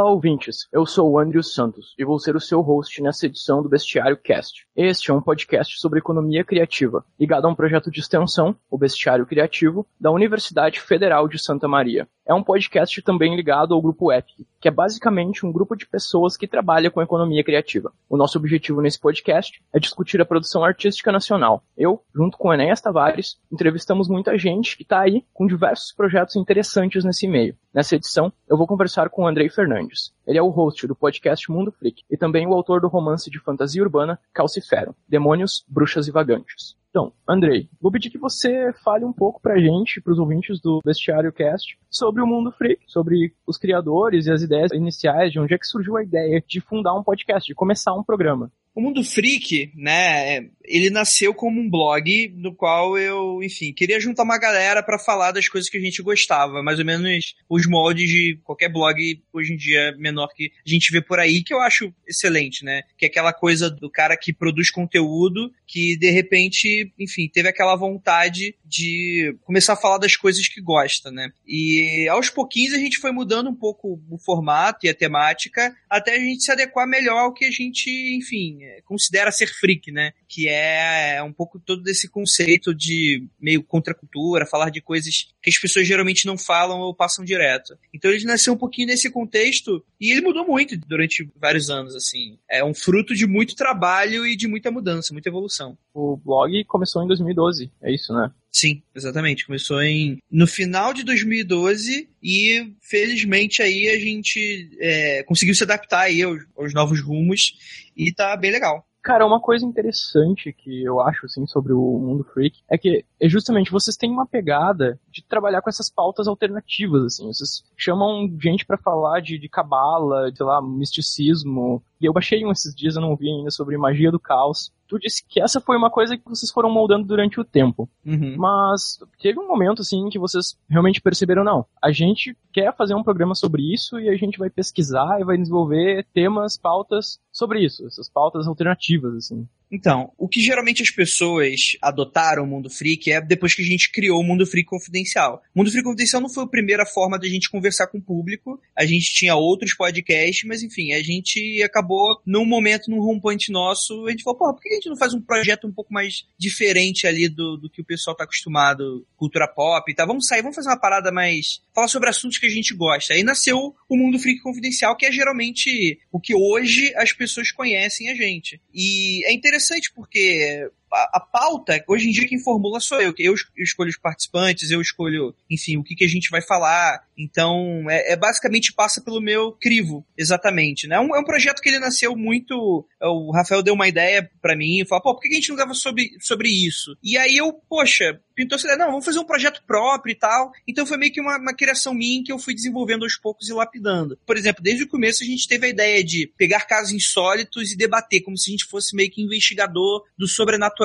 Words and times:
Olá, 0.00 0.12
ouvintes. 0.12 0.68
Eu 0.72 0.86
sou 0.86 1.10
o 1.10 1.18
Andrew 1.18 1.42
Santos 1.42 1.92
e 1.98 2.04
vou 2.04 2.20
ser 2.20 2.36
o 2.36 2.40
seu 2.40 2.60
host 2.60 3.02
nessa 3.02 3.26
edição 3.26 3.60
do 3.60 3.68
Bestiário 3.68 4.16
Cast. 4.16 4.64
Este 4.76 5.10
é 5.10 5.14
um 5.14 5.20
podcast 5.20 5.76
sobre 5.80 5.98
economia 5.98 6.44
criativa, 6.44 7.04
ligado 7.18 7.46
a 7.46 7.48
um 7.48 7.54
projeto 7.54 7.90
de 7.90 7.98
extensão, 7.98 8.54
o 8.70 8.78
Bestiário 8.78 9.26
Criativo, 9.26 9.84
da 10.00 10.12
Universidade 10.12 10.80
Federal 10.80 11.26
de 11.26 11.36
Santa 11.36 11.66
Maria. 11.66 12.06
É 12.24 12.32
um 12.32 12.44
podcast 12.44 13.02
também 13.02 13.34
ligado 13.34 13.74
ao 13.74 13.82
grupo 13.82 14.12
EPIC, 14.12 14.46
que 14.60 14.68
é 14.68 14.70
basicamente 14.70 15.46
um 15.46 15.52
grupo 15.52 15.76
de 15.76 15.86
pessoas 15.86 16.36
que 16.36 16.46
trabalha 16.46 16.90
com 16.90 17.02
economia 17.02 17.44
criativa. 17.44 17.92
O 18.08 18.16
nosso 18.16 18.38
objetivo 18.38 18.80
nesse 18.80 18.98
podcast 18.98 19.62
é 19.72 19.78
discutir 19.78 20.20
a 20.20 20.26
produção 20.26 20.64
artística 20.64 21.12
nacional. 21.12 21.62
Eu, 21.76 22.02
junto 22.14 22.36
com 22.36 22.52
Enéas 22.52 22.80
Tavares, 22.80 23.38
entrevistamos 23.50 24.08
muita 24.08 24.36
gente 24.36 24.76
que 24.76 24.82
está 24.82 25.00
aí 25.00 25.24
com 25.32 25.46
diversos 25.46 25.92
projetos 25.92 26.36
interessantes 26.36 27.04
nesse 27.04 27.26
meio. 27.26 27.56
Nessa 27.72 27.96
edição, 27.96 28.32
eu 28.48 28.56
vou 28.56 28.66
conversar 28.66 29.08
com 29.10 29.22
o 29.22 29.26
Andrei 29.26 29.48
Fernandes. 29.48 30.12
Ele 30.28 30.36
é 30.36 30.42
o 30.42 30.50
host 30.50 30.86
do 30.86 30.94
podcast 30.94 31.50
Mundo 31.50 31.72
Freak 31.72 32.02
e 32.10 32.14
também 32.14 32.46
o 32.46 32.52
autor 32.52 32.82
do 32.82 32.86
romance 32.86 33.30
de 33.30 33.40
fantasia 33.40 33.82
urbana 33.82 34.20
Calcifero, 34.34 34.94
Demônios, 35.08 35.64
Bruxas 35.66 36.06
e 36.06 36.10
Vagantes. 36.10 36.76
Então, 36.90 37.14
Andrei, 37.26 37.68
vou 37.80 37.90
pedir 37.90 38.10
que 38.10 38.18
você 38.18 38.70
fale 38.84 39.06
um 39.06 39.12
pouco 39.12 39.40
pra 39.40 39.58
gente, 39.58 40.02
pros 40.02 40.18
ouvintes 40.18 40.60
do 40.60 40.80
Bestiário 40.84 41.32
Cast, 41.32 41.78
sobre 41.88 42.20
o 42.20 42.26
Mundo 42.26 42.52
Freak, 42.52 42.82
sobre 42.86 43.32
os 43.46 43.56
criadores 43.56 44.26
e 44.26 44.30
as 44.30 44.42
ideias 44.42 44.70
iniciais, 44.72 45.32
de 45.32 45.40
onde 45.40 45.54
é 45.54 45.58
que 45.58 45.66
surgiu 45.66 45.96
a 45.96 46.02
ideia 46.02 46.44
de 46.46 46.60
fundar 46.60 46.94
um 46.94 47.02
podcast, 47.02 47.46
de 47.46 47.54
começar 47.54 47.94
um 47.94 48.04
programa. 48.04 48.52
O 48.74 48.80
Mundo 48.80 49.02
Freak, 49.02 49.72
né, 49.74 50.48
ele 50.64 50.88
nasceu 50.88 51.34
como 51.34 51.60
um 51.60 51.68
blog 51.68 52.32
no 52.36 52.54
qual 52.54 52.96
eu, 52.96 53.42
enfim, 53.42 53.72
queria 53.72 53.98
juntar 53.98 54.22
uma 54.22 54.38
galera 54.38 54.82
para 54.84 55.00
falar 55.00 55.32
das 55.32 55.48
coisas 55.48 55.68
que 55.68 55.76
a 55.76 55.80
gente 55.80 56.00
gostava, 56.00 56.62
mais 56.62 56.78
ou 56.78 56.84
menos 56.84 57.34
os 57.48 57.66
moldes 57.66 58.08
de 58.08 58.38
qualquer 58.44 58.72
blog 58.72 59.20
hoje 59.32 59.52
em 59.52 59.56
dia 59.56 59.96
menor 59.98 60.28
que 60.28 60.52
a 60.64 60.70
gente 60.70 60.92
vê 60.92 61.00
por 61.00 61.18
aí, 61.18 61.42
que 61.42 61.52
eu 61.52 61.60
acho 61.60 61.92
excelente, 62.06 62.64
né? 62.64 62.82
Que 62.96 63.06
é 63.06 63.08
aquela 63.08 63.32
coisa 63.32 63.68
do 63.68 63.90
cara 63.90 64.16
que 64.16 64.32
produz 64.32 64.70
conteúdo 64.70 65.52
que 65.68 65.96
de 65.98 66.10
repente, 66.10 66.90
enfim, 66.98 67.28
teve 67.32 67.48
aquela 67.48 67.76
vontade 67.76 68.56
de 68.64 69.36
começar 69.44 69.74
a 69.74 69.76
falar 69.76 69.98
das 69.98 70.16
coisas 70.16 70.48
que 70.48 70.62
gosta, 70.62 71.10
né? 71.10 71.30
E 71.46 72.08
aos 72.10 72.30
pouquinhos 72.30 72.72
a 72.72 72.78
gente 72.78 72.98
foi 72.98 73.12
mudando 73.12 73.50
um 73.50 73.54
pouco 73.54 74.00
o 74.10 74.18
formato 74.18 74.86
e 74.86 74.88
a 74.88 74.94
temática 74.94 75.76
até 75.88 76.16
a 76.16 76.18
gente 76.18 76.42
se 76.42 76.50
adequar 76.50 76.88
melhor 76.88 77.18
ao 77.18 77.34
que 77.34 77.44
a 77.44 77.50
gente, 77.50 77.90
enfim, 78.16 78.60
considera 78.86 79.30
ser 79.30 79.48
freak, 79.48 79.92
né? 79.92 80.12
Que 80.28 80.48
é 80.48 81.22
um 81.22 81.32
pouco 81.32 81.58
todo 81.58 81.82
desse 81.82 82.08
conceito 82.08 82.74
de 82.74 83.26
meio 83.40 83.62
contracultura, 83.62 84.46
falar 84.46 84.70
de 84.70 84.80
coisas 84.80 85.28
que 85.42 85.48
as 85.50 85.58
pessoas 85.58 85.86
geralmente 85.86 86.26
não 86.26 86.36
falam 86.36 86.80
ou 86.80 86.94
passam 86.94 87.24
direto. 87.24 87.76
Então 87.94 88.10
ele 88.10 88.24
nasceu 88.24 88.52
um 88.52 88.58
pouquinho 88.58 88.88
nesse 88.88 89.10
contexto 89.10 89.82
e 90.00 90.10
ele 90.10 90.20
mudou 90.20 90.46
muito 90.46 90.76
durante 90.76 91.28
vários 91.36 91.70
anos, 91.70 91.94
assim. 91.94 92.38
É 92.48 92.62
um 92.64 92.74
fruto 92.74 93.14
de 93.14 93.26
muito 93.26 93.56
trabalho 93.56 94.26
e 94.26 94.36
de 94.36 94.46
muita 94.46 94.70
mudança, 94.70 95.12
muita 95.12 95.28
evolução. 95.28 95.76
O 95.94 96.16
blog 96.16 96.64
começou 96.64 97.02
em 97.02 97.08
2012, 97.08 97.70
é 97.82 97.92
isso, 97.92 98.12
né? 98.12 98.30
Sim, 98.50 98.82
exatamente. 98.94 99.46
Começou 99.46 99.82
em 99.82 100.18
no 100.30 100.46
final 100.46 100.92
de 100.94 101.04
2012 101.04 102.08
e 102.22 102.72
felizmente 102.80 103.62
aí 103.62 103.88
a 103.88 103.98
gente 103.98 104.70
é, 104.80 105.22
conseguiu 105.22 105.54
se 105.54 105.62
adaptar 105.62 106.02
aí 106.02 106.22
aos, 106.22 106.44
aos 106.56 106.74
novos 106.74 107.00
rumos 107.00 107.54
e 107.96 108.12
tá 108.12 108.36
bem 108.36 108.50
legal. 108.50 108.87
Cara, 109.08 109.24
uma 109.24 109.40
coisa 109.40 109.64
interessante 109.64 110.52
que 110.52 110.84
eu 110.84 111.00
acho, 111.00 111.24
assim, 111.24 111.46
sobre 111.46 111.72
o 111.72 111.80
mundo 111.98 112.22
freak 112.24 112.60
é 112.68 112.76
que 112.76 113.06
é 113.18 113.26
justamente 113.26 113.70
vocês 113.70 113.96
têm 113.96 114.10
uma 114.10 114.26
pegada 114.26 115.00
de 115.10 115.24
trabalhar 115.24 115.62
com 115.62 115.70
essas 115.70 115.88
pautas 115.88 116.28
alternativas, 116.28 117.04
assim. 117.04 117.26
Vocês 117.26 117.64
chamam 117.74 118.28
gente 118.38 118.66
para 118.66 118.76
falar 118.76 119.20
de, 119.20 119.48
cabala, 119.48 120.30
de, 120.30 120.36
sei 120.36 120.44
lá, 120.44 120.60
misticismo. 120.60 121.82
E 121.98 122.04
eu 122.04 122.12
baixei 122.12 122.44
um 122.44 122.52
esses 122.52 122.74
dias, 122.74 122.96
eu 122.96 123.00
não 123.00 123.16
vi 123.16 123.30
ainda, 123.30 123.50
sobre 123.50 123.78
magia 123.78 124.12
do 124.12 124.20
caos. 124.20 124.70
Tu 124.88 124.98
disse 124.98 125.22
que 125.28 125.40
essa 125.40 125.60
foi 125.60 125.76
uma 125.76 125.90
coisa 125.90 126.16
que 126.16 126.24
vocês 126.24 126.50
foram 126.50 126.70
moldando 126.70 127.06
durante 127.06 127.38
o 127.38 127.44
tempo. 127.44 127.88
Uhum. 128.04 128.36
Mas 128.38 128.98
teve 129.20 129.38
um 129.38 129.46
momento, 129.46 129.82
assim, 129.82 130.08
que 130.08 130.18
vocês 130.18 130.58
realmente 130.68 131.00
perceberam, 131.00 131.44
não, 131.44 131.66
a 131.82 131.92
gente 131.92 132.34
quer 132.52 132.74
fazer 132.74 132.94
um 132.94 133.02
programa 133.02 133.34
sobre 133.34 133.62
isso 133.62 134.00
e 134.00 134.08
a 134.08 134.16
gente 134.16 134.38
vai 134.38 134.48
pesquisar 134.48 135.20
e 135.20 135.24
vai 135.24 135.36
desenvolver 135.36 136.06
temas, 136.14 136.56
pautas 136.56 137.20
sobre 137.30 137.62
isso, 137.64 137.86
essas 137.86 138.08
pautas 138.08 138.48
alternativas, 138.48 139.14
assim. 139.14 139.46
Então, 139.70 140.12
o 140.16 140.28
que 140.28 140.40
geralmente 140.40 140.82
as 140.82 140.90
pessoas 140.90 141.76
adotaram 141.82 142.44
o 142.44 142.46
Mundo 142.46 142.70
Freak 142.70 143.12
é 143.12 143.20
depois 143.20 143.54
que 143.54 143.62
a 143.62 143.66
gente 143.66 143.92
criou 143.92 144.20
o 144.20 144.24
Mundo 144.24 144.46
Freak 144.46 144.68
Confidencial. 144.68 145.42
O 145.54 145.58
Mundo 145.58 145.70
Freak 145.70 145.84
Confidencial 145.84 146.22
não 146.22 146.32
foi 146.32 146.44
a 146.44 146.48
primeira 146.48 146.86
forma 146.86 147.18
da 147.18 147.28
gente 147.28 147.50
conversar 147.50 147.86
com 147.88 147.98
o 147.98 148.02
público. 148.02 148.60
A 148.76 148.86
gente 148.86 149.12
tinha 149.12 149.34
outros 149.36 149.74
podcasts, 149.74 150.44
mas 150.44 150.62
enfim, 150.62 150.92
a 150.92 151.02
gente 151.02 151.62
acabou 151.62 152.20
num 152.24 152.46
momento, 152.46 152.90
num 152.90 153.00
rompante 153.00 153.52
nosso, 153.52 154.06
a 154.06 154.10
gente 154.10 154.22
falou, 154.22 154.38
porra, 154.38 154.54
por 154.54 154.62
que 154.62 154.70
a 154.70 154.74
gente 154.74 154.88
não 154.88 154.96
faz 154.96 155.12
um 155.12 155.20
projeto 155.20 155.66
um 155.66 155.72
pouco 155.72 155.92
mais 155.92 156.26
diferente 156.38 157.06
ali 157.06 157.28
do, 157.28 157.56
do 157.56 157.68
que 157.68 157.82
o 157.82 157.84
pessoal 157.84 158.16
tá 158.16 158.24
acostumado, 158.24 159.06
cultura 159.16 159.46
pop 159.46 159.90
e 159.90 159.94
tal? 159.94 160.06
Vamos 160.06 160.26
sair, 160.26 160.40
vamos 160.40 160.56
fazer 160.56 160.70
uma 160.70 160.80
parada 160.80 161.12
mais. 161.12 161.60
falar 161.74 161.88
sobre 161.88 162.08
assuntos 162.08 162.38
que 162.38 162.46
a 162.46 162.50
gente 162.50 162.74
gosta. 162.74 163.12
Aí 163.12 163.22
nasceu 163.22 163.74
o 163.88 163.96
Mundo 163.96 164.18
Freak 164.18 164.40
Confidencial, 164.40 164.96
que 164.96 165.04
é 165.04 165.12
geralmente 165.12 165.98
o 166.10 166.18
que 166.18 166.34
hoje 166.34 166.92
as 166.96 167.12
pessoas 167.12 167.52
conhecem 167.52 168.08
a 168.08 168.14
gente. 168.14 168.60
E 168.72 169.24
é 169.26 169.32
interessante 169.32 169.57
interessante 169.58 169.90
porque 169.94 170.68
a, 170.92 171.20
pauta, 171.20 171.82
hoje 171.86 172.08
em 172.08 172.12
dia 172.12 172.28
quem 172.28 172.42
formula 172.42 172.80
sou 172.80 173.00
eu, 173.00 173.14
eu, 173.18 173.34
escolho 173.56 173.90
os 173.90 173.98
participantes, 173.98 174.70
eu 174.70 174.80
escolho, 174.80 175.34
enfim, 175.50 175.76
o 175.76 175.84
que, 175.84 175.94
que 175.94 176.04
a 176.04 176.08
gente 176.08 176.30
vai 176.30 176.42
falar. 176.42 177.00
Então, 177.16 177.84
é, 177.88 178.12
é 178.12 178.16
basicamente 178.16 178.72
passa 178.72 179.00
pelo 179.00 179.20
meu 179.20 179.52
crivo, 179.52 180.06
exatamente. 180.16 180.86
Né? 180.86 180.96
É, 180.96 181.00
um, 181.00 181.14
é 181.14 181.20
um 181.20 181.24
projeto 181.24 181.60
que 181.60 181.68
ele 181.68 181.78
nasceu 181.78 182.16
muito. 182.16 182.86
O 183.00 183.32
Rafael 183.32 183.62
deu 183.62 183.74
uma 183.74 183.88
ideia 183.88 184.28
para 184.40 184.56
mim 184.56 184.84
falou: 184.88 185.02
pô, 185.02 185.14
por 185.14 185.22
que 185.22 185.28
a 185.28 185.34
gente 185.34 185.50
não 185.50 185.56
grava 185.56 185.74
sobre, 185.74 186.10
sobre 186.20 186.48
isso? 186.48 186.96
E 187.02 187.16
aí 187.16 187.36
eu, 187.36 187.52
poxa, 187.52 188.20
pintou 188.34 188.56
essa 188.56 188.66
ideia, 188.66 188.78
não, 188.78 188.90
vamos 188.90 189.04
fazer 189.04 189.18
um 189.18 189.24
projeto 189.24 189.62
próprio 189.66 190.12
e 190.12 190.14
tal. 190.14 190.52
Então 190.66 190.86
foi 190.86 190.96
meio 190.96 191.12
que 191.12 191.20
uma, 191.20 191.38
uma 191.38 191.54
criação 191.54 191.94
minha 191.94 192.22
que 192.24 192.32
eu 192.32 192.38
fui 192.38 192.54
desenvolvendo 192.54 193.04
aos 193.04 193.16
poucos 193.16 193.48
e 193.48 193.52
lapidando. 193.52 194.18
Por 194.26 194.36
exemplo, 194.36 194.62
desde 194.62 194.84
o 194.84 194.88
começo 194.88 195.22
a 195.22 195.26
gente 195.26 195.46
teve 195.46 195.66
a 195.66 195.70
ideia 195.70 196.02
de 196.02 196.32
pegar 196.36 196.66
casos 196.66 196.92
insólitos 196.92 197.72
e 197.72 197.76
debater, 197.76 198.22
como 198.22 198.36
se 198.36 198.50
a 198.50 198.52
gente 198.52 198.64
fosse 198.64 198.94
meio 198.94 199.10
que 199.10 199.22
investigador 199.22 200.04
do 200.16 200.26
sobrenatural. 200.26 200.77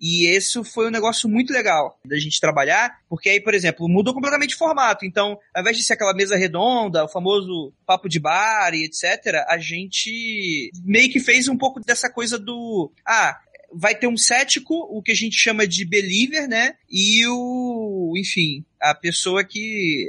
E 0.00 0.26
esse 0.26 0.62
foi 0.64 0.88
um 0.88 0.90
negócio 0.90 1.28
muito 1.28 1.52
legal 1.52 1.98
da 2.04 2.18
gente 2.18 2.40
trabalhar, 2.40 2.98
porque 3.08 3.28
aí, 3.28 3.40
por 3.40 3.54
exemplo, 3.54 3.88
mudou 3.88 4.14
completamente 4.14 4.54
o 4.54 4.58
formato. 4.58 5.04
Então, 5.04 5.38
ao 5.54 5.60
invés 5.62 5.76
de 5.76 5.82
ser 5.82 5.94
aquela 5.94 6.14
mesa 6.14 6.36
redonda, 6.36 7.04
o 7.04 7.08
famoso 7.08 7.72
papo 7.86 8.08
de 8.08 8.20
bar 8.20 8.72
e 8.74 8.84
etc., 8.84 9.44
a 9.48 9.58
gente 9.58 10.70
meio 10.84 11.10
que 11.10 11.20
fez 11.20 11.48
um 11.48 11.56
pouco 11.56 11.80
dessa 11.80 12.10
coisa 12.10 12.38
do. 12.38 12.92
Ah, 13.06 13.38
vai 13.72 13.94
ter 13.94 14.06
um 14.06 14.16
cético, 14.16 14.74
o 14.74 15.02
que 15.02 15.12
a 15.12 15.16
gente 15.16 15.36
chama 15.36 15.66
de 15.66 15.84
believer, 15.84 16.48
né? 16.48 16.74
E 16.90 17.26
o, 17.26 18.14
enfim, 18.16 18.64
a 18.80 18.94
pessoa 18.94 19.44
que 19.44 20.06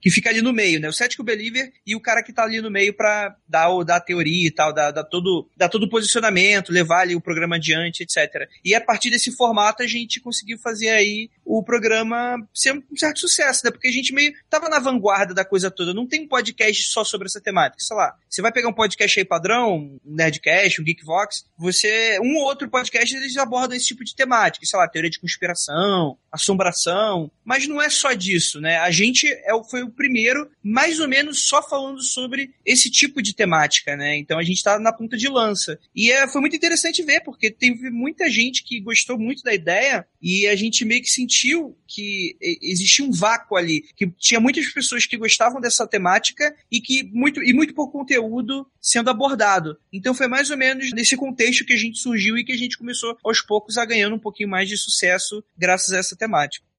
que 0.00 0.10
fica 0.10 0.30
ali 0.30 0.40
no 0.40 0.52
meio, 0.52 0.80
né? 0.80 0.88
O 0.88 0.92
cético 0.92 1.22
believer 1.22 1.72
e 1.86 1.94
o 1.94 2.00
cara 2.00 2.22
que 2.22 2.32
tá 2.32 2.42
ali 2.42 2.60
no 2.60 2.70
meio 2.70 2.94
para 2.94 3.36
dar, 3.46 3.68
dar 3.84 3.96
a 3.96 4.00
teoria 4.00 4.48
e 4.48 4.50
tal, 4.50 4.72
dar, 4.72 4.90
dar, 4.90 5.04
todo, 5.04 5.48
dar 5.56 5.68
todo 5.68 5.84
o 5.84 5.90
posicionamento, 5.90 6.72
levar 6.72 7.00
ali 7.00 7.14
o 7.14 7.20
programa 7.20 7.56
adiante, 7.56 8.02
etc. 8.02 8.48
E 8.64 8.74
a 8.74 8.80
partir 8.80 9.10
desse 9.10 9.30
formato 9.36 9.82
a 9.82 9.86
gente 9.86 10.20
conseguiu 10.20 10.58
fazer 10.58 10.88
aí 10.88 11.28
o 11.44 11.62
programa 11.62 12.36
ser 12.54 12.72
um 12.72 12.96
certo 12.96 13.20
sucesso, 13.20 13.62
né? 13.64 13.70
Porque 13.70 13.88
a 13.88 13.92
gente 13.92 14.14
meio 14.14 14.32
tava 14.48 14.68
na 14.68 14.78
vanguarda 14.78 15.34
da 15.34 15.44
coisa 15.44 15.70
toda. 15.70 15.92
Não 15.92 16.06
tem 16.06 16.22
um 16.22 16.28
podcast 16.28 16.82
só 16.84 17.04
sobre 17.04 17.26
essa 17.26 17.40
temática. 17.40 17.82
Sei 17.82 17.96
lá, 17.96 18.16
você 18.28 18.40
vai 18.40 18.52
pegar 18.52 18.68
um 18.68 18.74
podcast 18.74 19.18
aí 19.18 19.24
padrão, 19.24 19.74
um 19.74 20.00
Nerdcast, 20.04 20.80
um 20.80 20.84
Geekvox, 20.84 21.44
você. 21.58 22.18
Um 22.20 22.36
ou 22.36 22.44
outro 22.44 22.70
podcast 22.70 23.14
eles 23.14 23.36
abordam 23.36 23.76
esse 23.76 23.86
tipo 23.86 24.04
de 24.04 24.14
temática, 24.14 24.64
sei 24.64 24.78
lá, 24.78 24.88
teoria 24.88 25.10
de 25.10 25.20
conspiração, 25.20 26.16
assombração. 26.32 27.30
Mas 27.44 27.66
não 27.66 27.82
é 27.82 27.90
só 27.90 28.09
disso, 28.14 28.60
né? 28.60 28.78
A 28.78 28.90
gente 28.90 29.26
é, 29.26 29.50
foi 29.68 29.82
o 29.82 29.90
primeiro, 29.90 30.50
mais 30.62 31.00
ou 31.00 31.08
menos 31.08 31.48
só 31.48 31.62
falando 31.62 32.02
sobre 32.02 32.52
esse 32.64 32.90
tipo 32.90 33.22
de 33.22 33.34
temática, 33.34 33.96
né? 33.96 34.16
Então 34.16 34.38
a 34.38 34.42
gente 34.42 34.56
está 34.56 34.78
na 34.78 34.92
ponta 34.92 35.16
de 35.16 35.28
lança. 35.28 35.78
E 35.94 36.10
é, 36.10 36.26
foi 36.28 36.40
muito 36.40 36.56
interessante 36.56 37.02
ver, 37.02 37.20
porque 37.20 37.50
teve 37.50 37.90
muita 37.90 38.30
gente 38.30 38.62
que 38.62 38.80
gostou 38.80 39.18
muito 39.18 39.42
da 39.42 39.54
ideia 39.54 40.06
e 40.20 40.46
a 40.46 40.56
gente 40.56 40.84
meio 40.84 41.02
que 41.02 41.10
sentiu 41.10 41.76
que 41.86 42.36
existia 42.62 43.04
um 43.04 43.10
vácuo 43.10 43.56
ali, 43.56 43.82
que 43.96 44.06
tinha 44.18 44.38
muitas 44.38 44.66
pessoas 44.66 45.06
que 45.06 45.16
gostavam 45.16 45.60
dessa 45.60 45.86
temática 45.86 46.54
e 46.70 46.80
que 46.80 47.02
muito 47.12 47.42
e 47.42 47.52
muito 47.52 47.74
pouco 47.74 47.98
conteúdo 47.98 48.66
sendo 48.80 49.10
abordado. 49.10 49.76
Então 49.92 50.14
foi 50.14 50.28
mais 50.28 50.50
ou 50.50 50.56
menos 50.56 50.92
nesse 50.92 51.16
contexto 51.16 51.64
que 51.64 51.72
a 51.72 51.76
gente 51.76 51.98
surgiu 51.98 52.38
e 52.38 52.44
que 52.44 52.52
a 52.52 52.56
gente 52.56 52.78
começou 52.78 53.16
aos 53.24 53.40
poucos 53.40 53.76
a 53.76 53.84
ganhando 53.84 54.14
um 54.14 54.20
pouquinho 54.20 54.48
mais 54.48 54.68
de 54.68 54.76
sucesso 54.76 55.42
graças 55.56 55.92
a 55.92 55.98
essa 55.98 56.16
temática. 56.16 56.69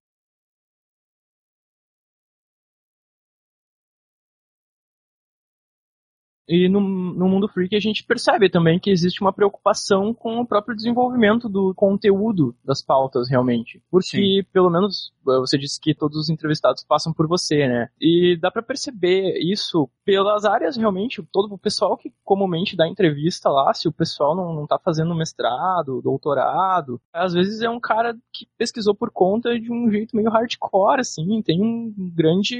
E 6.52 6.68
no, 6.68 6.80
no 6.80 7.26
mundo 7.26 7.48
freak 7.48 7.74
a 7.74 7.80
gente 7.80 8.04
percebe 8.04 8.50
também 8.50 8.78
que 8.78 8.90
existe 8.90 9.22
uma 9.22 9.32
preocupação 9.32 10.12
com 10.12 10.38
o 10.38 10.46
próprio 10.46 10.76
desenvolvimento 10.76 11.48
do 11.48 11.72
conteúdo 11.74 12.54
das 12.62 12.82
pautas, 12.82 13.30
realmente. 13.30 13.80
Porque, 13.90 14.42
Sim. 14.42 14.44
pelo 14.52 14.68
menos, 14.68 15.14
você 15.24 15.56
disse 15.56 15.80
que 15.80 15.94
todos 15.94 16.16
os 16.18 16.30
entrevistados 16.30 16.84
passam 16.84 17.12
por 17.12 17.26
você, 17.26 17.66
né? 17.66 17.88
E 18.00 18.36
dá 18.40 18.50
para 18.50 18.62
perceber 18.62 19.38
isso 19.38 19.88
pelas 20.04 20.44
áreas, 20.44 20.76
realmente, 20.76 21.22
todo 21.32 21.52
o 21.52 21.58
pessoal 21.58 21.96
que 21.96 22.12
comumente 22.24 22.76
dá 22.76 22.88
entrevista 22.88 23.48
lá, 23.48 23.72
se 23.72 23.88
o 23.88 23.92
pessoal 23.92 24.34
não, 24.34 24.52
não 24.52 24.66
tá 24.66 24.78
fazendo 24.78 25.14
mestrado, 25.14 26.02
doutorado, 26.02 27.00
às 27.12 27.32
vezes 27.32 27.62
é 27.62 27.70
um 27.70 27.80
cara 27.80 28.14
que 28.32 28.46
pesquisou 28.58 28.94
por 28.94 29.10
conta 29.10 29.58
de 29.58 29.72
um 29.72 29.90
jeito 29.90 30.16
meio 30.16 30.30
hardcore, 30.30 31.00
assim, 31.00 31.40
tem 31.42 31.62
um 31.62 31.94
grande, 32.14 32.56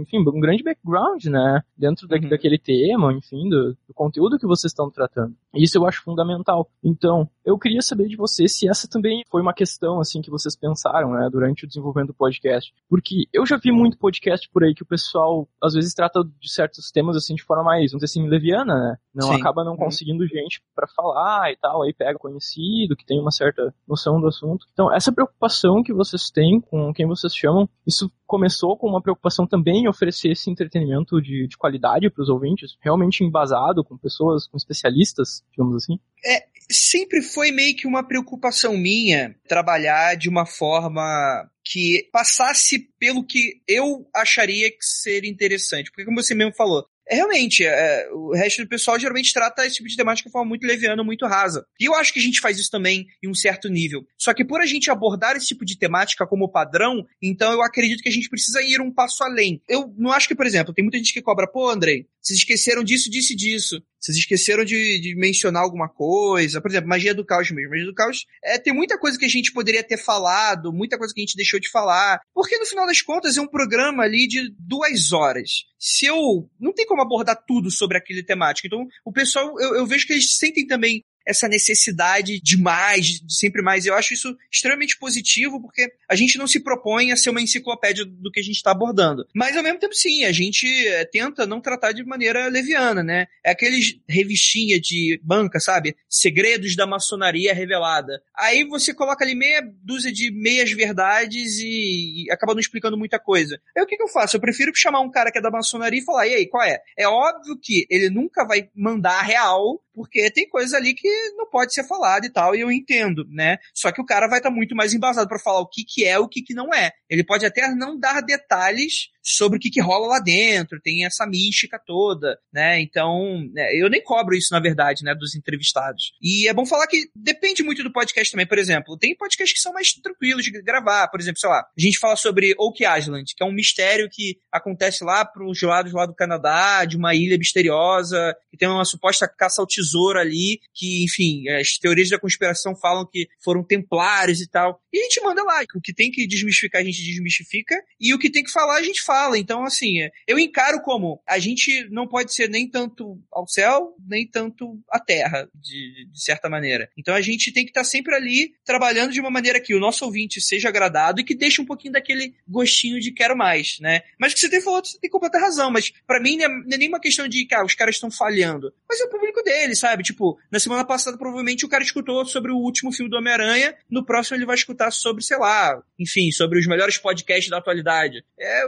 enfim, 0.00 0.18
um 0.18 0.40
grande 0.40 0.62
background, 0.62 1.24
né? 1.26 1.62
Dentro 1.76 2.08
uhum. 2.10 2.28
daquele 2.28 2.58
tema 2.58 2.78
tema, 2.78 3.12
enfim, 3.12 3.48
do, 3.48 3.76
do 3.86 3.94
conteúdo 3.94 4.38
que 4.38 4.46
vocês 4.46 4.70
estão 4.70 4.90
tratando. 4.90 5.34
Isso 5.54 5.78
eu 5.78 5.86
acho 5.86 6.02
fundamental. 6.02 6.68
Então, 6.82 7.28
eu 7.44 7.58
queria 7.58 7.82
saber 7.82 8.08
de 8.08 8.16
você 8.16 8.46
se 8.48 8.68
essa 8.68 8.88
também 8.88 9.22
foi 9.30 9.42
uma 9.42 9.52
questão, 9.54 10.00
assim, 10.00 10.20
que 10.20 10.30
vocês 10.30 10.56
pensaram, 10.56 11.12
né, 11.12 11.28
durante 11.30 11.57
o 11.64 11.68
desenvolvimento 11.68 12.08
do 12.08 12.14
podcast. 12.14 12.72
Porque 12.88 13.26
eu 13.32 13.46
já 13.46 13.56
vi 13.56 13.70
muito 13.70 13.98
podcast 13.98 14.48
por 14.50 14.64
aí 14.64 14.74
que 14.74 14.82
o 14.82 14.86
pessoal, 14.86 15.48
às 15.62 15.74
vezes, 15.74 15.94
trata 15.94 16.22
de 16.22 16.50
certos 16.50 16.90
temas, 16.90 17.16
assim, 17.16 17.34
de 17.34 17.42
forma 17.42 17.64
mais, 17.64 17.92
vamos 17.92 18.02
dizer 18.02 18.20
assim, 18.20 18.28
leviana, 18.28 18.74
né? 18.74 18.96
Não 19.14 19.28
Sim. 19.28 19.40
acaba 19.40 19.64
não 19.64 19.72
uhum. 19.72 19.78
conseguindo 19.78 20.26
gente 20.26 20.62
para 20.74 20.86
falar 20.86 21.50
e 21.52 21.56
tal, 21.56 21.82
aí 21.82 21.92
pega 21.92 22.18
conhecido, 22.18 22.96
que 22.96 23.04
tem 23.04 23.20
uma 23.20 23.30
certa 23.30 23.74
noção 23.86 24.20
do 24.20 24.28
assunto. 24.28 24.66
Então, 24.72 24.92
essa 24.92 25.12
preocupação 25.12 25.82
que 25.82 25.92
vocês 25.92 26.30
têm 26.30 26.60
com 26.60 26.92
quem 26.92 27.06
vocês 27.06 27.34
chamam, 27.34 27.68
isso 27.86 28.10
começou 28.28 28.76
com 28.76 28.86
uma 28.86 29.02
preocupação 29.02 29.46
também 29.46 29.84
em 29.84 29.88
oferecer 29.88 30.32
esse 30.32 30.50
entretenimento 30.50 31.20
de, 31.20 31.48
de 31.48 31.56
qualidade 31.56 32.10
para 32.10 32.22
os 32.22 32.28
ouvintes, 32.28 32.76
realmente 32.80 33.24
embasado 33.24 33.82
com 33.82 33.96
pessoas, 33.96 34.46
com 34.46 34.56
especialistas, 34.56 35.42
digamos 35.50 35.74
assim? 35.74 35.98
É, 36.24 36.44
sempre 36.70 37.22
foi 37.22 37.50
meio 37.50 37.74
que 37.74 37.86
uma 37.86 38.06
preocupação 38.06 38.76
minha 38.76 39.34
trabalhar 39.48 40.14
de 40.14 40.28
uma 40.28 40.44
forma 40.44 41.48
que 41.64 42.08
passasse 42.12 42.90
pelo 42.98 43.24
que 43.24 43.62
eu 43.66 44.06
acharia 44.14 44.70
que 44.70 44.82
seria 44.84 45.30
interessante. 45.30 45.90
Porque, 45.90 46.04
como 46.04 46.22
você 46.22 46.34
mesmo 46.34 46.54
falou, 46.54 46.86
realmente, 47.16 47.64
é, 47.64 48.08
o 48.12 48.34
resto 48.34 48.62
do 48.62 48.68
pessoal 48.68 48.98
geralmente 48.98 49.32
trata 49.32 49.66
esse 49.66 49.76
tipo 49.76 49.88
de 49.88 49.96
temática 49.96 50.28
de 50.28 50.32
forma 50.32 50.48
muito 50.48 50.66
leviana, 50.66 51.02
muito 51.02 51.26
rasa. 51.26 51.64
E 51.80 51.84
eu 51.84 51.94
acho 51.94 52.12
que 52.12 52.18
a 52.18 52.22
gente 52.22 52.40
faz 52.40 52.58
isso 52.58 52.70
também 52.70 53.06
em 53.22 53.28
um 53.28 53.34
certo 53.34 53.68
nível. 53.68 54.06
Só 54.16 54.34
que 54.34 54.44
por 54.44 54.60
a 54.60 54.66
gente 54.66 54.90
abordar 54.90 55.36
esse 55.36 55.46
tipo 55.46 55.64
de 55.64 55.78
temática 55.78 56.26
como 56.26 56.50
padrão, 56.50 57.06
então 57.22 57.52
eu 57.52 57.62
acredito 57.62 58.02
que 58.02 58.08
a 58.08 58.12
gente 58.12 58.28
precisa 58.28 58.62
ir 58.62 58.80
um 58.80 58.92
passo 58.92 59.22
além. 59.24 59.62
Eu 59.68 59.92
não 59.96 60.12
acho 60.12 60.28
que, 60.28 60.34
por 60.34 60.46
exemplo, 60.46 60.74
tem 60.74 60.84
muita 60.84 60.98
gente 60.98 61.12
que 61.12 61.22
cobra, 61.22 61.46
pô, 61.46 61.70
Andrei, 61.70 62.06
vocês 62.20 62.38
esqueceram 62.40 62.84
disso, 62.84 63.10
disso 63.10 63.32
e 63.32 63.36
disso. 63.36 63.82
Vocês 64.00 64.16
esqueceram 64.16 64.64
de, 64.64 65.00
de, 65.00 65.14
mencionar 65.16 65.62
alguma 65.62 65.88
coisa. 65.88 66.60
Por 66.60 66.70
exemplo, 66.70 66.88
magia 66.88 67.14
do 67.14 67.24
caos 67.24 67.50
mesmo. 67.50 67.70
Magia 67.70 67.86
do 67.86 67.94
caos 67.94 68.24
é, 68.42 68.58
tem 68.58 68.72
muita 68.72 68.98
coisa 68.98 69.18
que 69.18 69.24
a 69.24 69.28
gente 69.28 69.52
poderia 69.52 69.82
ter 69.82 69.96
falado, 69.96 70.72
muita 70.72 70.96
coisa 70.96 71.12
que 71.12 71.20
a 71.20 71.24
gente 71.24 71.36
deixou 71.36 71.58
de 71.58 71.70
falar. 71.70 72.20
Porque 72.32 72.58
no 72.58 72.66
final 72.66 72.86
das 72.86 73.02
contas 73.02 73.36
é 73.36 73.40
um 73.40 73.48
programa 73.48 74.04
ali 74.04 74.26
de 74.26 74.54
duas 74.58 75.12
horas. 75.12 75.64
Se 75.78 76.06
eu. 76.06 76.48
Não 76.58 76.72
tem 76.72 76.86
como 76.86 77.02
abordar 77.02 77.42
tudo 77.46 77.70
sobre 77.70 77.96
aquele 77.96 78.22
temático. 78.22 78.66
Então, 78.66 78.86
o 79.04 79.12
pessoal, 79.12 79.58
eu, 79.60 79.76
eu 79.76 79.86
vejo 79.86 80.06
que 80.06 80.12
eles 80.12 80.36
sentem 80.36 80.66
também 80.66 81.04
essa 81.28 81.46
necessidade 81.46 82.40
de 82.40 82.56
mais, 82.56 83.20
de 83.20 83.36
sempre 83.36 83.60
mais. 83.60 83.84
Eu 83.84 83.94
acho 83.94 84.14
isso 84.14 84.34
extremamente 84.50 84.98
positivo, 84.98 85.60
porque 85.60 85.92
a 86.08 86.16
gente 86.16 86.38
não 86.38 86.46
se 86.46 86.60
propõe 86.60 87.12
a 87.12 87.16
ser 87.16 87.28
uma 87.28 87.42
enciclopédia 87.42 88.04
do 88.04 88.30
que 88.30 88.40
a 88.40 88.42
gente 88.42 88.56
está 88.56 88.70
abordando. 88.70 89.26
Mas 89.34 89.56
ao 89.56 89.62
mesmo 89.62 89.78
tempo, 89.78 89.94
sim, 89.94 90.24
a 90.24 90.32
gente 90.32 90.66
eh, 90.66 91.04
tenta 91.04 91.46
não 91.46 91.60
tratar 91.60 91.92
de 91.92 92.02
maneira 92.02 92.48
leviana, 92.48 93.02
né? 93.02 93.26
É 93.44 93.50
aqueles 93.50 94.00
revistinha 94.08 94.80
de 94.80 95.20
banca, 95.22 95.60
sabe? 95.60 95.94
Segredos 96.08 96.74
da 96.74 96.86
maçonaria 96.86 97.52
revelada. 97.52 98.22
Aí 98.34 98.64
você 98.64 98.94
coloca 98.94 99.22
ali 99.22 99.34
meia 99.34 99.62
dúzia 99.82 100.10
de 100.10 100.30
meias 100.30 100.72
verdades 100.72 101.58
e, 101.58 102.24
e 102.24 102.30
acaba 102.30 102.54
não 102.54 102.60
explicando 102.60 102.96
muita 102.96 103.18
coisa. 103.18 103.60
Aí 103.76 103.82
o 103.82 103.86
que, 103.86 103.96
que 103.96 104.02
eu 104.02 104.08
faço? 104.08 104.36
Eu 104.36 104.40
prefiro 104.40 104.72
chamar 104.74 105.00
um 105.00 105.10
cara 105.10 105.30
que 105.30 105.38
é 105.38 105.42
da 105.42 105.50
maçonaria 105.50 106.00
e 106.00 106.04
falar, 106.04 106.26
e 106.26 106.34
aí, 106.34 106.46
qual 106.46 106.62
é? 106.62 106.80
É 106.96 107.06
óbvio 107.06 107.58
que 107.60 107.86
ele 107.90 108.08
nunca 108.08 108.46
vai 108.46 108.70
mandar 108.74 109.18
a 109.18 109.22
real, 109.22 109.82
porque 109.92 110.30
tem 110.30 110.48
coisa 110.48 110.76
ali 110.76 110.94
que 110.94 111.08
não 111.36 111.48
pode 111.48 111.72
ser 111.72 111.84
falado 111.84 112.24
e 112.24 112.30
tal, 112.30 112.54
e 112.54 112.60
eu 112.60 112.70
entendo, 112.70 113.24
né? 113.30 113.58
Só 113.74 113.92
que 113.92 114.00
o 114.00 114.06
cara 114.06 114.28
vai 114.28 114.38
estar 114.38 114.50
tá 114.50 114.54
muito 114.54 114.74
mais 114.74 114.94
embasado 114.94 115.28
para 115.28 115.38
falar 115.38 115.60
o 115.60 115.68
que, 115.68 115.84
que 115.84 116.04
é 116.04 116.18
o 116.18 116.28
que, 116.28 116.42
que 116.42 116.54
não 116.54 116.72
é. 116.72 116.92
Ele 117.08 117.24
pode 117.24 117.46
até 117.46 117.68
não 117.74 117.98
dar 117.98 118.20
detalhes 118.20 119.08
sobre 119.28 119.58
o 119.58 119.60
que, 119.60 119.70
que 119.70 119.80
rola 119.80 120.06
lá 120.06 120.20
dentro, 120.20 120.80
tem 120.80 121.04
essa 121.04 121.26
mística 121.26 121.78
toda, 121.78 122.38
né? 122.52 122.80
Então, 122.80 123.46
né, 123.52 123.68
eu 123.74 123.90
nem 123.90 124.02
cobro 124.02 124.34
isso, 124.34 124.48
na 124.52 124.60
verdade, 124.60 125.04
né, 125.04 125.14
dos 125.14 125.34
entrevistados. 125.34 126.12
E 126.22 126.48
é 126.48 126.54
bom 126.54 126.64
falar 126.64 126.86
que 126.86 127.10
depende 127.14 127.62
muito 127.62 127.82
do 127.82 127.92
podcast 127.92 128.30
também, 128.30 128.46
por 128.46 128.58
exemplo. 128.58 128.96
Tem 128.96 129.14
podcasts 129.14 129.52
que 129.52 129.60
são 129.60 129.72
mais 129.72 129.92
tranquilos 129.92 130.44
de 130.44 130.50
gravar, 130.62 131.08
por 131.08 131.20
exemplo, 131.20 131.38
sei 131.38 131.50
lá, 131.50 131.60
a 131.60 131.80
gente 131.80 131.98
fala 131.98 132.16
sobre 132.16 132.54
Oak 132.58 132.82
Island, 132.82 133.34
que 133.36 133.42
é 133.42 133.46
um 133.46 133.52
mistério 133.52 134.08
que 134.10 134.38
acontece 134.50 135.04
lá 135.04 135.24
pros 135.24 135.60
lados 135.60 135.92
lá 135.92 136.06
do 136.06 136.14
Canadá, 136.14 136.86
de 136.86 136.96
uma 136.96 137.14
ilha 137.14 137.36
misteriosa, 137.36 138.34
que 138.50 138.56
tem 138.56 138.68
uma 138.68 138.84
suposta 138.84 139.28
caça 139.28 139.60
ao 139.60 139.66
tesouro 139.66 140.18
ali, 140.18 140.58
que, 140.72 141.04
enfim, 141.04 141.48
as 141.50 141.76
teorias 141.76 142.08
da 142.08 142.18
conspiração 142.18 142.74
falam 142.74 143.06
que 143.06 143.28
foram 143.44 143.62
templários 143.62 144.40
e 144.40 144.48
tal. 144.48 144.80
E 144.90 145.00
a 145.00 145.02
gente 145.02 145.20
manda 145.20 145.42
lá. 145.42 145.62
O 145.74 145.80
que 145.80 145.92
tem 145.92 146.10
que 146.10 146.26
desmistificar, 146.26 146.80
a 146.80 146.84
gente 146.84 147.02
desmistifica, 147.02 147.74
e 148.00 148.14
o 148.14 148.18
que 148.18 148.30
tem 148.30 148.42
que 148.42 148.50
falar, 148.50 148.76
a 148.76 148.82
gente 148.82 149.02
fala 149.02 149.17
fala. 149.18 149.38
Então, 149.38 149.64
assim, 149.64 150.00
é, 150.00 150.10
eu 150.26 150.38
encaro 150.38 150.80
como 150.82 151.20
a 151.26 151.38
gente 151.38 151.88
não 151.90 152.06
pode 152.06 152.32
ser 152.32 152.48
nem 152.48 152.68
tanto 152.68 153.18
ao 153.32 153.46
céu, 153.48 153.94
nem 154.06 154.26
tanto 154.26 154.78
à 154.90 155.00
terra, 155.00 155.48
de, 155.54 156.06
de 156.10 156.22
certa 156.22 156.48
maneira. 156.48 156.88
Então, 156.96 157.14
a 157.14 157.20
gente 157.20 157.52
tem 157.52 157.64
que 157.64 157.70
estar 157.70 157.80
tá 157.80 157.84
sempre 157.84 158.14
ali 158.14 158.52
trabalhando 158.64 159.12
de 159.12 159.20
uma 159.20 159.30
maneira 159.30 159.60
que 159.60 159.74
o 159.74 159.80
nosso 159.80 160.04
ouvinte 160.04 160.40
seja 160.40 160.68
agradado 160.68 161.20
e 161.20 161.24
que 161.24 161.34
deixe 161.34 161.60
um 161.60 161.66
pouquinho 161.66 161.92
daquele 161.92 162.34
gostinho 162.46 163.00
de 163.00 163.12
quero 163.12 163.36
mais, 163.36 163.78
né? 163.80 164.02
Mas 164.18 164.34
que 164.34 164.40
você 164.40 164.48
tem 164.48 164.60
falado, 164.60 164.86
você 164.86 164.98
tem 164.98 165.10
completa 165.10 165.38
razão. 165.38 165.70
Mas 165.70 165.92
para 166.06 166.20
mim 166.20 166.36
não 166.36 166.44
é, 166.44 166.74
é 166.74 166.78
nenhuma 166.78 167.00
questão 167.00 167.26
de 167.26 167.46
ah, 167.52 167.64
os 167.64 167.74
caras 167.74 167.96
estão 167.96 168.10
falhando. 168.10 168.72
Mas 168.88 169.00
é 169.00 169.04
o 169.04 169.10
público 169.10 169.42
dele, 169.42 169.74
sabe? 169.74 170.02
Tipo, 170.02 170.38
na 170.50 170.60
semana 170.60 170.84
passada 170.84 171.16
provavelmente 171.16 171.64
o 171.64 171.68
cara 171.68 171.82
escutou 171.82 172.24
sobre 172.24 172.52
o 172.52 172.56
último 172.56 172.92
filme 172.92 173.10
do 173.10 173.16
Homem-Aranha, 173.16 173.74
no 173.90 174.04
próximo 174.04 174.36
ele 174.36 174.46
vai 174.46 174.54
escutar 174.54 174.90
sobre, 174.90 175.24
sei 175.24 175.38
lá, 175.38 175.80
enfim, 175.98 176.30
sobre 176.30 176.58
os 176.58 176.66
melhores 176.66 176.98
podcasts 176.98 177.50
da 177.50 177.58
atualidade. 177.58 178.24
É, 178.38 178.62
é, 178.62 178.66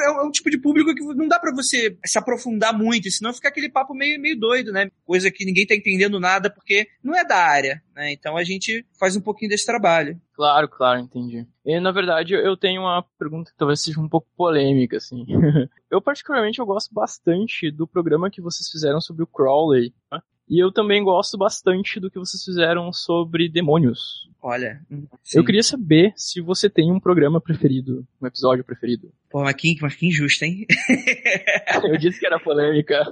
é, 0.00 0.06
é 0.06 0.22
um 0.22 0.30
tipo 0.30 0.50
de 0.50 0.58
público 0.58 0.94
que 0.94 1.02
não 1.14 1.28
dá 1.28 1.38
para 1.38 1.54
você 1.54 1.96
se 2.04 2.18
aprofundar 2.18 2.76
muito, 2.76 3.10
senão 3.10 3.32
fica 3.32 3.48
aquele 3.48 3.70
papo 3.70 3.94
meio, 3.94 4.20
meio 4.20 4.38
doido, 4.38 4.72
né? 4.72 4.90
Coisa 5.04 5.30
que 5.30 5.44
ninguém 5.44 5.66
tá 5.66 5.74
entendendo 5.74 6.20
nada, 6.20 6.50
porque 6.50 6.86
não 7.02 7.16
é 7.16 7.24
da 7.24 7.36
área, 7.36 7.82
né? 7.94 8.12
Então 8.12 8.36
a 8.36 8.44
gente 8.44 8.84
faz 8.98 9.16
um 9.16 9.20
pouquinho 9.20 9.50
desse 9.50 9.66
trabalho. 9.66 10.20
Claro, 10.34 10.68
claro, 10.68 11.00
entendi. 11.00 11.46
E, 11.64 11.78
na 11.78 11.92
verdade, 11.92 12.34
eu 12.34 12.56
tenho 12.56 12.82
uma 12.82 13.04
pergunta 13.18 13.50
que 13.50 13.56
talvez 13.56 13.80
seja 13.80 14.00
um 14.00 14.08
pouco 14.08 14.26
polêmica, 14.36 14.96
assim. 14.96 15.24
eu, 15.90 16.00
particularmente, 16.00 16.58
eu 16.58 16.66
gosto 16.66 16.92
bastante 16.92 17.70
do 17.70 17.86
programa 17.86 18.30
que 18.30 18.40
vocês 18.40 18.68
fizeram 18.68 19.00
sobre 19.00 19.22
o 19.22 19.26
Crowley, 19.26 19.94
né? 20.10 20.20
E 20.52 20.62
eu 20.62 20.70
também 20.70 21.02
gosto 21.02 21.38
bastante 21.38 21.98
do 21.98 22.10
que 22.10 22.18
vocês 22.18 22.44
fizeram 22.44 22.92
sobre 22.92 23.48
demônios. 23.48 24.28
Olha. 24.42 24.82
Sim. 25.22 25.38
Eu 25.38 25.44
queria 25.46 25.62
saber 25.62 26.12
se 26.14 26.42
você 26.42 26.68
tem 26.68 26.92
um 26.92 27.00
programa 27.00 27.40
preferido, 27.40 28.06
um 28.20 28.26
episódio 28.26 28.62
preferido. 28.62 29.10
Pô, 29.30 29.42
mas 29.42 29.54
que, 29.54 29.78
mas 29.80 29.94
que 29.94 30.08
injusto, 30.08 30.44
hein? 30.44 30.66
eu 31.88 31.96
disse 31.96 32.20
que 32.20 32.26
era 32.26 32.38
polêmica. 32.38 33.02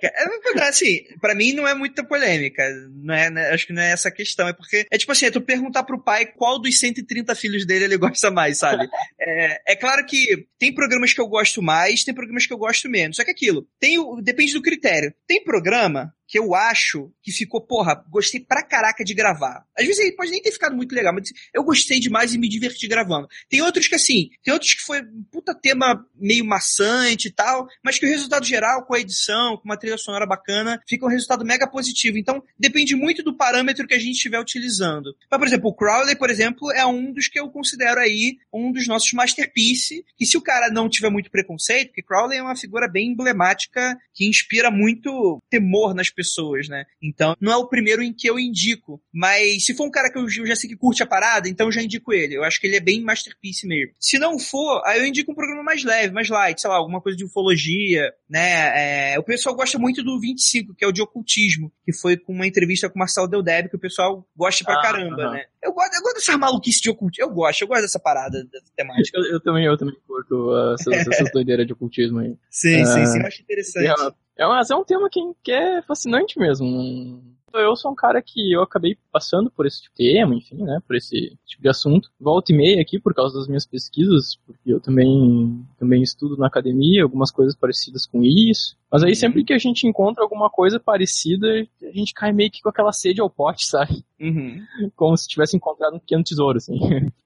É, 0.00 0.68
assim, 0.68 1.02
pra 1.20 1.34
mim 1.34 1.54
não 1.54 1.66
é 1.66 1.74
muita 1.74 2.04
polêmica. 2.04 2.62
Não 2.92 3.14
é, 3.14 3.30
né, 3.30 3.50
acho 3.50 3.66
que 3.66 3.72
não 3.72 3.82
é 3.82 3.90
essa 3.90 4.08
a 4.08 4.12
questão. 4.12 4.46
É 4.46 4.52
porque, 4.52 4.86
é 4.88 4.96
tipo 4.98 5.10
assim, 5.10 5.26
é 5.26 5.30
tu 5.30 5.40
perguntar 5.40 5.82
pro 5.82 6.00
pai 6.00 6.26
qual 6.26 6.60
dos 6.60 6.78
130 6.78 7.34
filhos 7.34 7.66
dele 7.66 7.86
ele 7.86 7.96
gosta 7.96 8.30
mais, 8.30 8.58
sabe? 8.58 8.86
É, 9.18 9.72
é 9.72 9.76
claro 9.76 10.06
que 10.06 10.46
tem 10.58 10.72
programas 10.72 11.12
que 11.12 11.20
eu 11.20 11.26
gosto 11.26 11.60
mais, 11.60 12.04
tem 12.04 12.14
programas 12.14 12.46
que 12.46 12.52
eu 12.52 12.58
gosto 12.58 12.88
menos. 12.88 13.16
Só 13.16 13.24
que 13.24 13.30
aquilo, 13.30 13.66
tem 13.80 13.98
o, 13.98 14.20
depende 14.20 14.52
do 14.52 14.62
critério. 14.62 15.12
Tem 15.26 15.42
programa 15.42 16.14
que 16.36 16.38
eu 16.38 16.54
acho 16.54 17.10
que 17.22 17.32
ficou, 17.32 17.62
porra, 17.62 18.04
gostei 18.10 18.38
pra 18.38 18.62
caraca 18.62 19.02
de 19.02 19.14
gravar. 19.14 19.64
Às 19.76 19.86
vezes 19.86 20.02
ele 20.02 20.14
pode 20.14 20.30
nem 20.30 20.42
ter 20.42 20.52
ficado 20.52 20.76
muito 20.76 20.94
legal, 20.94 21.14
mas 21.14 21.30
eu 21.54 21.64
gostei 21.64 21.98
demais 21.98 22.34
e 22.34 22.38
me 22.38 22.46
diverti 22.46 22.86
gravando. 22.86 23.26
Tem 23.48 23.62
outros 23.62 23.88
que 23.88 23.94
assim, 23.94 24.28
tem 24.44 24.52
outros 24.52 24.74
que 24.74 24.82
foi 24.82 25.00
um 25.00 25.24
puta 25.32 25.54
tema 25.54 26.06
meio 26.14 26.44
maçante 26.44 27.28
e 27.28 27.30
tal, 27.30 27.66
mas 27.82 27.98
que 27.98 28.04
o 28.04 28.08
resultado 28.08 28.44
geral, 28.44 28.84
com 28.84 28.94
a 28.94 29.00
edição, 29.00 29.56
com 29.56 29.64
uma 29.64 29.78
trilha 29.78 29.96
sonora 29.96 30.26
bacana, 30.26 30.78
fica 30.86 31.06
um 31.06 31.08
resultado 31.08 31.44
mega 31.44 31.66
positivo. 31.66 32.18
Então, 32.18 32.42
depende 32.58 32.94
muito 32.94 33.22
do 33.22 33.34
parâmetro 33.34 33.86
que 33.86 33.94
a 33.94 33.98
gente 33.98 34.16
estiver 34.16 34.38
utilizando. 34.38 35.16
Mas, 35.30 35.38
por 35.38 35.46
exemplo, 35.46 35.70
o 35.70 35.74
Crowley, 35.74 36.16
por 36.16 36.28
exemplo, 36.28 36.70
é 36.72 36.84
um 36.84 37.12
dos 37.12 37.28
que 37.28 37.40
eu 37.40 37.48
considero 37.48 37.98
aí 37.98 38.36
um 38.52 38.70
dos 38.70 38.86
nossos 38.86 39.12
masterpiece, 39.12 40.04
e 40.20 40.26
se 40.26 40.36
o 40.36 40.42
cara 40.42 40.68
não 40.70 40.88
tiver 40.88 41.08
muito 41.08 41.30
preconceito, 41.30 41.88
porque 41.88 42.02
Crowley 42.02 42.38
é 42.38 42.42
uma 42.42 42.56
figura 42.56 42.86
bem 42.88 43.12
emblemática 43.12 43.96
que 44.12 44.28
inspira 44.28 44.70
muito 44.70 45.40
temor 45.48 45.94
nas 45.94 46.10
pessoas, 46.10 46.25
né? 46.68 46.84
Então, 47.02 47.36
não 47.40 47.52
é 47.52 47.56
o 47.56 47.68
primeiro 47.68 48.02
em 48.02 48.12
que 48.12 48.28
eu 48.28 48.38
indico, 48.38 49.00
mas 49.12 49.64
se 49.64 49.74
for 49.74 49.86
um 49.86 49.90
cara 49.90 50.10
que 50.10 50.18
eu 50.18 50.28
já 50.28 50.56
sei 50.56 50.68
que 50.68 50.76
curte 50.76 51.02
a 51.02 51.06
parada, 51.06 51.48
então 51.48 51.66
eu 51.66 51.72
já 51.72 51.82
indico 51.82 52.12
ele. 52.12 52.36
Eu 52.36 52.44
acho 52.44 52.60
que 52.60 52.66
ele 52.66 52.76
é 52.76 52.80
bem 52.80 53.02
masterpiece 53.02 53.66
mesmo. 53.66 53.94
Se 53.98 54.18
não 54.18 54.38
for, 54.38 54.82
aí 54.84 55.00
eu 55.00 55.06
indico 55.06 55.32
um 55.32 55.34
programa 55.34 55.62
mais 55.62 55.84
leve, 55.84 56.12
mais 56.12 56.28
light, 56.28 56.60
sei 56.60 56.70
lá, 56.70 56.76
alguma 56.76 57.00
coisa 57.00 57.16
de 57.16 57.24
ufologia, 57.24 58.12
né? 58.28 59.12
É, 59.12 59.18
o 59.18 59.22
pessoal 59.22 59.54
gosta 59.54 59.78
muito 59.78 60.02
do 60.02 60.20
25, 60.20 60.74
que 60.74 60.84
é 60.84 60.88
o 60.88 60.92
de 60.92 61.02
ocultismo, 61.02 61.72
que 61.84 61.92
foi 61.92 62.16
com 62.16 62.32
uma 62.32 62.46
entrevista 62.46 62.88
com 62.88 62.96
o 62.96 62.98
Marcelo 62.98 63.28
Deldeb, 63.28 63.68
que 63.68 63.76
o 63.76 63.80
pessoal 63.80 64.26
gosta 64.36 64.64
pra 64.64 64.74
ah, 64.74 64.82
caramba, 64.82 65.22
uh 65.22 65.28
-huh. 65.28 65.32
né? 65.32 65.44
Eu 65.62 65.72
gosto, 65.72 65.94
eu 65.94 66.02
gosto 66.02 66.14
dessa 66.14 66.38
maluquice 66.38 66.80
de 66.80 66.90
ocultismo. 66.90 67.28
Eu 67.28 67.34
gosto, 67.34 67.62
eu 67.62 67.68
gosto 67.68 67.82
dessa 67.82 67.98
parada, 67.98 68.44
dessa 68.44 68.72
temática. 68.76 69.18
Eu, 69.18 69.24
eu 69.32 69.40
também, 69.40 69.64
eu 69.64 69.76
também 69.76 69.96
curto 70.06 70.50
uh, 70.50 70.74
essas, 70.74 71.06
essas 71.08 71.32
doideiras 71.32 71.66
de 71.66 71.72
ocultismo 71.72 72.20
aí. 72.20 72.36
Sim, 72.50 72.82
uh, 72.82 72.86
sim, 72.86 73.06
sim, 73.06 73.20
eu 73.20 73.26
acho 73.26 73.42
interessante. 73.42 74.14
É, 74.38 74.46
mas 74.46 74.70
é 74.70 74.76
um 74.76 74.84
tema 74.84 75.08
que, 75.10 75.20
que 75.42 75.52
é 75.52 75.82
fascinante 75.82 76.38
mesmo 76.38 77.22
eu 77.60 77.76
sou 77.76 77.90
um 77.92 77.94
cara 77.94 78.22
que 78.22 78.52
eu 78.52 78.62
acabei 78.62 78.96
passando 79.10 79.50
por 79.50 79.66
esse 79.66 79.82
tipo 79.82 79.96
de 79.96 80.12
tema, 80.12 80.34
enfim, 80.34 80.56
né, 80.56 80.80
por 80.86 80.96
esse 80.96 81.36
tipo 81.46 81.62
de 81.62 81.68
assunto. 81.68 82.10
Volta 82.20 82.52
e 82.52 82.56
meia 82.56 82.80
aqui 82.80 82.98
por 82.98 83.14
causa 83.14 83.38
das 83.38 83.48
minhas 83.48 83.66
pesquisas, 83.66 84.36
porque 84.46 84.72
eu 84.72 84.80
também, 84.80 85.64
também 85.78 86.02
estudo 86.02 86.36
na 86.36 86.46
academia, 86.46 87.02
algumas 87.02 87.30
coisas 87.30 87.56
parecidas 87.56 88.06
com 88.06 88.22
isso. 88.22 88.76
Mas 88.90 89.02
aí 89.02 89.14
sempre 89.14 89.44
que 89.44 89.52
a 89.52 89.58
gente 89.58 89.86
encontra 89.86 90.22
alguma 90.22 90.50
coisa 90.50 90.78
parecida, 90.78 91.46
a 91.82 91.92
gente 91.92 92.14
cai 92.14 92.32
meio 92.32 92.50
que 92.50 92.62
com 92.62 92.68
aquela 92.68 92.92
sede 92.92 93.20
ao 93.20 93.30
pote, 93.30 93.66
sabe? 93.66 94.04
Uhum. 94.20 94.64
Como 94.94 95.16
se 95.16 95.28
tivesse 95.28 95.56
encontrado 95.56 95.96
um 95.96 96.00
pequeno 96.00 96.24
tesouro, 96.24 96.58
assim. 96.58 96.78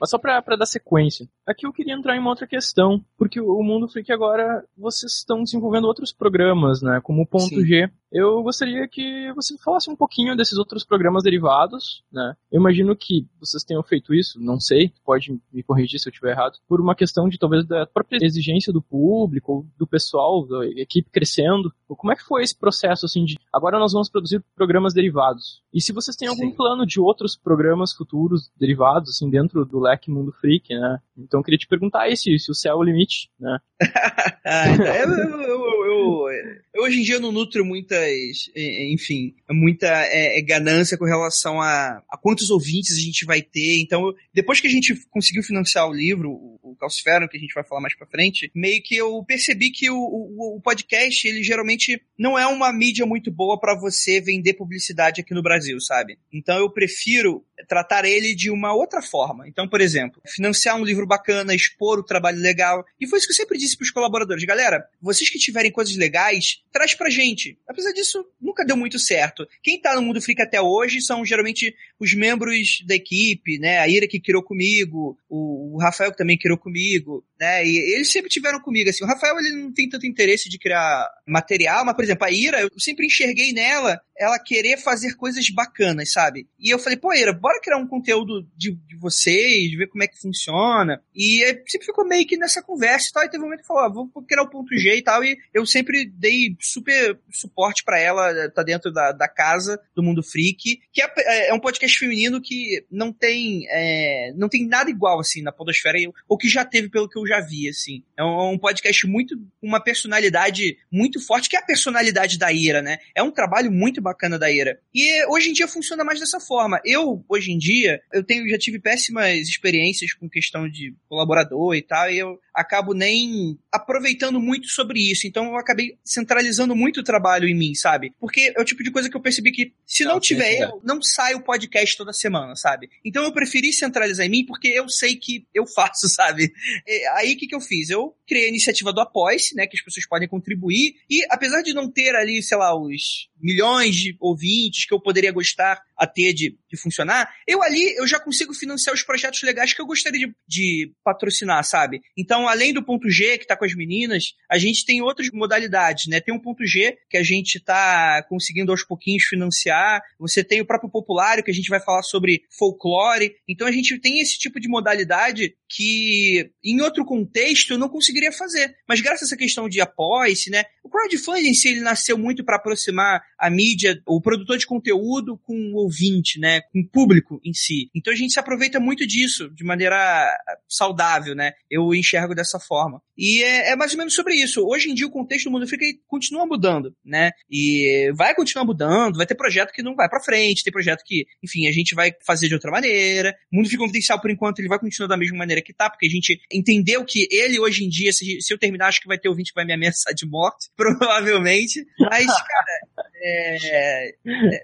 Mas 0.00 0.08
só 0.08 0.18
para 0.18 0.56
dar 0.56 0.66
sequência. 0.66 1.28
Aqui 1.46 1.66
eu 1.66 1.72
queria 1.72 1.92
entrar 1.92 2.16
em 2.16 2.20
uma 2.20 2.30
outra 2.30 2.46
questão, 2.46 3.04
porque 3.18 3.38
o 3.38 3.62
Mundo 3.62 3.86
Freak 3.86 4.10
agora, 4.10 4.64
vocês 4.76 5.12
estão 5.12 5.42
desenvolvendo 5.42 5.84
outros 5.84 6.10
programas, 6.10 6.80
né? 6.80 7.00
Como 7.02 7.22
o 7.22 7.26
Ponto 7.26 7.48
Sim. 7.48 7.66
G. 7.66 7.90
Eu 8.12 8.42
gostaria 8.42 8.88
que 8.88 9.32
você 9.34 9.56
falasse 9.58 9.88
um 9.88 9.96
pouquinho 9.96 10.36
desses 10.36 10.58
outros 10.58 10.84
programas 10.84 11.22
derivados, 11.22 12.02
né? 12.12 12.34
Eu 12.50 12.60
imagino 12.60 12.96
que 12.96 13.26
vocês 13.38 13.62
tenham 13.62 13.82
feito 13.82 14.12
isso, 14.12 14.40
não 14.40 14.58
sei, 14.58 14.92
pode 15.04 15.38
me 15.52 15.62
corrigir 15.62 16.00
se 16.00 16.08
eu 16.08 16.10
estiver 16.10 16.32
errado, 16.32 16.58
por 16.68 16.80
uma 16.80 16.94
questão 16.94 17.28
de 17.28 17.38
talvez 17.38 17.64
da 17.64 17.86
própria 17.86 18.18
exigência 18.24 18.72
do 18.72 18.82
público, 18.82 19.66
do 19.78 19.86
pessoal, 19.86 20.44
da 20.46 20.66
equipe 20.66 21.10
crescendo. 21.10 21.72
Como 21.86 22.12
é 22.12 22.16
que 22.16 22.24
foi 22.24 22.42
esse 22.42 22.56
processo, 22.56 23.06
assim, 23.06 23.24
de 23.24 23.38
agora 23.52 23.78
nós 23.78 23.92
vamos 23.92 24.08
produzir 24.08 24.42
programas 24.56 24.92
derivados? 24.92 25.62
E 25.72 25.80
se 25.80 25.92
vocês 25.92 26.16
têm 26.16 26.28
algum 26.28 26.50
Sim. 26.50 26.56
plano 26.56 26.84
de 26.84 27.00
outros 27.00 27.36
programas 27.36 27.92
futuros 27.92 28.50
derivados, 28.58 29.10
assim, 29.10 29.30
dentro 29.30 29.64
do 29.64 29.78
leque 29.78 30.10
Mundo 30.10 30.32
Freak, 30.32 30.74
né? 30.74 30.98
Então 31.16 31.40
eu 31.40 31.44
queria 31.44 31.58
te 31.58 31.68
perguntar 31.68 32.02
aí 32.02 32.16
se, 32.16 32.36
se 32.38 32.50
o 32.50 32.54
céu 32.54 32.74
é 32.74 32.76
o 32.76 32.82
limite, 32.82 33.30
né? 33.38 33.58
ah, 34.44 34.68
então, 34.70 34.86
eu, 34.86 35.42
eu, 35.42 35.84
eu, 35.84 36.29
eu, 36.74 36.82
hoje 36.82 37.00
em 37.00 37.02
dia 37.02 37.18
não 37.18 37.32
nutro 37.32 37.64
muitas, 37.64 38.50
enfim, 38.56 39.34
muita 39.50 39.86
é, 40.06 40.38
é, 40.38 40.42
ganância 40.42 40.96
com 40.96 41.04
relação 41.04 41.60
a, 41.60 42.02
a 42.08 42.16
quantos 42.16 42.50
ouvintes 42.50 42.96
a 42.96 43.00
gente 43.00 43.24
vai 43.24 43.42
ter. 43.42 43.80
Então, 43.80 44.14
depois 44.32 44.60
que 44.60 44.66
a 44.66 44.70
gente 44.70 44.94
conseguiu 45.10 45.42
financiar 45.42 45.88
o 45.88 45.92
livro, 45.92 46.30
o, 46.30 46.58
o 46.62 46.76
Calcifero, 46.76 47.28
que 47.28 47.36
a 47.36 47.40
gente 47.40 47.54
vai 47.54 47.64
falar 47.64 47.80
mais 47.80 47.96
pra 47.96 48.06
frente, 48.06 48.50
meio 48.54 48.82
que 48.82 48.96
eu 48.96 49.22
percebi 49.24 49.70
que 49.70 49.90
o, 49.90 49.96
o, 49.96 50.56
o 50.56 50.60
podcast, 50.60 51.26
ele 51.26 51.42
geralmente 51.42 52.00
não 52.18 52.38
é 52.38 52.46
uma 52.46 52.72
mídia 52.72 53.06
muito 53.06 53.30
boa 53.30 53.58
para 53.58 53.78
você 53.78 54.20
vender 54.20 54.54
publicidade 54.54 55.20
aqui 55.20 55.34
no 55.34 55.42
Brasil, 55.42 55.80
sabe? 55.80 56.18
Então 56.32 56.58
eu 56.58 56.70
prefiro 56.70 57.44
tratar 57.68 58.04
ele 58.04 58.34
de 58.34 58.50
uma 58.50 58.74
outra 58.74 59.02
forma. 59.02 59.48
Então, 59.48 59.68
por 59.68 59.80
exemplo, 59.80 60.20
financiar 60.26 60.76
um 60.76 60.84
livro 60.84 61.06
bacana, 61.06 61.54
expor 61.54 61.98
o 61.98 62.04
trabalho 62.04 62.38
legal. 62.38 62.84
E 63.00 63.06
foi 63.06 63.18
isso 63.18 63.26
que 63.26 63.32
eu 63.32 63.36
sempre 63.36 63.58
disse 63.58 63.76
para 63.76 63.84
os 63.84 63.90
colaboradores. 63.90 64.44
Galera, 64.44 64.86
vocês 65.00 65.28
que 65.30 65.38
tiverem 65.38 65.70
coisas 65.70 65.96
legais, 65.96 66.39
traz 66.72 66.94
pra 66.94 67.10
gente. 67.10 67.58
Apesar 67.66 67.92
disso, 67.92 68.24
nunca 68.40 68.64
deu 68.64 68.76
muito 68.76 68.98
certo. 68.98 69.46
Quem 69.62 69.80
tá 69.80 69.94
no 69.94 70.02
Mundo 70.02 70.20
Freak 70.20 70.42
até 70.42 70.60
hoje 70.60 71.00
são 71.00 71.24
geralmente 71.24 71.74
os 72.00 72.14
membros 72.14 72.82
da 72.86 72.94
equipe, 72.94 73.58
né? 73.58 73.78
A 73.78 73.88
Ira 73.88 74.08
que 74.08 74.20
criou 74.20 74.42
comigo, 74.42 75.18
o, 75.28 75.78
Rafael 75.80 76.10
que 76.10 76.18
também 76.18 76.38
criou 76.38 76.58
comigo, 76.58 77.24
né? 77.38 77.64
E 77.64 77.94
eles 77.94 78.10
sempre 78.10 78.30
tiveram 78.30 78.60
comigo, 78.60 78.90
assim. 78.90 79.04
O 79.04 79.06
Rafael, 79.06 79.38
ele 79.38 79.52
não 79.52 79.72
tem 79.72 79.88
tanto 79.88 80.06
interesse 80.06 80.48
de 80.48 80.58
criar 80.58 81.08
material, 81.26 81.84
mas, 81.84 81.94
por 81.94 82.04
exemplo, 82.04 82.24
a 82.24 82.30
Ira, 82.30 82.60
eu 82.60 82.70
sempre 82.78 83.06
enxerguei 83.06 83.52
nela 83.52 84.00
ela 84.20 84.38
querer 84.38 84.76
fazer 84.76 85.14
coisas 85.14 85.48
bacanas, 85.48 86.12
sabe? 86.12 86.46
E 86.58 86.68
eu 86.68 86.78
falei, 86.78 86.98
pô, 86.98 87.10
Ira, 87.14 87.32
bora 87.32 87.58
criar 87.58 87.78
um 87.78 87.86
conteúdo 87.86 88.46
de, 88.54 88.72
de 88.72 88.96
vocês, 88.98 89.72
ver 89.72 89.86
como 89.86 90.04
é 90.04 90.06
que 90.06 90.20
funciona. 90.20 91.02
E 91.16 91.38
sempre 91.66 91.86
ficou 91.86 92.06
meio 92.06 92.26
que 92.26 92.36
nessa 92.36 92.62
conversa 92.62 93.08
e 93.08 93.12
tal. 93.12 93.24
E 93.24 93.30
teve 93.30 93.42
um 93.42 93.46
momento 93.46 93.62
que 93.62 93.66
falou, 93.66 93.82
ah, 93.82 93.88
vamos 93.88 94.10
criar 94.28 94.42
o 94.42 94.50
ponto 94.50 94.76
G 94.76 94.94
e 94.94 95.02
tal. 95.02 95.24
E 95.24 95.38
eu 95.54 95.64
sempre 95.64 96.04
dei 96.04 96.54
super 96.60 97.18
suporte 97.30 97.82
para 97.82 97.98
ela, 97.98 98.50
tá 98.50 98.62
dentro 98.62 98.92
da, 98.92 99.10
da 99.12 99.26
casa 99.26 99.80
do 99.94 100.02
Mundo 100.02 100.22
Freak, 100.22 100.82
que 100.92 101.00
é, 101.00 101.48
é 101.48 101.54
um 101.54 101.60
podcast 101.60 101.89
feminino 101.96 102.40
que 102.40 102.84
não 102.90 103.12
tem, 103.12 103.66
é, 103.68 104.32
não 104.36 104.48
tem 104.48 104.66
nada 104.66 104.90
igual, 104.90 105.20
assim, 105.20 105.42
na 105.42 105.52
podosfera, 105.52 105.98
ou 106.28 106.38
que 106.38 106.48
já 106.48 106.64
teve 106.64 106.88
pelo 106.88 107.08
que 107.08 107.18
eu 107.18 107.26
já 107.26 107.40
vi, 107.40 107.68
assim. 107.68 108.02
É 108.16 108.24
um, 108.24 108.52
um 108.52 108.58
podcast 108.58 109.06
muito, 109.06 109.36
uma 109.62 109.80
personalidade 109.80 110.78
muito 110.90 111.20
forte, 111.20 111.48
que 111.48 111.56
é 111.56 111.58
a 111.58 111.64
personalidade 111.64 112.38
da 112.38 112.52
Ira, 112.52 112.82
né? 112.82 112.98
É 113.14 113.22
um 113.22 113.30
trabalho 113.30 113.70
muito 113.70 114.00
bacana 114.00 114.38
da 114.38 114.50
Ira. 114.50 114.80
E 114.94 115.26
hoje 115.26 115.50
em 115.50 115.52
dia 115.52 115.68
funciona 115.68 116.04
mais 116.04 116.20
dessa 116.20 116.40
forma. 116.40 116.80
Eu, 116.84 117.24
hoje 117.28 117.52
em 117.52 117.58
dia, 117.58 118.00
eu 118.12 118.22
tenho, 118.22 118.48
já 118.48 118.58
tive 118.58 118.78
péssimas 118.78 119.48
experiências 119.48 120.12
com 120.12 120.28
questão 120.28 120.68
de 120.68 120.94
colaborador 121.08 121.74
e 121.74 121.82
tal, 121.82 122.10
e 122.10 122.18
eu 122.18 122.40
acabo 122.54 122.92
nem 122.94 123.58
aproveitando 123.72 124.40
muito 124.40 124.68
sobre 124.68 125.00
isso. 125.10 125.26
Então 125.26 125.46
eu 125.46 125.56
acabei 125.56 125.98
centralizando 126.04 126.74
muito 126.74 127.00
o 127.00 127.04
trabalho 127.04 127.48
em 127.48 127.54
mim, 127.54 127.74
sabe? 127.74 128.12
Porque 128.18 128.52
é 128.56 128.60
o 128.60 128.64
tipo 128.64 128.82
de 128.82 128.90
coisa 128.90 129.08
que 129.08 129.16
eu 129.16 129.20
percebi 129.20 129.52
que 129.52 129.72
se 129.86 130.04
não, 130.04 130.14
não 130.14 130.20
tiver 130.20 130.60
eu, 130.60 130.80
não 130.84 131.02
sai 131.02 131.34
o 131.34 131.42
podcast 131.42 131.96
toda 131.96 132.12
semana, 132.12 132.54
sabe? 132.56 132.90
Então 133.04 133.24
eu 133.24 133.32
preferi 133.32 133.72
centralizar 133.72 134.26
em 134.26 134.30
mim 134.30 134.46
porque 134.46 134.68
eu 134.68 134.88
sei 134.88 135.16
que 135.16 135.46
eu 135.54 135.66
faço, 135.74 136.08
sabe? 136.08 136.52
E 136.86 137.06
aí 137.16 137.34
o 137.34 137.38
que, 137.38 137.46
que 137.46 137.54
eu 137.54 137.60
fiz? 137.60 137.90
Eu 137.90 138.14
criei 138.26 138.46
a 138.46 138.48
iniciativa 138.48 138.92
do 138.92 139.00
Apoice, 139.00 139.54
né? 139.54 139.66
Que 139.66 139.76
as 139.76 139.82
pessoas 139.82 140.06
podem 140.06 140.28
contribuir. 140.28 140.96
E 141.08 141.24
apesar 141.30 141.62
de 141.62 141.72
não 141.72 141.90
ter 141.90 142.14
ali, 142.14 142.42
sei 142.42 142.56
lá, 142.56 142.76
os 142.76 143.28
milhões 143.40 143.96
de 143.96 144.16
ouvintes 144.20 144.86
que 144.86 144.94
eu 144.94 145.00
poderia 145.00 145.32
gostar 145.32 145.80
a 146.00 146.06
ter 146.06 146.32
de, 146.32 146.56
de 146.70 146.80
funcionar, 146.80 147.30
eu 147.46 147.62
ali 147.62 147.94
eu 147.96 148.06
já 148.06 148.18
consigo 148.18 148.54
financiar 148.54 148.94
os 148.94 149.02
projetos 149.02 149.42
legais 149.42 149.74
que 149.74 149.82
eu 149.82 149.86
gostaria 149.86 150.26
de, 150.26 150.34
de 150.48 150.92
patrocinar, 151.04 151.62
sabe? 151.62 152.00
Então, 152.16 152.48
além 152.48 152.72
do 152.72 152.82
ponto 152.82 153.10
G 153.10 153.36
que 153.36 153.46
tá 153.46 153.54
com 153.54 153.66
as 153.66 153.74
meninas, 153.74 154.32
a 154.50 154.56
gente 154.56 154.86
tem 154.86 155.02
outras 155.02 155.28
modalidades, 155.30 156.06
né? 156.06 156.18
Tem 156.18 156.34
um 156.34 156.40
ponto 156.40 156.64
G 156.64 156.96
que 157.10 157.18
a 157.18 157.22
gente 157.22 157.60
tá 157.60 158.24
conseguindo 158.30 158.72
aos 158.72 158.82
pouquinhos 158.82 159.24
financiar. 159.24 160.00
Você 160.18 160.42
tem 160.42 160.62
o 160.62 160.66
próprio 160.66 160.90
Populário 160.90 161.44
que 161.44 161.50
a 161.50 161.54
gente 161.54 161.68
vai 161.68 161.80
falar 161.80 162.02
sobre 162.02 162.42
folclore. 162.58 163.34
Então 163.46 163.66
a 163.66 163.72
gente 163.72 163.98
tem 164.00 164.20
esse 164.20 164.38
tipo 164.38 164.58
de 164.58 164.68
modalidade 164.68 165.54
que 165.68 166.50
em 166.64 166.80
outro 166.80 167.04
contexto 167.04 167.72
eu 167.74 167.78
não 167.78 167.88
conseguiria 167.88 168.32
fazer. 168.32 168.74
Mas 168.88 169.00
graças 169.00 169.22
a 169.22 169.26
essa 169.26 169.36
questão 169.36 169.68
de 169.68 169.80
apoio-se, 169.80 170.50
né? 170.50 170.64
O 170.82 170.88
crowdfunding 170.88 171.54
si 171.54 171.68
ele 171.68 171.80
nasceu 171.80 172.16
muito 172.16 172.44
para 172.44 172.56
aproximar 172.56 173.22
a 173.40 173.50
mídia, 173.50 174.00
o 174.06 174.20
produtor 174.20 174.58
de 174.58 174.66
conteúdo 174.66 175.38
com 175.38 175.54
o 175.72 175.76
ouvinte, 175.76 176.38
né? 176.38 176.60
Com 176.72 176.80
o 176.80 176.88
público 176.88 177.40
em 177.44 177.52
si. 177.52 177.90
Então 177.94 178.12
a 178.12 178.16
gente 178.16 178.32
se 178.32 178.38
aproveita 178.38 178.78
muito 178.78 179.06
disso 179.06 179.50
de 179.54 179.64
maneira 179.64 180.30
saudável, 180.68 181.34
né? 181.34 181.52
Eu 181.70 181.94
enxergo 181.94 182.34
dessa 182.34 182.60
forma. 182.60 183.02
E 183.16 183.42
é, 183.42 183.70
é 183.70 183.76
mais 183.76 183.92
ou 183.92 183.98
menos 183.98 184.14
sobre 184.14 184.34
isso. 184.34 184.64
Hoje 184.66 184.90
em 184.90 184.94
dia 184.94 185.06
o 185.06 185.10
contexto 185.10 185.44
do 185.44 185.52
mundo 185.52 185.66
fica 185.66 185.84
continua 186.06 186.46
mudando, 186.46 186.94
né? 187.04 187.30
E 187.50 188.12
vai 188.14 188.34
continuar 188.34 188.64
mudando, 188.64 189.16
vai 189.16 189.26
ter 189.26 189.34
projeto 189.34 189.72
que 189.72 189.82
não 189.82 189.94
vai 189.94 190.08
para 190.08 190.22
frente, 190.22 190.62
tem 190.62 190.72
projeto 190.72 191.02
que, 191.04 191.26
enfim, 191.42 191.66
a 191.66 191.72
gente 191.72 191.94
vai 191.94 192.12
fazer 192.26 192.48
de 192.48 192.54
outra 192.54 192.70
maneira. 192.70 193.34
O 193.52 193.56
mundo 193.56 193.68
confidencial 193.76 194.20
por 194.20 194.30
enquanto, 194.30 194.58
ele 194.58 194.68
vai 194.68 194.78
continuar 194.78 195.08
da 195.08 195.16
mesma 195.16 195.38
maneira 195.38 195.62
que 195.62 195.72
tá, 195.72 195.88
porque 195.88 196.06
a 196.06 196.10
gente 196.10 196.40
entendeu 196.52 197.04
que 197.04 197.26
ele 197.30 197.58
hoje 197.58 197.84
em 197.84 197.88
dia, 197.88 198.12
se, 198.12 198.40
se 198.40 198.52
eu 198.52 198.58
terminar, 198.58 198.88
acho 198.88 199.00
que 199.00 199.08
vai 199.08 199.18
ter 199.18 199.28
ouvinte 199.28 199.52
que 199.52 199.54
vai 199.54 199.64
me 199.64 199.72
ameaçar 199.72 200.14
de 200.14 200.26
morte, 200.26 200.68
provavelmente. 200.76 201.84
Mas, 201.98 202.26
cara, 202.26 202.88
é, 203.22 203.56
é, 203.62 204.14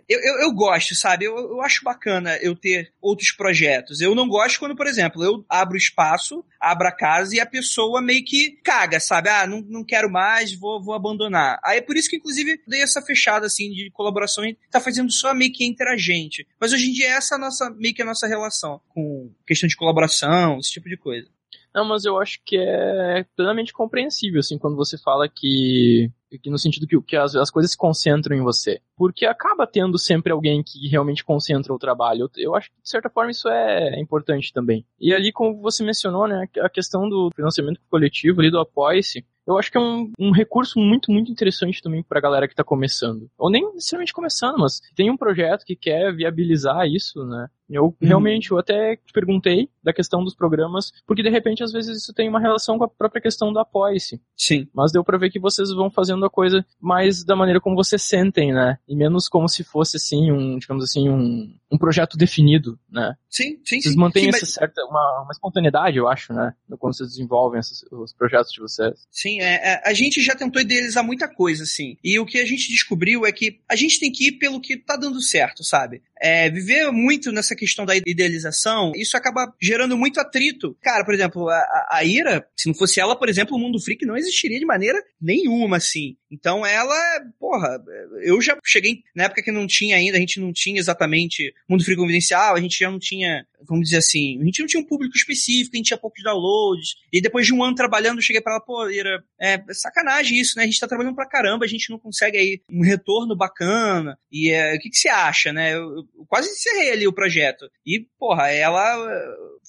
eu, 0.09 0.21
eu, 0.21 0.41
eu, 0.43 0.53
gosto, 0.53 0.95
sabe? 0.95 1.27
Eu, 1.27 1.37
eu 1.37 1.61
acho 1.61 1.85
bacana 1.85 2.37
eu 2.39 2.57
ter 2.57 2.93
outros 3.01 3.31
projetos. 3.31 4.01
Eu 4.01 4.15
não 4.15 4.27
gosto 4.27 4.59
quando, 4.59 4.75
por 4.75 4.87
exemplo, 4.87 5.23
eu 5.23 5.45
abro 5.49 5.77
espaço, 5.77 6.45
abro 6.61 6.89
a 6.89 6.93
casa 6.93 7.37
e 7.37 7.41
a 7.41 7.47
pessoa 7.47 8.01
meio 8.01 8.25
que 8.25 8.59
caga, 8.65 8.99
sabe? 8.99 9.29
Ah, 9.29 9.47
não, 9.47 9.61
não 9.61 9.85
quero 9.85 10.11
mais, 10.11 10.55
vou, 10.55 10.83
vou 10.83 10.95
abandonar. 10.95 11.61
Aí 11.65 11.79
é 11.79 11.83
por 11.83 11.97
isso 11.97 12.09
que, 12.09 12.17
inclusive, 12.17 12.61
dei 12.67 12.83
essa 12.83 13.03
fechada, 13.03 13.47
assim, 13.47 13.71
de 13.71 13.91
colaboração 13.91 14.45
e 14.45 14.57
tá 14.71 14.81
fazendo 14.81 15.13
só 15.13 15.35
meio 15.35 15.53
que 15.53 15.65
entre 15.65 15.89
a 15.89 15.97
gente. 15.97 16.47
Mas 16.59 16.73
hoje 16.73 16.89
em 16.89 16.93
dia 16.93 17.09
é 17.09 17.17
essa 17.17 17.37
nossa, 17.37 17.71
meio 17.71 17.95
que 17.95 18.03
a 18.03 18.07
nossa 18.07 18.27
relação 18.27 18.81
com 18.89 19.31
questão 19.47 19.69
de 19.69 19.77
colaboração, 19.77 20.59
esse 20.59 20.71
tipo 20.71 20.89
de 20.89 20.97
coisa. 20.97 21.29
Não, 21.77 21.85
mas 21.85 22.07
eu 22.07 22.19
acho 22.19 22.41
que 22.43 22.57
é 22.57 23.27
plenamente 23.37 23.71
compreensível, 23.71 24.41
assim, 24.41 24.57
quando 24.57 24.77
você 24.77 24.97
fala 24.97 25.29
que 25.29 26.11
que 26.43 26.51
no 26.51 26.59
sentido 26.59 26.87
que, 26.87 27.01
que 27.03 27.17
as, 27.17 27.35
as 27.37 27.51
coisas 27.51 27.71
se 27.71 27.77
concentram 27.77 28.37
em 28.37 28.43
você. 28.43 28.81
Porque 28.97 29.25
acaba 29.25 29.67
tendo 29.67 29.99
sempre 29.99 30.33
alguém 30.33 30.63
que 30.63 30.89
realmente 30.89 31.25
concentra 31.25 31.73
o 31.73 31.79
trabalho. 31.79 32.23
Eu, 32.23 32.31
eu 32.45 32.55
acho 32.55 32.69
que, 32.71 32.83
de 32.83 32.91
certa 32.91 33.09
forma, 33.09 33.31
isso 33.31 33.49
é 33.49 34.01
importante 34.01 34.53
também. 34.53 34.85
E 34.99 35.15
ali, 35.15 35.33
como 35.33 35.61
você 35.61 35.85
mencionou, 35.85 36.27
né, 36.27 36.47
a 36.61 36.69
questão 36.69 37.09
do 37.09 37.31
financiamento 37.35 37.81
coletivo 37.89 38.41
ali, 38.41 38.51
do 38.51 38.59
apoia-se, 38.59 39.25
eu 39.47 39.57
acho 39.57 39.71
que 39.71 39.79
é 39.79 39.81
um, 39.81 40.11
um 40.19 40.33
recurso 40.33 40.79
muito, 40.81 41.13
muito 41.13 41.31
interessante 41.31 41.81
também 41.81 42.03
para 42.03 42.19
a 42.19 42.23
galera 42.23 42.49
que 42.49 42.53
está 42.53 42.65
começando. 42.65 43.31
Ou 43.39 43.49
nem 43.49 43.65
necessariamente 43.75 44.13
começando, 44.13 44.59
mas 44.59 44.81
tem 44.97 45.09
um 45.09 45.17
projeto 45.17 45.65
que 45.65 45.77
quer 45.77 46.13
viabilizar 46.13 46.87
isso, 46.89 47.25
né? 47.25 47.47
Eu 47.71 47.87
hum. 47.87 47.95
realmente, 48.01 48.51
eu 48.51 48.59
até 48.59 48.97
te 48.97 49.13
perguntei 49.13 49.69
da 49.87 49.93
questão 49.93 50.25
dos 50.25 50.35
programas, 50.35 50.93
porque 51.07 51.23
de 51.23 51.31
repente 51.31 51.63
às 51.63 51.71
vezes 51.71 52.03
isso 52.03 52.13
tem 52.13 52.29
uma 52.29 52.41
relação 52.41 52.77
com 52.77 52.83
a 52.83 52.89
própria 52.89 53.23
questão 53.23 53.53
do 53.53 53.61
apoia-se. 53.61 54.21
Sim. 54.37 54.67
Mas 54.75 54.91
deu 54.91 55.05
para 55.05 55.17
ver 55.17 55.31
que 55.31 55.39
vocês 55.39 55.71
vão 55.73 55.89
fazendo 55.89 56.27
a 56.27 56.31
coisa 56.31 56.67
mais 56.81 57.23
da 57.23 57.37
maneira 57.37 57.61
como 57.61 57.77
vocês 57.77 58.03
sentem, 58.03 58.53
né? 58.53 58.79
E 58.89 58.97
menos 58.97 59.29
como 59.29 59.49
se 59.49 59.63
fosse 59.63 59.97
assim 59.97 60.33
um, 60.33 60.59
digamos 60.59 60.83
assim, 60.83 61.09
um, 61.09 61.55
um 61.71 61.79
projeto 61.79 62.17
definido, 62.17 62.77
né? 62.91 63.15
Sim, 63.31 63.61
sim, 63.65 63.81
vocês 63.81 63.95
sim. 63.95 64.01
mantêm 64.01 64.25
sim, 64.25 64.29
essa 64.31 64.41
mas... 64.41 64.55
certa 64.55 64.85
uma, 64.87 65.23
uma 65.23 65.33
espontaneidade, 65.33 65.99
eu 65.99 66.09
acho, 66.09 66.33
né? 66.33 66.53
Quando 66.81 66.97
vocês 66.97 67.11
desenvolvem 67.11 67.61
esses, 67.61 67.85
os 67.93 68.13
projetos 68.13 68.51
de 68.51 68.61
vocês. 68.61 69.07
Sim, 69.09 69.41
é, 69.41 69.55
é, 69.55 69.83
a 69.85 69.95
gente 69.95 70.21
já 70.21 70.35
tentou 70.35 70.61
idealizar 70.61 71.05
muita 71.05 71.29
coisa, 71.29 71.63
assim. 71.63 71.97
E 72.03 72.19
o 72.19 72.27
que 72.27 72.39
a 72.39 72.45
gente 72.45 72.69
descobriu 72.69 73.25
é 73.25 73.31
que 73.31 73.61
a 73.69 73.77
gente 73.77 74.01
tem 74.01 74.11
que 74.11 74.29
ir 74.29 74.33
pelo 74.33 74.61
que 74.61 74.77
tá 74.77 74.97
dando 74.97 75.21
certo, 75.23 75.63
sabe? 75.63 76.03
É, 76.21 76.49
viver 76.51 76.91
muito 76.91 77.31
nessa 77.31 77.55
questão 77.55 77.85
da 77.85 77.97
idealização, 77.97 78.93
isso 78.95 79.17
acaba 79.17 79.53
gerando 79.61 79.97
muito 79.97 80.19
atrito. 80.19 80.77
Cara, 80.81 81.05
por 81.05 81.15
exemplo, 81.15 81.49
a, 81.49 81.89
a 81.91 82.05
Ira, 82.05 82.47
se 82.57 82.69
não 82.69 82.75
fosse 82.75 83.01
ela, 83.01 83.17
por 83.17 83.29
exemplo, 83.29 83.57
o 83.57 83.61
mundo 83.61 83.81
freak 83.81 84.05
não 84.07 84.17
existiria 84.17 84.59
de 84.59 84.65
maneira 84.65 85.03
nenhuma, 85.21 85.77
assim. 85.77 86.17
Então 86.31 86.67
ela, 86.67 86.97
porra, 87.39 87.79
eu 88.23 88.41
já 88.41 88.57
cheguei 88.65 89.03
na 89.15 89.25
época 89.25 89.43
que 89.43 89.53
não 89.53 89.67
tinha 89.67 89.97
ainda, 89.97 90.17
a 90.17 90.21
gente 90.21 90.41
não 90.41 90.53
tinha 90.53 90.79
exatamente 90.79 91.55
mundo 91.69 91.85
freak 91.85 92.01
confidencial, 92.01 92.57
a 92.57 92.61
gente 92.61 92.79
já 92.79 92.91
não 92.91 92.99
tinha, 92.99 93.47
vamos 93.67 93.85
dizer 93.85 93.99
assim, 93.99 94.41
a 94.41 94.45
gente 94.45 94.61
não 94.61 94.67
tinha 94.67 94.83
um 94.83 94.87
público 94.87 95.17
específico, 95.17 95.75
a 95.75 95.77
gente 95.77 95.87
tinha 95.87 95.99
poucos 95.99 96.23
downloads. 96.23 96.97
E 97.13 97.21
depois 97.21 97.47
de 97.47 97.55
um 97.55 97.63
ano 97.63 97.75
trabalhando, 97.75 98.19
eu 98.19 98.23
cheguei 98.23 98.41
pra 98.41 98.55
ela, 98.55 98.61
pô, 98.61 98.89
Ira, 98.89 99.23
é 99.41 99.63
sacanagem 99.73 100.41
isso, 100.41 100.57
né? 100.57 100.65
A 100.65 100.67
gente 100.67 100.81
tá 100.81 100.89
trabalhando 100.89 101.15
pra 101.15 101.29
caramba, 101.29 101.65
a 101.65 101.69
gente 101.69 101.91
não 101.91 101.99
consegue 101.99 102.39
aí 102.39 102.61
um 102.71 102.83
retorno 102.83 103.37
bacana. 103.37 104.19
E 104.31 104.51
é, 104.51 104.75
o 104.75 104.79
que, 104.79 104.91
que 104.91 104.97
você 104.97 105.09
acha, 105.09 105.53
né? 105.53 105.75
Eu, 105.75 106.06
quase 106.29 106.51
encerrei 106.51 106.91
ali 106.93 107.07
o 107.07 107.13
projeto. 107.13 107.71
E, 107.85 108.01
porra, 108.19 108.51
ela 108.51 108.97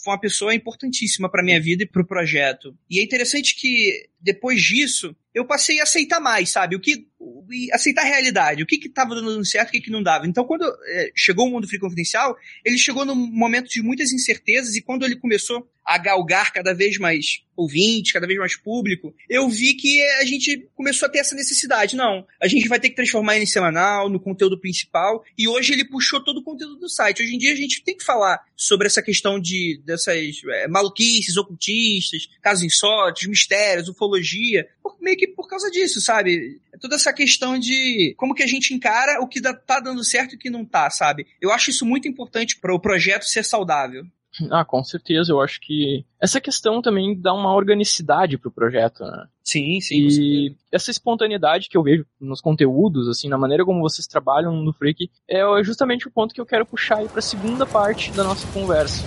foi 0.04 0.14
uma 0.14 0.20
pessoa 0.20 0.54
importantíssima 0.54 1.30
para 1.30 1.44
minha 1.44 1.60
vida 1.60 1.84
e 1.84 1.88
pro 1.88 2.06
projeto. 2.06 2.76
E 2.90 3.00
é 3.00 3.04
interessante 3.04 3.56
que 3.56 4.10
depois 4.20 4.62
disso, 4.62 5.16
eu 5.34 5.46
passei 5.46 5.80
a 5.80 5.84
aceitar 5.84 6.20
mais, 6.20 6.50
sabe? 6.50 6.76
O 6.76 6.80
que 6.80 7.08
aceitar 7.72 8.02
a 8.02 8.08
realidade, 8.08 8.64
o 8.64 8.66
que 8.66 8.78
que 8.78 8.90
tava 8.90 9.16
dando 9.16 9.46
certo, 9.46 9.70
o 9.70 9.72
que 9.72 9.82
que 9.82 9.92
não 9.92 10.04
dava. 10.04 10.28
Então, 10.28 10.44
quando 10.44 10.64
é, 10.88 11.12
chegou 11.16 11.48
o 11.48 11.52
Mundo 11.52 11.68
Free 11.68 11.80
Confidencial, 11.80 12.36
ele 12.64 12.78
chegou 12.78 13.06
num 13.06 13.16
momento 13.16 13.70
de 13.70 13.82
muitas 13.82 14.12
incertezas 14.12 14.76
e 14.76 14.82
quando 14.82 15.06
ele 15.06 15.16
começou 15.16 15.68
a 15.88 15.98
galgar 15.98 16.52
cada 16.52 16.74
vez 16.74 16.98
mais 16.98 17.42
ouvintes, 17.56 18.12
cada 18.12 18.28
vez 18.28 18.38
mais 18.38 18.56
público, 18.56 19.16
eu 19.28 19.50
vi 19.50 19.74
que 19.74 20.04
a 20.20 20.26
gente 20.26 20.70
começou 20.76 21.08
a 21.08 21.10
ter 21.10 21.20
essa 21.20 21.34
necessidade. 21.34 21.96
Não, 21.96 22.28
a 22.40 22.48
gente 22.48 22.68
vai 22.68 22.80
ter 22.80 22.90
que 22.90 22.96
transformar 22.96 23.36
ele 23.36 23.46
em 23.46 23.48
semanal, 23.48 24.10
no 24.10 24.20
conteúdo 24.20 24.60
principal, 24.60 25.24
e 25.36 25.48
hoje 25.48 25.74
ele 25.74 25.86
puxou 25.86 26.22
todo 26.22 26.42
o 26.42 26.44
conteúdo 26.44 26.76
do 26.76 26.90
site. 26.90 27.24
Hoje 27.24 27.34
em 27.34 27.38
dia 27.38 27.54
a 27.54 27.56
gente 27.56 27.84
tem 27.84 27.96
que 27.96 28.04
falar 28.04 28.40
sobre 28.56 28.86
essa 28.86 29.02
questão 29.02 29.40
de 29.40 29.82
dessas 29.86 30.42
é, 30.50 30.68
maluquices, 30.68 31.38
ocultistas, 31.38 32.28
casos 32.42 32.64
insólitos, 32.64 33.26
mistérios, 33.26 33.88
ufologia, 33.88 34.68
por, 34.84 34.98
meio 35.00 35.18
que 35.18 35.28
por 35.28 35.48
causa 35.48 35.72
disso, 35.72 36.02
sabe? 36.02 36.60
É 36.74 36.78
toda 36.78 36.96
essa 36.96 37.14
questão 37.14 37.58
de 37.58 38.14
como 38.18 38.36
que 38.36 38.44
a 38.44 38.48
gente 38.48 38.74
encara 38.74 39.22
o 39.22 39.28
que 39.28 39.42
tá 39.42 39.80
dando 39.80 40.04
certo 40.04 40.34
e 40.34 40.36
o 40.36 40.40
que 40.40 40.50
não 40.50 40.66
tá, 40.66 40.90
sabe? 40.90 41.26
Eu 41.42 41.52
acho 41.52 41.70
isso 41.70 41.86
muito 41.86 42.10
importante 42.10 42.60
para 42.60 42.76
o 42.76 42.80
projeto 42.80 43.24
ser 43.24 43.46
saudável. 43.46 44.06
Ah, 44.50 44.66
com 44.66 44.84
certeza. 44.84 45.32
Eu 45.32 45.42
acho 45.42 45.60
que 45.62 46.06
essa 46.20 46.40
questão 46.42 46.82
também 46.82 47.20
dá 47.20 47.34
uma 47.34 47.54
organicidade 47.54 48.38
pro 48.38 48.52
projeto, 48.52 49.04
né? 49.04 49.28
Sim, 49.44 49.80
sim. 49.80 49.96
E 49.96 50.56
essa 50.72 50.92
espontaneidade 50.92 51.70
que 51.70 51.78
eu 51.78 51.84
vejo 51.84 52.06
nos 52.20 52.42
conteúdos, 52.42 53.08
assim, 53.08 53.30
na 53.30 53.38
maneira 53.38 53.64
como 53.64 53.82
vocês 53.82 54.06
trabalham 54.06 54.56
no 54.56 54.74
Freak, 54.74 55.10
é 55.30 55.42
justamente 55.64 56.08
o 56.08 56.12
ponto 56.12 56.34
que 56.34 56.42
eu 56.42 56.46
quero 56.46 56.66
puxar 56.66 56.98
aí 56.98 57.08
pra 57.08 57.22
segunda 57.22 57.66
parte 57.66 58.12
da 58.12 58.24
nossa 58.24 58.46
conversa. 58.52 59.04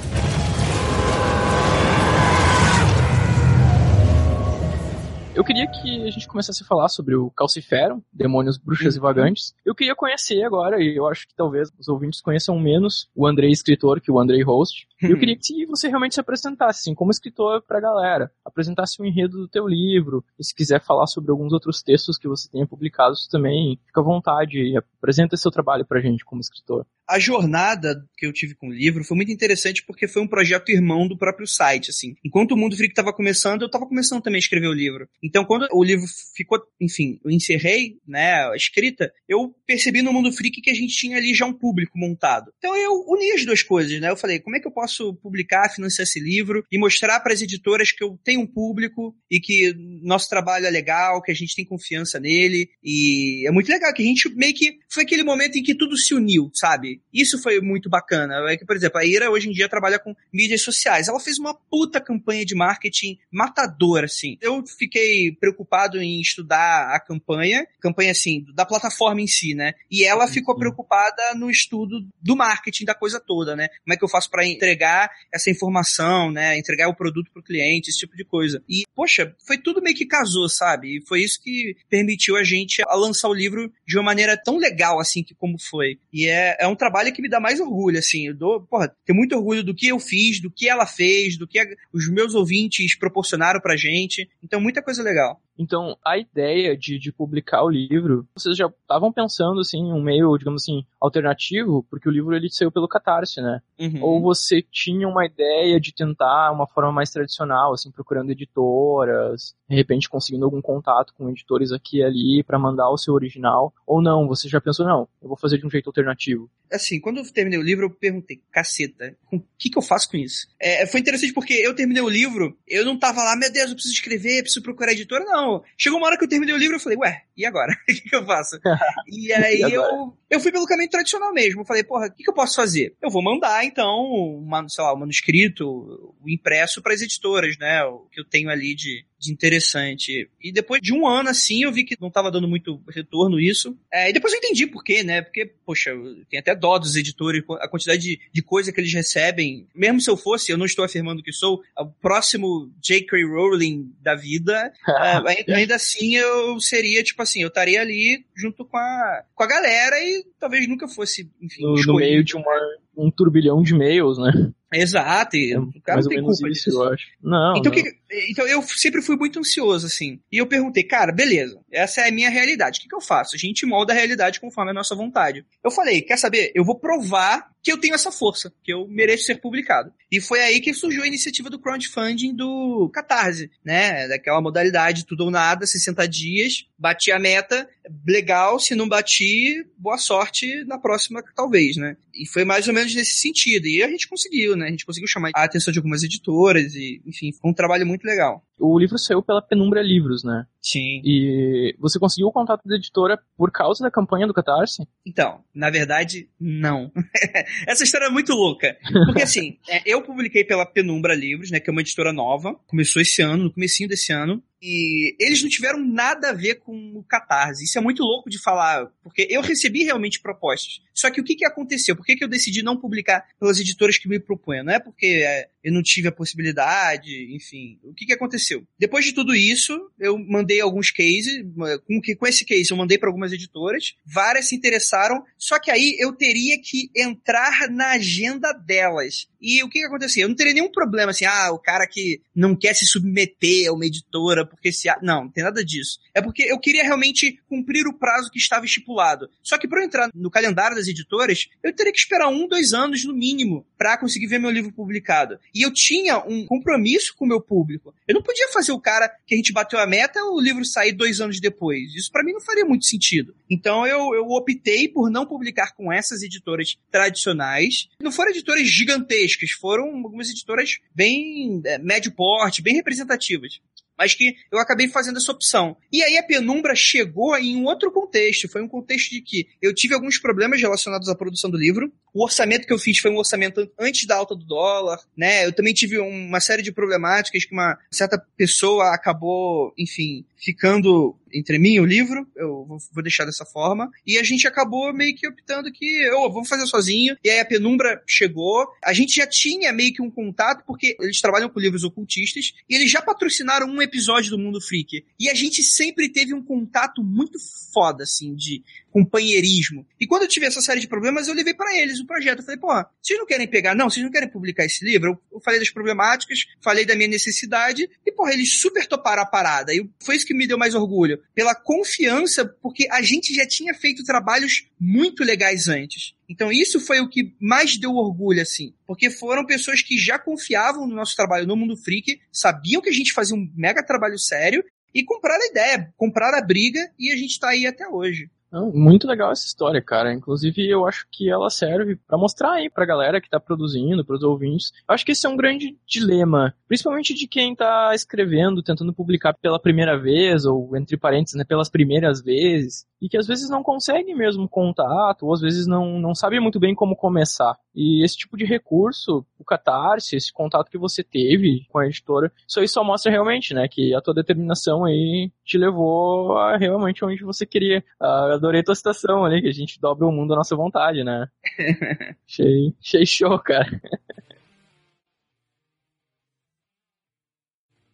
Eu 5.32 5.44
queria 5.44 5.66
que 5.68 6.02
a 6.02 6.10
gente 6.10 6.26
começasse 6.26 6.62
a 6.62 6.66
falar 6.66 6.88
sobre 6.88 7.14
o 7.14 7.30
Calciferum, 7.30 8.02
Demônios, 8.12 8.58
Bruxas 8.58 8.94
uhum. 8.94 8.98
e 8.98 9.02
Vagantes. 9.02 9.54
Eu 9.64 9.76
queria 9.76 9.94
conhecer 9.94 10.42
agora, 10.42 10.82
e 10.82 10.96
eu 10.96 11.06
acho 11.06 11.26
que 11.28 11.34
talvez 11.34 11.70
os 11.78 11.88
ouvintes 11.88 12.20
conheçam 12.20 12.58
menos 12.58 13.08
o 13.14 13.26
Andrei 13.26 13.50
escritor 13.50 14.00
que 14.00 14.10
o 14.10 14.18
Andrei 14.18 14.42
host. 14.42 14.88
Eu 15.00 15.16
queria 15.18 15.36
que 15.36 15.64
você 15.66 15.88
realmente 15.88 16.14
se 16.14 16.20
apresentasse, 16.20 16.80
assim, 16.80 16.94
como 16.94 17.12
escritor 17.12 17.62
pra 17.62 17.80
galera. 17.80 18.30
Apresentasse 18.44 19.00
o 19.00 19.06
enredo 19.06 19.38
do 19.38 19.48
teu 19.48 19.68
livro. 19.68 20.24
E 20.38 20.44
se 20.44 20.54
quiser 20.54 20.80
falar 20.80 21.06
sobre 21.06 21.30
alguns 21.30 21.52
outros 21.52 21.80
textos 21.80 22.18
que 22.18 22.28
você 22.28 22.50
tenha 22.50 22.66
publicados 22.66 23.28
também, 23.28 23.78
fica 23.86 24.00
à 24.00 24.04
vontade. 24.04 24.76
Apresenta 24.98 25.36
seu 25.36 25.50
trabalho 25.50 25.86
pra 25.86 26.00
gente 26.00 26.24
como 26.24 26.40
escritor 26.40 26.84
a 27.10 27.18
jornada 27.18 27.96
que 28.16 28.24
eu 28.24 28.32
tive 28.32 28.54
com 28.54 28.68
o 28.68 28.72
livro 28.72 29.02
foi 29.04 29.16
muito 29.16 29.32
interessante 29.32 29.84
porque 29.84 30.06
foi 30.06 30.22
um 30.22 30.28
projeto 30.28 30.70
irmão 30.70 31.08
do 31.08 31.18
próprio 31.18 31.46
site, 31.46 31.90
assim. 31.90 32.14
Enquanto 32.24 32.52
o 32.52 32.56
Mundo 32.56 32.76
Freak 32.76 32.92
estava 32.92 33.12
começando, 33.12 33.62
eu 33.62 33.66
estava 33.66 33.86
começando 33.86 34.22
também 34.22 34.38
a 34.38 34.40
escrever 34.40 34.68
o 34.68 34.72
livro. 34.72 35.08
Então, 35.22 35.44
quando 35.44 35.66
o 35.72 35.82
livro 35.82 36.06
ficou, 36.36 36.60
enfim, 36.80 37.18
eu 37.24 37.30
encerrei, 37.30 37.96
né, 38.06 38.48
a 38.48 38.54
escrita, 38.54 39.12
eu 39.28 39.54
percebi 39.66 40.02
no 40.02 40.12
Mundo 40.12 40.32
Freak 40.32 40.60
que 40.60 40.70
a 40.70 40.74
gente 40.74 40.94
tinha 40.94 41.16
ali 41.16 41.34
já 41.34 41.46
um 41.46 41.52
público 41.52 41.98
montado. 41.98 42.52
Então, 42.58 42.76
eu 42.76 43.04
uni 43.08 43.32
as 43.32 43.44
duas 43.44 43.62
coisas, 43.62 44.00
né? 44.00 44.08
Eu 44.08 44.16
falei, 44.16 44.38
como 44.38 44.56
é 44.56 44.60
que 44.60 44.68
eu 44.68 44.72
posso 44.72 45.14
publicar, 45.16 45.68
financiar 45.68 46.04
esse 46.04 46.20
livro 46.20 46.64
e 46.70 46.78
mostrar 46.78 47.18
para 47.20 47.32
as 47.32 47.42
editoras 47.42 47.90
que 47.90 48.04
eu 48.04 48.18
tenho 48.22 48.40
um 48.40 48.46
público 48.46 49.16
e 49.30 49.40
que 49.40 49.74
nosso 50.02 50.28
trabalho 50.28 50.66
é 50.66 50.70
legal, 50.70 51.22
que 51.22 51.32
a 51.32 51.34
gente 51.34 51.56
tem 51.56 51.64
confiança 51.64 52.20
nele 52.20 52.68
e 52.82 53.46
é 53.46 53.50
muito 53.50 53.68
legal 53.68 53.92
que 53.92 54.02
a 54.02 54.06
gente 54.06 54.28
meio 54.34 54.54
que 54.54 54.78
foi 54.88 55.02
aquele 55.02 55.22
momento 55.22 55.56
em 55.56 55.62
que 55.62 55.74
tudo 55.74 55.96
se 55.96 56.14
uniu, 56.14 56.50
sabe? 56.54 56.99
Isso 57.12 57.40
foi 57.40 57.60
muito 57.60 57.88
bacana. 57.88 58.50
É 58.50 58.56
que, 58.56 58.64
por 58.64 58.76
exemplo, 58.76 58.98
a 58.98 59.04
Ira 59.04 59.30
hoje 59.30 59.48
em 59.48 59.52
dia 59.52 59.68
trabalha 59.68 59.98
com 59.98 60.14
mídias 60.32 60.62
sociais. 60.62 61.08
Ela 61.08 61.20
fez 61.20 61.38
uma 61.38 61.54
puta 61.54 62.00
campanha 62.00 62.44
de 62.44 62.54
marketing 62.54 63.18
matadora, 63.30 64.06
assim. 64.06 64.36
Eu 64.40 64.64
fiquei 64.66 65.32
preocupado 65.32 66.00
em 66.00 66.20
estudar 66.20 66.94
a 66.94 67.00
campanha, 67.00 67.66
campanha 67.80 68.12
assim, 68.12 68.44
da 68.54 68.64
plataforma 68.64 69.20
em 69.20 69.26
si, 69.26 69.54
né? 69.54 69.74
E 69.90 70.04
ela 70.04 70.28
ficou 70.28 70.56
preocupada 70.56 71.34
no 71.34 71.50
estudo 71.50 72.06
do 72.20 72.36
marketing 72.36 72.84
da 72.84 72.94
coisa 72.94 73.20
toda, 73.20 73.56
né? 73.56 73.68
Como 73.82 73.94
é 73.94 73.96
que 73.96 74.04
eu 74.04 74.08
faço 74.08 74.30
para 74.30 74.46
entregar 74.46 75.10
essa 75.32 75.50
informação, 75.50 76.30
né? 76.30 76.58
Entregar 76.58 76.88
o 76.88 76.94
produto 76.94 77.30
pro 77.32 77.42
cliente, 77.42 77.90
esse 77.90 77.98
tipo 77.98 78.16
de 78.16 78.24
coisa. 78.24 78.62
E, 78.68 78.84
poxa, 78.94 79.34
foi 79.46 79.58
tudo 79.58 79.82
meio 79.82 79.96
que 79.96 80.06
casou, 80.06 80.48
sabe? 80.48 80.98
E 80.98 81.06
foi 81.06 81.22
isso 81.22 81.40
que 81.42 81.76
permitiu 81.88 82.36
a 82.36 82.44
gente 82.44 82.82
a 82.86 82.94
lançar 82.94 83.28
o 83.28 83.34
livro 83.34 83.72
de 83.86 83.96
uma 83.96 84.04
maneira 84.04 84.36
tão 84.36 84.56
legal, 84.56 85.00
assim, 85.00 85.22
que 85.22 85.34
como 85.34 85.58
foi. 85.58 85.98
E 86.12 86.26
é, 86.26 86.56
é 86.60 86.66
um 86.66 86.76
trabalho 86.76 86.89
trabalho 86.90 87.12
que 87.12 87.22
me 87.22 87.28
dá 87.28 87.38
mais 87.38 87.60
orgulho, 87.60 87.98
assim. 87.98 88.26
Eu 88.26 88.34
dou, 88.34 88.60
porra, 88.62 88.92
tenho 89.06 89.16
muito 89.16 89.36
orgulho 89.36 89.62
do 89.62 89.74
que 89.74 89.88
eu 89.88 89.98
fiz, 90.00 90.40
do 90.40 90.50
que 90.50 90.68
ela 90.68 90.84
fez, 90.84 91.38
do 91.38 91.46
que 91.46 91.58
a, 91.58 91.64
os 91.92 92.10
meus 92.10 92.34
ouvintes 92.34 92.98
proporcionaram 92.98 93.60
pra 93.60 93.76
gente. 93.76 94.28
Então, 94.42 94.60
muita 94.60 94.82
coisa 94.82 95.02
legal. 95.02 95.40
Então, 95.60 95.94
a 96.02 96.16
ideia 96.16 96.74
de, 96.74 96.98
de 96.98 97.12
publicar 97.12 97.62
o 97.62 97.68
livro, 97.68 98.26
vocês 98.34 98.56
já 98.56 98.66
estavam 98.66 99.12
pensando, 99.12 99.60
assim, 99.60 99.92
um 99.92 100.00
meio, 100.02 100.34
digamos 100.38 100.62
assim, 100.62 100.86
alternativo, 100.98 101.86
porque 101.90 102.08
o 102.08 102.12
livro 102.12 102.34
ele 102.34 102.48
saiu 102.48 102.72
pelo 102.72 102.88
Catarse, 102.88 103.42
né? 103.42 103.60
Uhum. 103.78 104.02
Ou 104.02 104.22
você 104.22 104.62
tinha 104.62 105.06
uma 105.06 105.26
ideia 105.26 105.78
de 105.78 105.92
tentar 105.92 106.50
uma 106.50 106.66
forma 106.66 106.90
mais 106.90 107.10
tradicional, 107.10 107.74
assim, 107.74 107.90
procurando 107.90 108.32
editoras, 108.32 109.54
de 109.68 109.76
repente 109.76 110.08
conseguindo 110.08 110.46
algum 110.46 110.62
contato 110.62 111.12
com 111.12 111.28
editores 111.28 111.72
aqui 111.72 111.98
e 111.98 112.02
ali 112.02 112.42
para 112.42 112.58
mandar 112.58 112.88
o 112.88 112.96
seu 112.96 113.12
original, 113.12 113.74
ou 113.86 114.00
não, 114.00 114.26
você 114.26 114.48
já 114.48 114.62
pensou, 114.62 114.86
não, 114.86 115.06
eu 115.20 115.28
vou 115.28 115.36
fazer 115.36 115.58
de 115.58 115.66
um 115.66 115.70
jeito 115.70 115.88
alternativo? 115.88 116.50
Assim, 116.72 117.00
quando 117.00 117.18
eu 117.18 117.32
terminei 117.32 117.58
o 117.58 117.62
livro, 117.62 117.86
eu 117.86 117.90
perguntei, 117.90 118.40
caceta, 118.50 119.14
o 119.30 119.40
que, 119.58 119.68
que 119.68 119.76
eu 119.76 119.82
faço 119.82 120.08
com 120.08 120.16
isso? 120.16 120.46
É, 120.58 120.86
foi 120.86 121.00
interessante 121.00 121.32
porque 121.34 121.52
eu 121.52 121.74
terminei 121.74 122.02
o 122.02 122.08
livro, 122.08 122.56
eu 122.66 122.84
não 122.84 122.98
tava 122.98 123.22
lá, 123.22 123.36
meu 123.36 123.52
Deus, 123.52 123.68
eu 123.68 123.74
preciso 123.74 123.94
escrever, 123.94 124.42
preciso 124.42 124.62
procurar 124.62 124.92
editora, 124.92 125.24
não. 125.24 125.49
Chegou 125.76 125.98
uma 125.98 126.06
hora 126.06 126.18
que 126.18 126.24
eu 126.24 126.28
terminei 126.28 126.54
o 126.54 126.58
livro, 126.58 126.76
eu 126.76 126.80
falei, 126.80 126.98
ué, 126.98 127.22
e 127.36 127.44
agora? 127.44 127.72
o 127.88 127.92
que, 127.92 128.08
que 128.08 128.16
eu 128.16 128.24
faço? 128.24 128.58
e 129.08 129.32
aí 129.32 129.62
e 129.62 129.72
eu, 129.72 130.16
eu 130.30 130.38
fui 130.38 130.52
pelo 130.52 130.66
caminho 130.66 130.88
tradicional 130.88 131.32
mesmo. 131.32 131.62
Eu 131.62 131.64
falei, 131.66 131.82
porra, 131.82 132.06
o 132.06 132.12
que, 132.12 132.22
que 132.22 132.30
eu 132.30 132.34
posso 132.34 132.54
fazer? 132.54 132.94
Eu 133.02 133.10
vou 133.10 133.22
mandar, 133.22 133.64
então, 133.64 134.04
uma, 134.04 134.66
sei 134.68 134.84
lá, 134.84 134.92
o 134.92 134.96
um 134.96 135.00
manuscrito, 135.00 135.66
o 135.68 136.14
um 136.24 136.28
impresso 136.28 136.80
para 136.80 136.94
as 136.94 137.02
editoras, 137.02 137.58
né? 137.58 137.82
O 137.84 138.06
que 138.12 138.20
eu 138.20 138.24
tenho 138.24 138.48
ali 138.48 138.74
de, 138.74 139.04
de 139.18 139.32
interessante. 139.32 140.30
E 140.40 140.52
depois 140.52 140.80
de 140.80 140.94
um 140.94 141.06
ano 141.06 141.28
assim, 141.28 141.64
eu 141.64 141.72
vi 141.72 141.82
que 141.82 141.96
não 142.00 142.08
estava 142.08 142.30
dando 142.30 142.46
muito 142.46 142.80
retorno 142.88 143.40
isso. 143.40 143.76
É, 143.92 144.08
e 144.08 144.12
depois 144.12 144.32
eu 144.32 144.38
entendi 144.38 144.66
por 144.68 144.84
quê, 144.84 145.02
né? 145.02 145.20
Porque, 145.20 145.46
poxa, 145.66 145.90
tem 146.30 146.38
até 146.38 146.54
dó 146.54 146.78
dos 146.78 146.94
editores, 146.94 147.42
a 147.60 147.68
quantidade 147.68 148.00
de, 148.00 148.20
de 148.32 148.42
coisa 148.42 148.72
que 148.72 148.80
eles 148.80 148.92
recebem. 148.92 149.66
Mesmo 149.74 150.00
se 150.00 150.08
eu 150.08 150.16
fosse, 150.16 150.52
eu 150.52 150.58
não 150.58 150.64
estou 150.64 150.84
afirmando 150.84 151.22
que 151.22 151.32
sou, 151.32 151.60
o 151.76 151.86
próximo 151.86 152.72
J.K. 152.80 153.24
Rowling 153.24 153.92
da 154.00 154.14
vida, 154.14 154.72
é, 154.88 155.54
ainda 155.54 155.74
assim 155.74 156.14
eu 156.16 156.60
seria, 156.60 157.02
tipo 157.02 157.20
assim, 157.20 157.42
eu 157.42 157.48
estaria 157.48 157.80
ali 157.80 158.24
junto 158.36 158.64
com 158.64 158.76
a, 158.76 159.24
com 159.34 159.42
a 159.42 159.46
galera 159.46 159.98
e 159.98 160.19
talvez 160.38 160.68
nunca 160.68 160.86
fosse, 160.88 161.30
enfim, 161.40 161.62
no, 161.62 161.74
no 161.86 161.94
meio 161.96 162.22
de 162.24 162.36
uma, 162.36 162.52
um 162.96 163.10
turbilhão 163.10 163.62
de 163.62 163.74
e-mails, 163.74 164.18
né? 164.18 164.52
Exato, 164.72 165.36
e 165.36 165.56
o 165.56 165.70
cara 165.82 165.96
mais 165.96 166.06
não 166.06 166.10
tem 166.10 166.18
ou 166.18 166.24
menos 166.24 166.38
culpa 166.38 166.52
isso, 166.52 166.64
disso. 166.70 166.82
eu 166.82 166.92
acho. 166.92 167.06
Não, 167.22 167.56
Então, 167.56 167.72
não. 167.72 167.82
que- 167.82 167.99
então 168.28 168.46
eu 168.46 168.62
sempre 168.62 169.02
fui 169.02 169.16
muito 169.16 169.38
ansioso, 169.38 169.86
assim. 169.86 170.20
E 170.30 170.38
eu 170.38 170.46
perguntei, 170.46 170.82
cara, 170.82 171.12
beleza, 171.12 171.60
essa 171.70 172.02
é 172.02 172.08
a 172.08 172.12
minha 172.12 172.30
realidade. 172.30 172.78
O 172.78 172.82
que, 172.82 172.88
que 172.88 172.94
eu 172.94 173.00
faço? 173.00 173.36
A 173.36 173.38
gente 173.38 173.66
molda 173.66 173.92
a 173.92 173.96
realidade 173.96 174.40
conforme 174.40 174.70
a 174.70 174.74
nossa 174.74 174.94
vontade. 174.94 175.44
Eu 175.62 175.70
falei, 175.70 176.02
quer 176.02 176.16
saber? 176.16 176.50
Eu 176.54 176.64
vou 176.64 176.78
provar 176.78 177.50
que 177.62 177.70
eu 177.70 177.78
tenho 177.78 177.94
essa 177.94 178.10
força, 178.10 178.52
que 178.62 178.72
eu 178.72 178.86
mereço 178.88 179.26
ser 179.26 179.40
publicado. 179.40 179.92
E 180.10 180.20
foi 180.20 180.40
aí 180.40 180.60
que 180.60 180.72
surgiu 180.72 181.02
a 181.02 181.06
iniciativa 181.06 181.50
do 181.50 181.58
crowdfunding 181.58 182.34
do 182.34 182.90
Catarse, 182.92 183.50
né? 183.64 184.08
Daquela 184.08 184.40
modalidade 184.40 185.04
tudo 185.04 185.24
ou 185.24 185.30
nada, 185.30 185.66
60 185.66 186.08
dias, 186.08 186.66
bati 186.78 187.12
a 187.12 187.18
meta, 187.18 187.68
legal, 188.06 188.58
se 188.58 188.74
não 188.74 188.88
bati, 188.88 189.64
boa 189.76 189.98
sorte 189.98 190.64
na 190.64 190.78
próxima, 190.78 191.22
talvez, 191.34 191.76
né? 191.76 191.96
E 192.14 192.26
foi 192.26 192.44
mais 192.44 192.66
ou 192.66 192.74
menos 192.74 192.94
nesse 192.94 193.12
sentido. 193.12 193.66
E 193.66 193.82
a 193.82 193.88
gente 193.88 194.08
conseguiu, 194.08 194.56
né? 194.56 194.66
A 194.66 194.70
gente 194.70 194.86
conseguiu 194.86 195.08
chamar 195.08 195.30
a 195.34 195.44
atenção 195.44 195.72
de 195.72 195.78
algumas 195.78 196.02
editoras 196.02 196.74
e, 196.74 197.00
enfim, 197.06 197.32
foi 197.32 197.50
um 197.50 197.54
trabalho 197.54 197.86
muito 197.86 197.99
legal. 198.04 198.44
O 198.60 198.78
livro 198.78 198.98
saiu 198.98 199.22
pela 199.22 199.40
Penumbra 199.40 199.82
Livros, 199.82 200.22
né? 200.22 200.46
Sim. 200.62 201.00
E 201.04 201.74
você 201.78 201.98
conseguiu 201.98 202.28
o 202.28 202.32
contato 202.32 202.66
da 202.66 202.76
editora 202.76 203.18
por 203.36 203.50
causa 203.50 203.82
da 203.82 203.90
campanha 203.90 204.26
do 204.26 204.34
Catarse? 204.34 204.86
Então, 205.06 205.42
na 205.54 205.70
verdade, 205.70 206.28
não. 206.38 206.92
Essa 207.66 207.84
história 207.84 208.06
é 208.06 208.10
muito 208.10 208.32
louca. 208.32 208.76
Porque 209.06 209.22
assim, 209.22 209.58
é, 209.68 209.82
eu 209.86 210.02
publiquei 210.02 210.44
pela 210.44 210.66
Penumbra 210.66 211.14
Livros, 211.14 211.50
né, 211.50 211.58
que 211.58 211.70
é 211.70 211.72
uma 211.72 211.80
editora 211.80 212.12
nova, 212.12 212.54
começou 212.66 213.00
esse 213.00 213.22
ano, 213.22 213.44
no 213.44 213.52
comecinho 213.52 213.88
desse 213.88 214.12
ano, 214.12 214.42
e 214.62 215.16
eles 215.18 215.42
não 215.42 215.48
tiveram 215.48 215.82
nada 215.82 216.30
a 216.30 216.34
ver 216.34 216.56
com 216.56 216.92
o 216.94 217.02
Catarse. 217.02 217.64
Isso 217.64 217.78
é 217.78 217.80
muito 217.80 218.02
louco 218.02 218.28
de 218.28 218.38
falar, 218.38 218.86
porque 219.02 219.26
eu 219.30 219.40
recebi 219.40 219.84
realmente 219.84 220.20
propostas. 220.20 220.82
Só 220.92 221.10
que 221.10 221.20
o 221.20 221.24
que, 221.24 221.34
que 221.34 221.46
aconteceu? 221.46 221.96
Por 221.96 222.04
que, 222.04 222.14
que 222.14 222.22
eu 222.22 222.28
decidi 222.28 222.62
não 222.62 222.76
publicar 222.76 223.24
pelas 223.38 223.58
editoras 223.58 223.96
que 223.96 224.08
me 224.08 224.20
propunham? 224.20 224.64
Não 224.64 224.74
é 224.74 224.78
porque 224.78 225.22
é, 225.24 225.48
eu 225.64 225.72
não 225.72 225.82
tive 225.82 226.08
a 226.08 226.12
possibilidade, 226.12 227.34
enfim. 227.34 227.78
O 227.82 227.94
que, 227.94 228.04
que 228.04 228.12
aconteceu? 228.12 228.49
Depois 228.78 229.04
de 229.04 229.12
tudo 229.12 229.34
isso, 229.34 229.90
eu 229.98 230.18
mandei 230.18 230.60
alguns 230.60 230.90
cases, 230.90 231.44
com, 231.86 232.00
que, 232.00 232.14
com 232.14 232.26
esse 232.26 232.44
case 232.44 232.70
eu 232.70 232.76
mandei 232.76 232.98
para 232.98 233.08
algumas 233.08 233.32
editoras, 233.32 233.94
várias 234.04 234.48
se 234.48 234.56
interessaram, 234.56 235.22
só 235.38 235.58
que 235.58 235.70
aí 235.70 235.96
eu 235.98 236.12
teria 236.12 236.60
que 236.60 236.90
entrar 236.94 237.70
na 237.70 237.92
agenda 237.92 238.52
delas. 238.52 239.28
E 239.40 239.62
o 239.62 239.68
que, 239.68 239.80
que 239.80 239.86
acontecia? 239.86 240.24
Eu 240.24 240.28
não 240.28 240.36
teria 240.36 240.52
nenhum 240.52 240.70
problema 240.70 241.10
assim, 241.10 241.24
ah, 241.24 241.50
o 241.50 241.58
cara 241.58 241.86
que 241.86 242.20
não 242.34 242.54
quer 242.54 242.74
se 242.74 242.86
submeter 242.86 243.68
a 243.68 243.72
uma 243.72 243.86
editora 243.86 244.44
porque 244.44 244.70
se. 244.72 244.88
Não, 245.02 245.24
não 245.24 245.30
tem 245.30 245.44
nada 245.44 245.64
disso. 245.64 245.98
É 246.14 246.20
porque 246.20 246.42
eu 246.42 246.58
queria 246.58 246.82
realmente 246.82 247.40
cumprir 247.48 247.86
o 247.86 247.92
prazo 247.92 248.30
que 248.30 248.38
estava 248.38 248.66
estipulado. 248.66 249.30
Só 249.42 249.56
que 249.56 249.66
para 249.66 249.80
eu 249.80 249.86
entrar 249.86 250.10
no 250.14 250.30
calendário 250.30 250.76
das 250.76 250.88
editoras, 250.88 251.48
eu 251.62 251.74
teria 251.74 251.92
que 251.92 251.98
esperar 251.98 252.28
um, 252.28 252.46
dois 252.46 252.72
anos 252.72 253.04
no 253.04 253.14
mínimo 253.14 253.66
para 253.78 253.96
conseguir 253.96 254.26
ver 254.26 254.38
meu 254.38 254.50
livro 254.50 254.72
publicado. 254.72 255.38
E 255.54 255.62
eu 255.62 255.72
tinha 255.72 256.18
um 256.18 256.44
compromisso 256.44 257.14
com 257.16 257.24
o 257.24 257.28
meu 257.28 257.40
público. 257.40 257.94
Eu 258.06 258.14
não 258.14 258.22
podia 258.22 258.39
fazer 258.48 258.72
o 258.72 258.80
cara 258.80 259.08
que 259.26 259.34
a 259.34 259.36
gente 259.36 259.52
bateu 259.52 259.78
a 259.78 259.86
meta 259.86 260.22
o 260.24 260.40
livro 260.40 260.64
sair 260.64 260.92
dois 260.92 261.20
anos 261.20 261.40
depois. 261.40 261.94
Isso 261.94 262.10
para 262.10 262.22
mim 262.22 262.32
não 262.32 262.40
faria 262.40 262.64
muito 262.64 262.84
sentido. 262.84 263.34
Então 263.48 263.86
eu, 263.86 264.14
eu 264.14 264.26
optei 264.28 264.88
por 264.88 265.10
não 265.10 265.26
publicar 265.26 265.74
com 265.74 265.92
essas 265.92 266.22
editoras 266.22 266.76
tradicionais. 266.90 267.88
Não 268.00 268.12
foram 268.12 268.30
editoras 268.30 268.66
gigantescas, 268.68 269.50
foram 269.50 269.84
algumas 270.04 270.30
editoras 270.30 270.78
bem 270.94 271.60
é, 271.64 271.78
médio 271.78 272.12
porte, 272.12 272.62
bem 272.62 272.74
representativas 272.74 273.60
mas 274.00 274.14
que 274.14 274.34
eu 274.50 274.58
acabei 274.58 274.88
fazendo 274.88 275.18
essa 275.18 275.30
opção. 275.30 275.76
E 275.92 276.02
aí 276.02 276.16
a 276.16 276.22
penumbra 276.22 276.74
chegou 276.74 277.36
em 277.36 277.54
um 277.54 277.66
outro 277.66 277.92
contexto, 277.92 278.48
foi 278.48 278.62
um 278.62 278.68
contexto 278.68 279.10
de 279.10 279.20
que 279.20 279.46
eu 279.60 279.74
tive 279.74 279.92
alguns 279.92 280.18
problemas 280.18 280.58
relacionados 280.58 281.06
à 281.10 281.14
produção 281.14 281.50
do 281.50 281.58
livro, 281.58 281.92
o 282.14 282.24
orçamento 282.24 282.66
que 282.66 282.72
eu 282.72 282.78
fiz 282.78 282.98
foi 282.98 283.10
um 283.10 283.18
orçamento 283.18 283.70
antes 283.78 284.06
da 284.06 284.16
alta 284.16 284.34
do 284.34 284.44
dólar, 284.44 284.98
né? 285.14 285.44
Eu 285.44 285.52
também 285.52 285.74
tive 285.74 285.98
uma 285.98 286.40
série 286.40 286.62
de 286.62 286.72
problemáticas 286.72 287.44
que 287.44 287.52
uma 287.52 287.78
certa 287.90 288.18
pessoa 288.38 288.94
acabou, 288.94 289.74
enfim, 289.76 290.24
ficando 290.40 291.16
entre 291.32 291.58
mim 291.58 291.74
e 291.74 291.80
o 291.80 291.84
livro, 291.84 292.26
eu 292.34 292.66
vou 292.66 293.02
deixar 293.02 293.24
dessa 293.24 293.44
forma, 293.44 293.88
e 294.06 294.18
a 294.18 294.22
gente 294.22 294.48
acabou 294.48 294.92
meio 294.92 295.14
que 295.14 295.28
optando 295.28 295.70
que 295.70 296.02
eu 296.02 296.30
vou 296.30 296.44
fazer 296.44 296.66
sozinho, 296.66 297.16
e 297.22 297.30
aí 297.30 297.38
a 297.38 297.44
penumbra 297.44 298.02
chegou, 298.06 298.66
a 298.82 298.92
gente 298.92 299.14
já 299.14 299.26
tinha 299.26 299.72
meio 299.72 299.92
que 299.92 300.02
um 300.02 300.10
contato, 300.10 300.64
porque 300.66 300.96
eles 300.98 301.20
trabalham 301.20 301.48
com 301.48 301.60
livros 301.60 301.84
ocultistas, 301.84 302.52
e 302.68 302.74
eles 302.74 302.90
já 302.90 303.00
patrocinaram 303.00 303.68
um 303.68 303.82
episódio 303.82 304.30
do 304.30 304.38
Mundo 304.38 304.60
Freak, 304.60 305.04
e 305.18 305.28
a 305.28 305.34
gente 305.34 305.62
sempre 305.62 306.08
teve 306.08 306.34
um 306.34 306.42
contato 306.42 307.02
muito 307.02 307.38
foda, 307.72 308.02
assim, 308.02 308.34
de 308.34 308.62
companheirismo. 308.90 309.86
E 309.98 310.06
quando 310.06 310.22
eu 310.22 310.28
tive 310.28 310.46
essa 310.46 310.60
série 310.60 310.80
de 310.80 310.88
problemas, 310.88 311.28
eu 311.28 311.34
levei 311.34 311.54
para 311.54 311.76
eles 311.78 312.00
o 312.00 312.06
projeto. 312.06 312.40
Eu 312.40 312.44
falei, 312.44 312.60
pô, 312.60 312.68
vocês 313.00 313.18
não 313.18 313.26
querem 313.26 313.46
pegar? 313.46 313.74
Não, 313.74 313.88
vocês 313.88 314.04
não 314.04 314.10
querem 314.10 314.28
publicar 314.28 314.64
esse 314.64 314.84
livro? 314.84 315.10
Eu, 315.10 315.36
eu 315.36 315.40
falei 315.40 315.58
das 315.58 315.70
problemáticas, 315.70 316.46
falei 316.60 316.84
da 316.84 316.94
minha 316.94 317.08
necessidade, 317.08 317.88
e, 318.04 318.12
porra, 318.12 318.32
eles 318.32 318.60
super 318.60 318.86
toparam 318.86 319.22
a 319.22 319.26
parada. 319.26 319.72
E 319.72 319.88
foi 320.02 320.16
isso 320.16 320.26
que 320.26 320.34
me 320.34 320.46
deu 320.46 320.58
mais 320.58 320.74
orgulho. 320.74 321.22
Pela 321.34 321.54
confiança, 321.54 322.44
porque 322.44 322.86
a 322.90 323.02
gente 323.02 323.34
já 323.34 323.46
tinha 323.46 323.74
feito 323.74 324.04
trabalhos 324.04 324.66
muito 324.78 325.24
legais 325.24 325.68
antes. 325.68 326.14
Então 326.28 326.52
isso 326.52 326.78
foi 326.78 327.00
o 327.00 327.08
que 327.08 327.34
mais 327.40 327.76
deu 327.76 327.94
orgulho, 327.94 328.40
assim. 328.40 328.72
Porque 328.86 329.10
foram 329.10 329.44
pessoas 329.44 329.82
que 329.82 329.98
já 329.98 330.18
confiavam 330.18 330.86
no 330.86 330.94
nosso 330.94 331.16
trabalho 331.16 331.46
no 331.46 331.56
Mundo 331.56 331.76
Freak, 331.76 332.20
sabiam 332.32 332.80
que 332.80 332.88
a 332.88 332.92
gente 332.92 333.12
fazia 333.12 333.36
um 333.36 333.50
mega 333.56 333.84
trabalho 333.84 334.18
sério, 334.18 334.64
e 334.94 335.04
compraram 335.04 335.42
a 335.42 335.46
ideia, 335.46 335.92
compraram 335.96 336.38
a 336.38 336.42
briga, 336.42 336.90
e 336.98 337.12
a 337.12 337.16
gente 337.16 337.38
tá 337.38 337.50
aí 337.50 337.66
até 337.66 337.88
hoje. 337.88 338.28
Muito 338.52 339.06
legal 339.06 339.30
essa 339.30 339.46
história, 339.46 339.80
cara. 339.80 340.12
Inclusive, 340.12 340.68
eu 340.68 340.84
acho 340.84 341.06
que 341.10 341.30
ela 341.30 341.48
serve 341.48 341.94
para 341.94 342.18
mostrar 342.18 342.54
aí 342.54 342.68
pra 342.68 342.84
galera 342.84 343.20
que 343.20 343.30
tá 343.30 343.38
produzindo, 343.38 344.04
pros 344.04 344.24
ouvintes. 344.24 344.72
Eu 344.88 344.94
acho 344.94 345.06
que 345.06 345.12
esse 345.12 345.24
é 345.24 345.28
um 345.30 345.36
grande 345.36 345.78
dilema, 345.86 346.52
principalmente 346.66 347.14
de 347.14 347.28
quem 347.28 347.54
tá 347.54 347.94
escrevendo, 347.94 348.62
tentando 348.62 348.92
publicar 348.92 349.34
pela 349.34 349.60
primeira 349.60 349.96
vez, 349.96 350.44
ou 350.44 350.76
entre 350.76 350.96
parênteses, 350.96 351.38
né, 351.38 351.44
pelas 351.44 351.68
primeiras 351.68 352.20
vezes, 352.20 352.84
e 353.00 353.08
que 353.08 353.16
às 353.16 353.26
vezes 353.26 353.48
não 353.48 353.62
consegue 353.62 354.14
mesmo 354.14 354.48
contato, 354.48 355.26
ou 355.26 355.32
às 355.32 355.40
vezes 355.40 355.68
não, 355.68 356.00
não 356.00 356.14
sabe 356.14 356.40
muito 356.40 356.58
bem 356.58 356.74
como 356.74 356.96
começar. 356.96 357.56
E 357.72 358.04
esse 358.04 358.16
tipo 358.16 358.36
de 358.36 358.44
recurso, 358.44 359.24
o 359.38 359.44
Catarse, 359.44 360.16
esse 360.16 360.32
contato 360.32 360.70
que 360.70 360.76
você 360.76 361.04
teve 361.04 361.66
com 361.68 361.78
a 361.78 361.86
editora, 361.86 362.32
isso 362.48 362.58
aí 362.58 362.66
só 362.66 362.82
mostra 362.82 363.12
realmente, 363.12 363.54
né, 363.54 363.68
que 363.68 363.94
a 363.94 364.00
tua 364.00 364.12
determinação 364.12 364.84
aí 364.84 365.30
te 365.50 365.58
levou 365.58 366.38
a 366.38 366.56
realmente 366.56 367.04
onde 367.04 367.24
você 367.24 367.44
queria. 367.44 367.84
Uh, 368.00 368.34
adorei 368.34 368.62
tua 368.62 368.74
citação 368.74 369.24
ali, 369.24 369.42
que 369.42 369.48
a 369.48 369.52
gente 369.52 369.80
dobra 369.80 370.06
o 370.06 370.12
mundo 370.12 370.32
à 370.32 370.36
nossa 370.36 370.54
vontade, 370.54 371.02
né? 371.02 371.28
achei, 372.24 372.72
achei 372.80 373.04
show, 373.04 373.36
cara. 373.40 373.68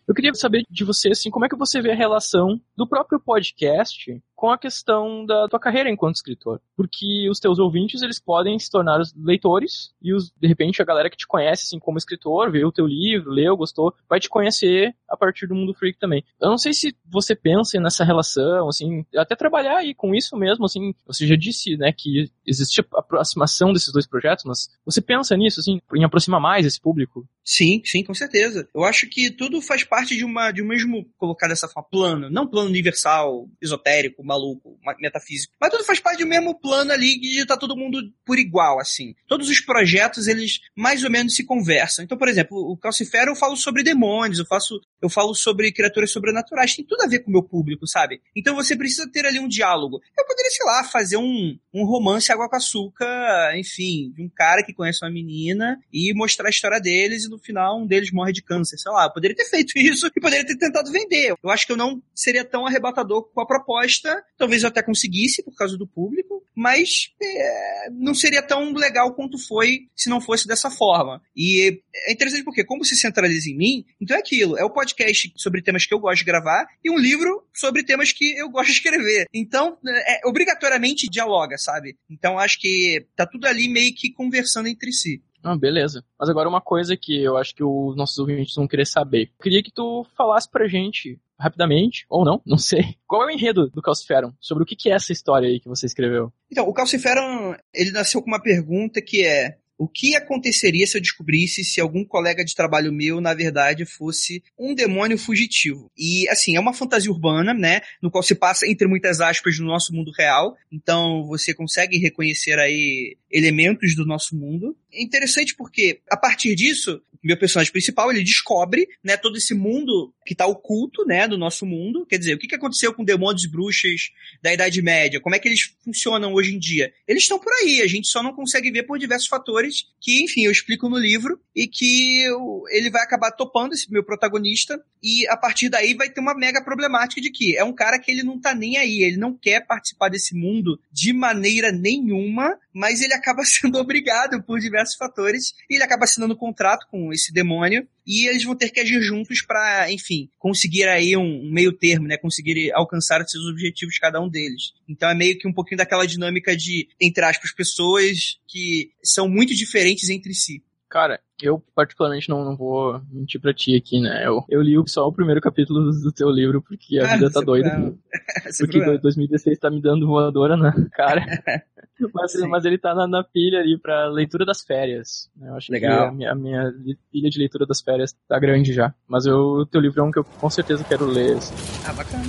Eu 0.07 0.15
queria 0.15 0.33
saber 0.35 0.65
de 0.71 0.85
você, 0.85 1.11
assim, 1.11 1.31
como 1.31 1.47
é 1.47 1.49
que 1.49 1.57
você 1.57 1.81
vê 1.81 1.93
a 1.93 1.97
relação 1.97 2.61
do 2.77 2.87
próprio 2.87 3.19
podcast 3.19 4.23
com 4.37 4.51
a 4.51 4.59
questão 4.59 5.25
da 5.25 5.49
tua 5.49 5.59
carreira 5.59 5.91
enquanto 5.91 6.17
escritor. 6.17 6.61
Porque 6.77 7.29
os 7.31 7.41
teus 7.41 7.59
ouvintes, 7.59 8.03
eles 8.03 8.21
podem 8.21 8.59
se 8.59 8.71
tornar 8.71 9.01
os 9.01 9.15
leitores 9.17 9.95
e, 10.01 10.13
os, 10.13 10.31
de 10.31 10.47
repente, 10.47 10.81
a 10.83 10.85
galera 10.85 11.09
que 11.09 11.17
te 11.17 11.27
conhece, 11.27 11.65
assim, 11.65 11.79
como 11.79 11.97
escritor, 11.97 12.53
vê 12.53 12.65
o 12.65 12.71
teu 12.71 12.87
livro, 12.87 13.31
leu, 13.31 13.57
gostou, 13.57 13.95
vai 14.09 14.21
te 14.21 14.29
conhecer 14.29 14.95
a 15.09 15.17
partir 15.17 15.47
do 15.47 15.55
Mundo 15.55 15.75
Freak 15.75 15.99
também. 15.99 16.23
Eu 16.41 16.51
não 16.51 16.59
sei 16.59 16.75
se 16.75 16.95
você 17.07 17.35
pensa 17.35 17.81
nessa 17.81 18.05
relação, 18.05 18.69
assim, 18.69 19.05
até 19.17 19.35
trabalhar 19.35 19.79
aí 19.79 19.95
com 19.95 20.15
isso 20.15 20.37
mesmo, 20.37 20.67
assim, 20.67 20.95
você 21.07 21.27
já 21.27 21.35
disse, 21.35 21.77
né, 21.77 21.93
que 21.93 22.31
existe 22.47 22.81
a 22.81 22.99
aproximação 22.99 23.73
desses 23.73 23.93
dois 23.93 24.07
projetos, 24.07 24.45
mas 24.45 24.69
você 24.85 25.01
pensa 25.01 25.37
nisso, 25.37 25.61
assim, 25.61 25.81
em 25.95 26.05
aproximar 26.05 26.41
mais 26.41 26.67
esse 26.67 26.81
público? 26.81 27.27
Sim, 27.43 27.81
sim, 27.85 28.03
com 28.05 28.13
certeza. 28.13 28.69
Eu 28.75 28.85
acho 28.85 29.09
que 29.09 29.31
tudo 29.31 29.63
faz 29.63 29.83
parte 29.85 30.17
de 30.17 30.25
uma 30.25 30.51
de 30.51 30.63
um 30.63 30.67
mesmo, 30.67 31.09
colocar 31.17 31.49
dessa 31.49 31.69
forma, 31.69 31.89
plano, 31.89 32.31
não 32.31 32.47
plano 32.47 32.69
universal, 32.69 33.49
esotérico, 33.63 34.26
maluco, 34.27 34.79
metafísico. 34.99 35.55
Mas 35.61 35.71
tudo 35.71 35.85
faz 35.85 36.01
parte 36.01 36.19
do 36.19 36.27
mesmo 36.27 36.59
plano 36.59 36.93
ali 36.93 37.19
de 37.19 37.47
tá 37.47 37.57
todo 37.57 37.77
mundo 37.77 37.99
por 38.25 38.39
igual, 38.39 38.81
assim. 38.81 39.15
Todos 39.27 39.49
os 39.49 39.61
projetos, 39.61 40.27
eles 40.27 40.61
mais 40.75 41.05
ou 41.05 41.11
menos 41.11 41.35
se 41.35 41.45
conversam. 41.45 42.05
Então, 42.05 42.19
por 42.19 42.29
exemplo, 42.29 42.59
o 42.59 42.77
Calcifero 42.77 43.31
eu 43.31 43.37
falo 43.37 43.57
sobre 43.57 43.83
demônios, 43.83 44.39
eu 44.39 44.47
faço, 44.47 44.81
eu 45.01 45.09
falo 45.09 45.35
sobre 45.35 45.73
criaturas 45.73 46.11
sobrenaturais, 46.11 46.75
tem 46.75 46.85
tudo 46.85 47.03
a 47.03 47.07
ver 47.07 47.21
com 47.21 47.31
o 47.31 47.33
meu 47.33 47.43
público, 47.43 47.87
sabe? 47.87 48.21
Então 48.35 48.55
você 48.55 48.77
precisa 48.77 49.11
ter 49.11 49.25
ali 49.25 49.39
um 49.39 49.49
diálogo. 49.49 50.01
Eu 50.17 50.27
poderia, 50.27 50.51
sei 50.51 50.67
lá, 50.67 50.85
fazer 50.85 51.17
um, 51.17 51.59
um 51.73 51.85
romance 51.85 52.33
água 52.33 52.49
com 52.49 52.57
açúcar, 52.57 53.57
enfim, 53.57 54.13
de 54.15 54.23
um 54.23 54.29
cara 54.29 54.63
que 54.63 54.75
conhece 54.75 55.05
uma 55.05 55.11
menina 55.11 55.79
e 55.93 56.13
mostrar 56.15 56.49
a 56.49 56.51
história 56.51 56.81
deles 56.81 57.25
e 57.25 57.29
no 57.29 57.39
final 57.39 57.81
um 57.81 57.87
deles 57.87 58.11
morre 58.13 58.33
de 58.33 58.43
câncer, 58.43 58.79
sei 58.79 58.91
lá. 58.91 59.05
Eu 59.05 59.13
poderia 59.13 59.37
ter 59.37 59.45
feito 59.45 59.73
isso 59.79 60.07
e 60.07 60.21
poderia 60.21 60.47
ter 60.47 60.57
tentado 60.57 60.91
vender. 60.91 61.35
Eu 61.43 61.51
acho 61.51 61.67
que 61.67 61.73
eu 61.73 61.77
não 61.77 62.03
seria 62.15 62.45
tão 62.45 62.67
arrebatador 62.67 63.25
com 63.25 63.41
a 63.41 63.47
proposta. 63.47 64.16
Talvez 64.37 64.63
eu 64.63 64.69
até 64.69 64.83
conseguisse 64.83 65.43
por 65.43 65.55
causa 65.55 65.77
do 65.77 65.87
público, 65.87 66.43
mas 66.55 67.11
é, 67.23 67.91
não 67.91 68.15
seria 68.15 68.43
tão 68.43 68.73
legal 68.73 69.15
quanto 69.15 69.39
foi 69.39 69.89
se 69.95 70.09
não 70.09 70.21
fosse 70.21 70.47
dessa 70.47 70.71
forma. 70.71 71.21
E 71.37 71.81
é 71.95 72.13
interessante 72.13 72.45
porque, 72.45 72.65
como 72.65 72.85
se 72.85 72.97
centraliza 72.97 73.51
em 73.51 73.57
mim, 73.57 73.85
então 74.01 74.17
é 74.17 74.21
aquilo: 74.21 74.59
é 74.59 74.65
o 74.65 74.73
podcast 74.73 75.33
sobre 75.37 75.63
temas 75.63 75.87
que 75.87 75.95
eu 75.95 76.01
gosto 76.01 76.19
de 76.19 76.25
gravar 76.25 76.67
e 76.85 76.91
um 76.91 76.99
livro 76.99 77.47
sobre 77.55 77.85
temas 77.85 78.13
que 78.13 78.37
eu 78.39 78.49
gosto 78.49 78.69
de 78.69 78.73
escrever. 78.73 79.27
Então, 79.33 79.79
é, 79.87 80.21
obrigatoriamente 80.27 81.09
dialoga, 81.09 81.57
sabe? 81.59 81.97
Então 82.11 82.39
acho 82.39 82.59
que 82.61 83.05
tá 83.15 83.27
tudo 83.27 83.47
ali 83.47 83.69
meio 83.69 83.95
que 83.95 84.13
conversando 84.13 84.69
entre 84.69 84.93
si. 84.93 85.23
Ah, 85.47 85.57
beleza. 85.57 86.05
Mas 86.19 86.29
agora 86.29 86.49
uma 86.49 86.61
coisa 86.61 86.97
que 86.97 87.23
eu 87.23 87.37
acho 87.37 87.55
que 87.55 87.63
os 87.63 87.97
nossos 87.97 88.19
ouvintes 88.19 88.55
vão 88.57 88.67
querer 88.67 88.85
saber. 88.85 89.31
Eu 89.39 89.43
queria 89.45 89.63
que 89.63 89.71
tu 89.71 90.05
falasse 90.17 90.51
pra 90.51 90.67
gente, 90.67 91.21
rapidamente, 91.39 92.05
ou 92.11 92.25
não, 92.25 92.43
não 92.45 92.59
sei. 92.59 92.97
Qual 93.07 93.23
é 93.23 93.27
o 93.27 93.31
enredo 93.31 93.71
do 93.71 93.81
Calciferum? 93.81 94.33
Sobre 94.41 94.65
o 94.65 94.67
que 94.67 94.91
é 94.91 94.95
essa 94.95 95.13
história 95.13 95.49
aí 95.49 95.61
que 95.61 95.69
você 95.69 95.87
escreveu? 95.87 96.33
Então, 96.51 96.69
o 96.69 96.75
Calciferum, 96.75 97.55
ele 97.73 97.93
nasceu 97.93 98.21
com 98.21 98.27
uma 98.27 98.43
pergunta 98.43 99.01
que 99.01 99.25
é 99.25 99.57
o 99.79 99.87
que 99.87 100.17
aconteceria 100.17 100.87
se 100.87 100.97
eu 100.97 101.03
descobrisse 101.03 101.63
se 101.63 101.81
algum 101.81 102.05
colega 102.05 102.45
de 102.45 102.55
trabalho 102.55 102.93
meu, 102.93 103.21
na 103.21 103.35
verdade, 103.35 103.85
fosse 103.85 104.43
um 104.59 104.75
demônio 104.75 105.19
fugitivo? 105.19 105.91
E, 105.97 106.29
assim, 106.29 106.57
é 106.57 106.61
uma 106.61 106.73
fantasia 106.73 107.11
urbana, 107.11 107.53
né? 107.53 107.83
No 108.01 108.11
qual 108.11 108.23
se 108.23 108.35
passa, 108.35 108.67
entre 108.67 108.89
muitas 108.89 109.21
aspas, 109.21 109.59
no 109.59 109.67
nosso 109.67 109.93
mundo 109.93 110.11
real. 110.17 110.57
Então, 110.73 111.27
você 111.27 111.53
consegue 111.53 111.99
reconhecer 111.99 112.59
aí 112.59 113.17
elementos 113.31 113.95
do 113.95 114.07
nosso 114.07 114.35
mundo. 114.35 114.77
É 114.97 115.03
interessante 115.03 115.55
porque, 115.55 116.01
a 116.11 116.17
partir 116.17 116.55
disso, 116.55 117.03
meu 117.27 117.37
personagem 117.37 117.73
principal, 117.73 118.11
ele 118.11 118.23
descobre, 118.23 118.89
né, 119.03 119.17
todo 119.17 119.37
esse 119.37 119.53
mundo 119.53 120.15
que 120.25 120.33
está 120.33 120.47
oculto, 120.47 121.05
né, 121.05 121.27
do 121.27 121.37
nosso 121.37 121.67
mundo. 121.67 122.07
Quer 122.07 122.19
dizer, 122.19 122.35
o 122.35 122.39
que, 122.39 122.47
que 122.47 122.55
aconteceu 122.55 122.95
com 122.95 123.05
demônios 123.05 123.45
e 123.45 123.51
bruxas 123.51 124.11
da 124.41 124.53
Idade 124.53 124.81
Média? 124.81 125.21
Como 125.21 125.35
é 125.35 125.39
que 125.39 125.49
eles 125.49 125.75
funcionam 125.85 126.33
hoje 126.35 126.55
em 126.55 126.59
dia? 126.59 126.93
Eles 127.07 127.25
estão 127.25 127.39
por 127.39 127.53
aí, 127.55 127.83
a 127.83 127.87
gente 127.87 128.09
só 128.09 128.23
não 128.23 128.33
consegue 128.33 128.71
ver 128.71 128.85
por 128.85 128.99
diversos 128.99 129.27
fatores 129.27 129.87
que, 130.01 130.23
enfim, 130.23 130.45
eu 130.45 130.53
explico 130.53 130.89
no 130.89 130.99
livro 130.99 131.41
e 131.55 131.67
que 131.67 132.25
ele 132.71 132.91
vai 132.91 133.03
acabar 133.03 133.33
topando 133.33 133.73
esse 133.73 133.91
meu 133.91 134.05
protagonista 134.05 134.81
e 135.03 135.27
a 135.29 135.37
partir 135.37 135.69
daí 135.69 135.95
vai 135.95 136.09
ter 136.09 136.21
uma 136.21 136.35
mega 136.35 136.63
problemática 136.63 137.21
de 137.21 137.31
que 137.31 137.57
é 137.57 137.65
um 137.65 137.73
cara 137.73 137.99
que 137.99 138.11
ele 138.11 138.23
não 138.23 138.41
tá 138.41 138.55
nem 138.55 138.77
aí, 138.77 139.03
ele 139.03 139.17
não 139.17 139.37
quer 139.37 139.67
participar 139.67 140.09
desse 140.09 140.35
mundo 140.35 140.81
de 140.93 141.13
maneira 141.13 141.73
nenhuma, 141.73 142.59
mas 142.73 143.01
ele 143.01 143.15
acaba 143.15 143.43
sendo 143.47 143.79
obrigado 143.79 144.43
por 144.43 144.61
diversos 144.61 144.86
fatores 144.95 145.55
e 145.69 145.75
ele 145.75 145.85
acaba 145.85 146.05
assinando 146.05 146.35
um 146.35 146.39
contrato 146.39 146.87
com 146.91 147.13
esse 147.13 147.33
demônio 147.33 147.87
e 148.07 148.29
eles 148.29 148.45
vão 148.45 148.55
ter 148.55 148.71
que 148.71 148.81
agir 148.81 149.01
juntos 149.03 149.43
para, 149.43 149.91
enfim, 149.91 150.31
conseguir 150.39 150.85
aí 150.85 151.17
um 151.17 151.51
meio 151.51 151.73
termo, 151.73 152.07
né? 152.07 152.17
Conseguir 152.17 152.73
alcançar 152.73 153.21
os 153.21 153.31
seus 153.31 153.45
objetivos 153.47 153.99
cada 153.99 154.21
um 154.21 154.29
deles. 154.29 154.73
Então 154.89 155.11
é 155.11 155.15
meio 155.15 155.39
que 155.39 155.49
um 155.49 155.53
pouquinho 155.53 155.79
daquela 155.79 156.07
dinâmica 156.07 156.57
de, 156.57 156.89
entre 157.01 157.25
aspas, 157.25 157.53
pessoas 157.53 158.39
que 158.47 158.93
são 159.03 159.29
muito 159.29 159.55
diferentes 159.55 160.09
entre 160.09 160.35
si. 160.35 160.63
Cara, 160.89 161.21
eu 161.43 161.63
particularmente 161.75 162.29
não, 162.31 162.45
não 162.45 162.57
vou 162.57 163.01
mentir 163.11 163.41
pra 163.41 163.53
ti 163.53 163.77
aqui, 163.77 164.01
né? 164.01 164.27
Eu, 164.27 164.45
eu 164.49 164.63
li 164.63 164.75
só 164.87 165.07
o 165.07 165.13
primeiro 165.13 165.41
capítulo 165.41 165.91
do 165.91 166.13
teu 166.13 166.31
livro 166.31 166.63
porque 166.63 166.99
a 166.99 167.05
ah, 167.05 167.15
vida 167.15 167.31
tá 167.31 167.41
doida. 167.41 167.95
porque 168.59 168.99
2016 168.99 169.59
tá 169.59 169.71
me 169.71 169.81
dando 169.81 170.07
voadora 170.07 170.57
na 170.57 170.73
cara. 170.91 171.23
mas, 172.15 172.35
mas 172.49 172.65
ele 172.65 172.79
tá 172.79 172.95
na, 172.95 173.07
na, 173.07 173.23
pilha 173.23 173.61
ali 173.61 173.79
pra 173.79 174.09
leitura 174.09 174.47
das 174.47 174.63
férias. 174.63 175.31
Né? 175.37 175.51
Eu 175.51 175.57
acho 175.57 175.71
Legal. 175.71 175.99
que 175.99 176.05
a 176.05 176.13
minha, 176.13 176.33
a 176.33 176.35
minha, 176.35 176.75
pilha 177.13 177.29
de 177.29 177.39
leitura 177.39 177.67
das 177.67 177.83
férias 177.83 178.17
tá 178.27 178.39
grande 178.39 178.73
já. 178.73 178.95
Mas 179.07 179.27
eu, 179.27 179.37
o 179.37 179.67
teu 179.67 179.81
livro 179.81 180.01
é 180.01 180.05
um 180.05 180.11
que 180.11 180.19
eu 180.19 180.25
com 180.25 180.49
certeza 180.49 180.85
quero 180.85 181.05
ler. 181.05 181.37
Assim. 181.37 181.55
Ah, 181.87 181.93
bacana. 181.93 182.25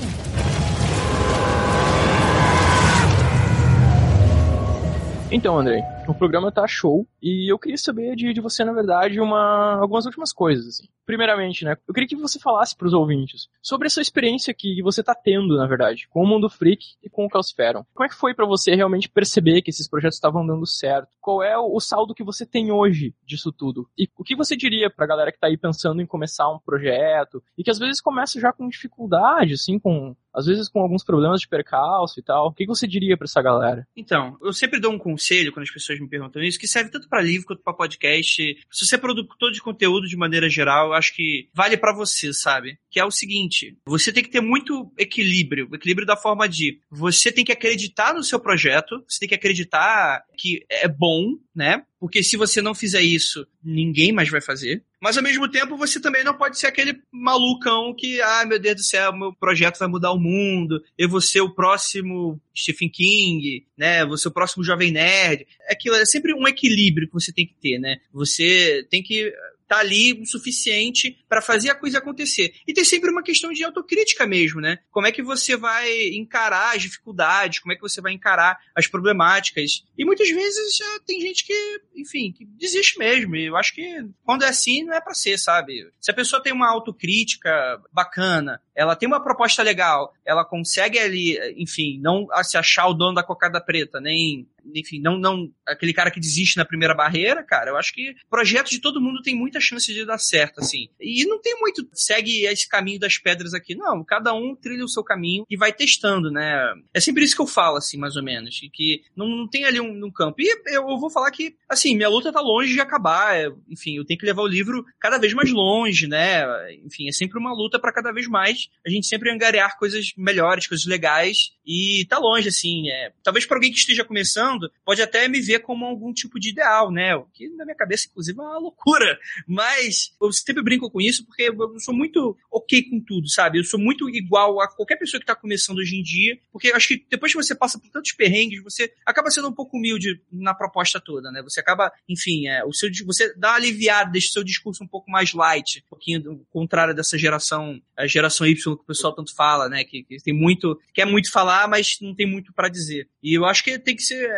Então, 5.30 5.60
Andrei, 5.60 5.82
o 6.12 6.16
programa 6.16 6.52
tá 6.52 6.68
show 6.68 7.08
e 7.22 7.52
eu 7.52 7.58
queria 7.58 7.78
saber 7.78 8.16
de, 8.16 8.34
de 8.34 8.42
você, 8.42 8.64
na 8.64 8.74
verdade, 8.74 9.20
uma, 9.20 9.76
algumas 9.80 10.06
últimas 10.06 10.32
coisas. 10.32 10.68
Assim. 10.68 10.88
Primeiramente, 11.06 11.64
né, 11.64 11.78
eu 11.88 11.94
queria 11.94 12.08
que 12.08 12.16
você 12.16 12.40
falasse 12.40 12.76
para 12.76 12.88
os 12.88 12.94
ouvintes 12.94 13.48
sobre 13.62 13.88
essa 13.88 14.02
experiência 14.02 14.54
que 14.54 14.82
você 14.82 15.02
tá 15.02 15.16
tendo, 15.16 15.56
na 15.56 15.66
verdade, 15.66 16.08
com 16.10 16.22
o 16.22 16.28
Mundo 16.28 16.50
Freak 16.50 16.86
e 17.02 17.10
com 17.10 17.26
o 17.26 17.30
Calciferum. 17.30 17.84
Como 17.94 18.06
é 18.06 18.10
que 18.10 18.16
foi 18.16 18.34
para 18.34 18.46
você 18.46 18.76
realmente 18.76 19.10
perceber 19.10 19.62
que 19.62 19.70
esses 19.70 19.88
projetos 19.88 20.18
estavam 20.18 20.46
dando 20.46 20.66
certo? 20.66 21.10
Qual 21.22 21.42
é 21.42 21.58
o, 21.58 21.76
o 21.76 21.80
saldo 21.80 22.14
que 22.14 22.24
você 22.24 22.46
tem 22.46 22.72
hoje 22.72 23.14
disso 23.26 23.52
tudo? 23.52 23.90
E 23.98 24.10
o 24.18 24.24
que 24.24 24.36
você 24.36 24.56
diria 24.56 24.90
pra 24.90 25.08
galera 25.08 25.32
que 25.32 25.40
tá 25.40 25.48
aí 25.48 25.58
pensando 25.58 26.02
em 26.02 26.06
começar 26.06 26.50
um 26.50 26.60
projeto 26.60 27.42
e 27.58 27.64
que 27.64 27.72
às 27.72 27.80
vezes 27.80 28.02
começa 28.02 28.40
já 28.40 28.52
com 28.52 28.68
dificuldade, 28.68 29.54
assim, 29.54 29.80
com 29.80 30.16
às 30.38 30.46
vezes 30.46 30.70
com 30.70 30.82
alguns 30.82 31.04
problemas 31.04 31.42
de 31.42 31.48
percalço 31.48 32.20
e 32.20 32.24
tal. 32.24 32.48
O 32.48 32.54
que 32.54 32.68
você 32.68 32.88
diria 32.88 33.18
para 33.18 33.26
essa 33.26 33.42
galera? 33.42 33.88
Então, 33.96 34.38
eu 34.42 34.54
sempre 34.54 34.80
dou 34.80 34.92
um 34.92 35.00
conselho 35.00 35.52
quando 35.52 35.64
as 35.64 35.72
pessoas 35.72 35.97
me 36.00 36.10
perguntam 36.10 36.42
isso, 36.42 36.60
que 36.60 36.68
serve 36.68 36.90
tanto 36.90 37.08
para 37.10 37.22
livro 37.22 37.48
quanto 37.48 37.64
para 37.64 37.74
podcast. 37.74 38.58
Se 38.72 38.86
você 38.86 38.96
é 38.96 38.98
produtor 38.98 39.52
de 39.52 39.62
conteúdo 39.62 40.08
de 40.08 40.18
maneira 40.18 40.50
geral, 40.50 40.88
eu 40.88 40.94
acho 40.94 41.16
que 41.16 41.50
vale 41.54 41.78
para 41.78 41.94
você, 41.94 42.34
sabe? 42.34 42.78
Que 42.98 43.02
é 43.02 43.06
o 43.06 43.12
seguinte: 43.12 43.78
você 43.86 44.12
tem 44.12 44.24
que 44.24 44.32
ter 44.32 44.42
muito 44.42 44.92
equilíbrio, 44.98 45.70
equilíbrio 45.72 46.08
da 46.08 46.18
forma 46.18 46.50
de 46.50 46.80
você 46.90 47.32
tem 47.32 47.46
que 47.46 47.52
acreditar 47.52 48.12
no 48.12 48.24
seu 48.24 48.40
projeto, 48.40 49.04
você 49.08 49.20
tem 49.20 49.30
que 49.30 49.36
acreditar 49.36 50.24
que 50.36 50.66
é 50.68 50.88
bom, 50.88 51.38
né? 51.56 51.84
Porque 52.00 52.24
se 52.24 52.36
você 52.36 52.60
não 52.60 52.74
fizer 52.74 53.02
isso, 53.02 53.46
ninguém 53.64 54.12
mais 54.12 54.30
vai 54.30 54.42
fazer. 54.42 54.84
Mas 55.00 55.16
ao 55.16 55.22
mesmo 55.22 55.48
tempo, 55.48 55.78
você 55.78 56.00
também 56.00 56.24
não 56.24 56.36
pode 56.36 56.58
ser 56.58 56.66
aquele 56.66 57.00
malucão 57.12 57.94
que, 57.96 58.20
ah, 58.20 58.46
meu 58.48 58.58
Deus 58.58 58.78
do 58.78 58.84
céu, 58.84 59.16
meu 59.16 59.32
projeto 59.32 59.78
vai 59.78 59.88
mudar 59.88 60.12
o 60.12 60.20
mundo, 60.20 60.84
eu 60.98 61.08
vou 61.08 61.22
ser 61.22 61.42
o 61.42 61.54
próximo 61.54 62.42
Stephen 62.56 62.90
King, 62.90 63.64
né? 63.78 64.04
Vou 64.08 64.18
ser 64.18 64.30
o 64.30 64.34
próximo 64.34 64.64
Jovem 64.64 64.92
Nerd. 64.92 65.46
Aquilo 65.70 65.96
é 65.98 66.06
sempre 66.06 66.34
um 66.34 66.48
equilíbrio 66.48 67.08
que 67.08 67.14
você 67.14 67.32
tem 67.32 67.46
que 67.46 67.54
ter, 67.62 67.78
né? 67.78 67.98
Você 68.12 68.88
tem 68.90 69.04
que 69.04 69.32
tá 69.68 69.80
ali 69.80 70.14
o 70.14 70.26
suficiente 70.26 71.18
para 71.28 71.42
fazer 71.42 71.70
a 71.70 71.76
coisa 71.76 71.98
acontecer. 71.98 72.54
E 72.68 72.74
tem 72.74 72.84
sempre 72.84 73.12
uma 73.12 73.24
questão 73.24 73.52
de 73.52 73.64
autocrítica 73.64 74.26
mesmo, 74.26 74.62
né? 74.62 74.80
Como 74.90 75.08
é 75.08 75.12
que 75.12 75.22
você 75.22 75.56
vai 75.56 76.10
encarar 76.10 76.76
as 76.76 76.82
dificuldades, 76.82 77.60
como 77.60 77.74
é 77.74 77.76
que 77.76 77.82
você 77.82 78.02
vai 78.02 78.14
encarar 78.14 78.58
as 78.76 78.88
problemáticas. 78.88 79.84
E 79.98 80.06
muitas 80.06 80.30
vezes 80.30 80.78
já 80.78 81.00
tem 81.06 81.20
gente 81.22 81.46
que, 81.46 81.82
enfim, 81.96 82.32
que 82.32 82.46
desiste 82.46 82.98
mesmo. 82.98 83.36
E 83.36 83.46
eu 83.46 83.58
acho 83.58 83.74
que 83.74 84.06
quando 84.24 84.44
é 84.44 84.50
assim, 84.50 84.84
não 84.84 84.94
é 84.94 85.02
para 85.02 85.14
ser, 85.14 85.38
sabe? 85.38 85.90
Se 86.00 86.12
a 86.12 86.16
pessoa 86.16 86.42
tem 86.42 86.54
uma 86.54 86.70
autocrítica 86.70 87.82
bacana, 87.92 88.62
ela 88.78 88.96
tem 88.96 89.08
uma 89.08 89.24
proposta 89.24 89.64
legal, 89.64 90.14
ela 90.24 90.46
consegue 90.46 91.00
ali, 91.00 91.36
enfim, 91.58 92.00
não 92.00 92.28
se 92.44 92.58
achar 92.58 92.88
o 92.88 92.94
dono 92.94 93.16
da 93.16 93.24
cocada 93.24 93.60
preta, 93.60 94.00
nem 94.00 94.48
enfim, 94.76 95.00
não, 95.00 95.18
não 95.18 95.50
aquele 95.66 95.94
cara 95.94 96.12
que 96.12 96.20
desiste 96.20 96.58
na 96.58 96.66
primeira 96.66 96.94
barreira, 96.94 97.44
cara, 97.44 97.72
eu 97.72 97.78
acho 97.78 97.94
que 97.94 98.16
projeto 98.30 98.70
de 98.70 98.80
todo 98.80 99.02
mundo 99.02 99.22
tem 99.22 99.36
muita 99.36 99.60
chance 99.60 99.94
de 99.94 100.06
dar 100.06 100.18
certo, 100.18 100.60
assim. 100.60 100.90
E 101.00 101.26
não 101.26 101.42
tem 101.42 101.58
muito, 101.60 101.88
segue 101.94 102.46
esse 102.46 102.68
caminho 102.68 103.00
das 103.00 103.18
pedras 103.18 103.54
aqui, 103.54 103.76
não. 103.76 104.04
Cada 104.04 104.34
um 104.34 104.56
trilha 104.56 104.84
o 104.84 104.90
seu 104.90 105.04
caminho 105.04 105.46
e 105.50 105.58
vai 105.58 105.72
testando, 105.72 106.32
né? 106.32 106.74
É 106.94 107.00
sempre 107.00 107.24
isso 107.24 107.36
que 107.36 107.42
eu 107.42 107.48
falo, 107.48 107.78
assim, 107.78 107.98
mais 107.98 108.16
ou 108.16 108.24
menos. 108.24 108.60
Que 108.74 109.04
não, 109.16 109.28
não 109.28 109.48
tem 109.48 109.66
ali 109.66 109.80
um, 109.80 110.06
um 110.06 110.12
campo. 110.12 110.42
E 110.42 110.48
eu, 110.68 110.90
eu, 110.90 111.00
vou 111.00 111.10
falar 111.10 111.32
que, 111.32 111.56
assim, 111.70 111.96
minha 111.96 112.10
luta 112.10 112.32
tá 112.32 112.42
longe 112.42 112.74
de 112.74 112.82
acabar. 112.82 113.36
É, 113.36 113.50
enfim, 113.70 113.98
eu 113.98 114.06
tenho 114.06 114.20
que 114.20 114.26
levar 114.26 114.42
o 114.42 114.48
livro 114.48 114.86
cada 115.00 115.18
vez 115.18 115.34
mais 115.34 115.52
longe, 115.52 116.08
né? 116.08 116.46
Enfim, 116.86 117.08
é 117.08 117.12
sempre 117.12 117.40
uma 117.40 117.54
luta 117.54 117.80
para 117.80 117.94
cada 117.94 118.12
vez 118.12 118.28
mais 118.28 118.67
a 118.88 118.90
gente 118.90 119.06
sempre 119.06 119.30
angariar 119.30 119.78
coisas 119.78 120.14
melhores, 120.18 120.66
coisas 120.66 120.86
legais. 120.86 121.52
E 121.66 122.06
tá 122.08 122.18
longe, 122.18 122.48
assim. 122.48 122.90
É, 122.90 123.12
talvez 123.22 123.46
para 123.46 123.58
alguém 123.58 123.70
que 123.70 123.78
esteja 123.78 124.06
começando, 124.06 124.72
pode 124.86 125.02
até 125.02 125.28
me 125.28 125.42
ver 125.42 125.60
como 125.60 125.86
algum 125.86 126.14
tipo 126.14 126.40
de 126.40 126.50
ideal, 126.50 126.90
né? 126.90 127.14
O 127.14 127.26
que 127.26 127.50
na 127.50 127.66
minha 127.66 127.76
cabeça, 127.76 128.08
inclusive, 128.10 128.40
é 128.40 128.42
uma 128.42 128.58
loucura. 128.58 129.20
Mas 129.46 130.16
eu 130.22 130.32
sempre 130.32 130.64
brinco 130.64 130.90
com 130.90 131.02
isso 131.02 131.26
porque 131.26 131.44
eu 131.44 131.80
sou 131.82 131.94
muito 131.94 132.38
ok 132.50 132.84
com 132.90 133.02
tudo, 133.02 133.30
sabe? 133.30 133.60
Eu 133.60 133.66
sou 133.66 133.78
muito 133.78 134.10
igual 134.10 134.62
a 134.62 134.70
qualquer 134.70 134.96
pessoa 134.96 135.20
que 135.20 135.26
tá 135.28 135.36
começando 135.36 135.80
hoje 135.80 135.98
em 135.98 136.04
dia, 136.04 136.40
porque 136.54 136.70
acho 136.70 136.88
que 136.88 137.06
depois 137.10 137.34
que 137.34 137.44
você 137.44 137.54
passa 137.54 137.78
por 137.78 137.90
tantos 137.90 138.14
perrengues, 138.14 138.64
você 138.64 138.94
acaba 139.06 139.30
sendo 139.30 139.50
um 139.50 139.54
pouco 139.54 139.76
humilde 139.76 140.22
na 140.32 140.54
proposta 140.54 141.02
toda, 141.02 141.30
né? 141.30 141.42
Você 141.42 141.60
acaba, 141.60 141.92
enfim, 142.08 142.48
é, 142.48 142.64
o 142.64 142.72
seu, 142.72 142.90
você 143.06 143.34
dá 143.36 143.50
uma 143.50 143.58
aliviada, 143.58 144.12
deixa 144.12 144.30
o 144.30 144.32
seu 144.32 144.44
discurso 144.46 144.82
um 144.82 144.88
pouco 144.88 145.12
mais 145.12 145.34
light, 145.34 145.84
um 145.86 145.90
pouquinho 145.90 146.46
contrário 146.50 146.96
dessa 146.96 147.18
geração, 147.18 147.82
a 147.98 148.08
geração 148.08 148.48
Y 148.48 148.57
que 148.64 148.70
o 148.70 148.78
pessoal 148.78 149.14
tanto 149.14 149.36
fala, 149.36 149.70
né? 149.70 149.84
Que, 149.84 150.04
que 150.04 150.18
tem 150.18 150.34
muito, 150.34 150.80
quer 150.94 151.06
muito 151.06 151.32
falar, 151.32 151.68
mas 151.68 151.98
não 152.02 152.16
tem 152.16 152.26
muito 152.26 152.54
para 152.54 152.70
dizer. 152.70 153.08
E 153.22 153.34
eu 153.34 153.46
acho 153.46 153.64
que 153.64 153.78
tem 153.80 153.96
que 153.96 154.04
ser 154.04 154.30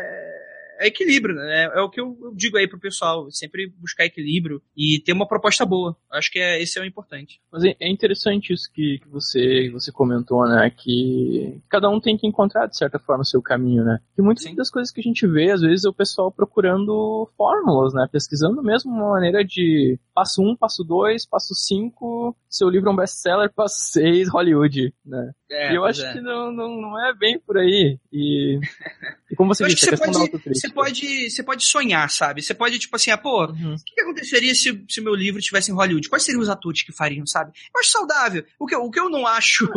é, 0.79 0.87
equilíbrio, 0.87 1.35
né? 1.35 1.65
É, 1.65 1.79
é 1.79 1.81
o 1.81 1.89
que 1.89 1.99
eu, 1.99 2.17
eu, 2.21 2.33
digo 2.33 2.57
aí 2.57 2.67
pro 2.67 2.79
pessoal, 2.79 3.29
sempre 3.29 3.67
buscar 3.77 4.05
equilíbrio 4.05 4.61
e 4.75 5.01
ter 5.05 5.11
uma 5.11 5.27
proposta 5.27 5.65
boa. 5.65 5.95
Acho 6.11 6.31
que 6.31 6.39
é, 6.39 6.61
esse 6.61 6.79
é 6.79 6.81
o 6.81 6.85
importante. 6.85 7.41
Mas 7.51 7.63
é, 7.65 7.75
é 7.79 7.89
interessante 7.89 8.53
isso 8.53 8.71
que, 8.71 8.99
que 8.99 9.07
você, 9.09 9.65
que 9.65 9.71
você 9.71 9.91
comentou, 9.91 10.47
né? 10.47 10.71
Que 10.75 11.59
cada 11.69 11.89
um 11.89 11.99
tem 11.99 12.17
que 12.17 12.25
encontrar, 12.25 12.67
de 12.67 12.77
certa 12.77 12.97
forma, 12.97 13.23
o 13.23 13.25
seu 13.25 13.41
caminho, 13.41 13.83
né? 13.83 13.99
E 14.17 14.21
muitas 14.21 14.45
Sim. 14.45 14.55
das 14.55 14.69
coisas 14.69 14.91
que 14.91 15.01
a 15.01 15.03
gente 15.03 15.27
vê, 15.27 15.51
às 15.51 15.61
vezes, 15.61 15.85
é 15.85 15.89
o 15.89 15.93
pessoal 15.93 16.31
procurando 16.31 17.29
fórmulas, 17.37 17.93
né? 17.93 18.07
Pesquisando 18.11 18.63
mesmo 18.63 18.91
uma 18.91 19.11
maneira 19.11 19.43
de 19.43 19.99
passo 20.13 20.41
1, 20.41 20.49
um, 20.49 20.55
passo 20.55 20.83
2, 20.83 21.25
passo 21.25 21.53
5, 21.53 22.35
seu 22.49 22.69
livro 22.69 22.89
é 22.89 22.93
um 22.93 22.95
best-seller, 22.95 23.51
passo 23.53 23.79
6, 23.91 24.29
Hollywood, 24.29 24.93
né? 25.05 25.31
É, 25.51 25.73
e 25.73 25.75
eu 25.75 25.83
acho 25.83 26.05
é. 26.05 26.13
que 26.13 26.21
não, 26.21 26.51
não, 26.51 26.81
não 26.81 27.07
é 27.07 27.13
bem 27.13 27.39
por 27.39 27.57
aí. 27.57 27.97
E, 28.11 28.59
e 29.31 29.35
como 29.35 29.53
você 29.53 29.65
disse, 29.65 29.85
você 29.85 29.97
pode, 29.97 30.31
você 30.47 30.69
pode, 30.69 31.29
você 31.29 31.43
pode 31.43 31.65
sonhar, 31.65 32.09
sabe? 32.09 32.41
Você 32.41 32.53
pode, 32.53 32.79
tipo 32.79 32.95
assim, 32.95 33.11
ah, 33.11 33.17
pô, 33.17 33.45
uhum. 33.45 33.75
o 33.75 33.83
que, 33.83 33.93
que, 33.93 34.01
aconteceria 34.01 34.55
se, 34.55 34.83
se 34.89 35.01
meu 35.01 35.13
livro 35.13 35.39
tivesse 35.41 35.71
em 35.71 35.75
Hollywood? 35.75 36.09
Quais 36.09 36.23
seriam 36.23 36.41
os 36.41 36.49
atores 36.49 36.81
que 36.81 36.91
fariam, 36.91 37.25
sabe? 37.27 37.51
Eu 37.73 37.79
acho 37.79 37.91
saudável. 37.91 38.43
O 38.57 38.65
que, 38.65 38.75
o 38.75 38.89
que 38.89 38.99
eu 38.99 39.09
não 39.09 39.27
acho 39.27 39.69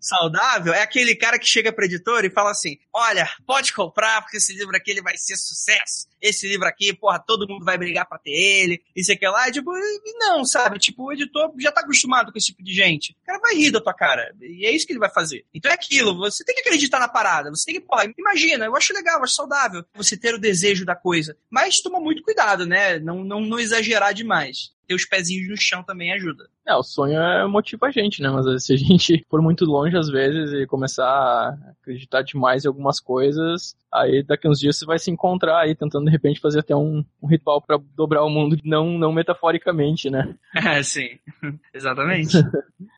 saudável 0.00 0.72
é 0.72 0.82
aquele 0.82 1.14
cara 1.14 1.38
que 1.38 1.46
chega 1.46 1.72
pra 1.72 1.84
editora 1.84 2.26
e 2.26 2.30
fala 2.30 2.50
assim: 2.50 2.78
olha, 2.92 3.28
pode 3.46 3.72
comprar, 3.72 4.22
porque 4.22 4.38
esse 4.38 4.54
livro 4.54 4.74
aqui 4.74 4.90
ele 4.90 5.02
vai 5.02 5.16
ser 5.18 5.36
sucesso. 5.36 6.08
Esse 6.20 6.48
livro 6.48 6.66
aqui, 6.66 6.94
porra, 6.94 7.18
todo 7.18 7.46
mundo 7.46 7.64
vai 7.64 7.76
brigar 7.76 8.08
pra 8.08 8.18
ter 8.18 8.30
ele. 8.30 8.82
Isso 8.96 9.12
aqui 9.12 9.28
lá. 9.28 9.46
E, 9.48 9.52
tipo, 9.52 9.70
não, 10.18 10.42
sabe? 10.46 10.78
Tipo, 10.78 11.04
o 11.04 11.12
editor 11.12 11.52
já 11.58 11.70
tá 11.70 11.82
acostumado 11.82 12.32
com 12.32 12.38
esse 12.38 12.46
tipo 12.46 12.62
de 12.62 12.72
gente. 12.72 13.14
O 13.22 13.26
cara 13.26 13.38
vai 13.38 13.54
rir 13.54 13.70
da 13.70 13.80
tua 13.80 13.92
cara. 13.92 14.34
E 14.40 14.64
é 14.64 14.74
isso 14.74 14.86
que 14.86 14.94
ele 14.94 15.00
vai 15.00 15.10
fazer. 15.10 15.44
Então 15.54 15.70
é 15.70 15.74
aquilo, 15.74 16.16
você 16.16 16.42
tem 16.42 16.54
que 16.54 16.62
acreditar 16.62 16.98
na 16.98 17.08
parada, 17.08 17.50
você 17.50 17.66
tem 17.66 17.74
que, 17.74 17.86
pô, 17.86 17.96
imagina, 18.16 18.64
eu 18.64 18.74
acho 18.74 18.93
legal, 18.94 19.22
acho 19.22 19.34
saudável 19.34 19.84
você 19.94 20.16
ter 20.16 20.34
o 20.34 20.40
desejo 20.40 20.84
da 20.84 20.94
coisa, 20.96 21.36
mas 21.50 21.80
toma 21.80 22.00
muito 22.00 22.22
cuidado, 22.22 22.64
né? 22.66 22.98
Não, 22.98 23.22
não, 23.24 23.40
não 23.40 23.58
exagerar 23.58 24.14
demais 24.14 24.72
ter 24.86 24.94
os 24.94 25.04
pezinhos 25.04 25.48
no 25.48 25.56
chão 25.56 25.82
também 25.82 26.12
ajuda. 26.12 26.48
É, 26.66 26.74
o 26.74 26.82
sonho 26.82 27.20
é, 27.20 27.46
motiva 27.46 27.86
a 27.86 27.90
gente, 27.90 28.22
né? 28.22 28.30
Mas 28.30 28.64
se 28.64 28.72
a 28.72 28.76
gente 28.76 29.24
for 29.28 29.42
muito 29.42 29.64
longe 29.66 29.96
às 29.96 30.08
vezes 30.08 30.52
e 30.52 30.66
começar 30.66 31.06
a 31.06 31.50
acreditar 31.80 32.22
demais 32.22 32.64
em 32.64 32.68
algumas 32.68 32.98
coisas, 32.98 33.76
aí 33.92 34.22
daqui 34.22 34.48
uns 34.48 34.58
dias 34.58 34.78
você 34.78 34.86
vai 34.86 34.98
se 34.98 35.10
encontrar 35.10 35.60
aí 35.60 35.74
tentando 35.74 36.06
de 36.06 36.10
repente 36.10 36.40
fazer 36.40 36.60
até 36.60 36.74
um, 36.74 37.04
um 37.22 37.26
ritual 37.26 37.60
para 37.60 37.78
dobrar 37.94 38.24
o 38.24 38.30
mundo, 38.30 38.56
não, 38.64 38.98
não 38.98 39.12
metaforicamente, 39.12 40.08
né? 40.08 40.34
É, 40.54 40.82
sim. 40.82 41.18
Exatamente. 41.74 42.38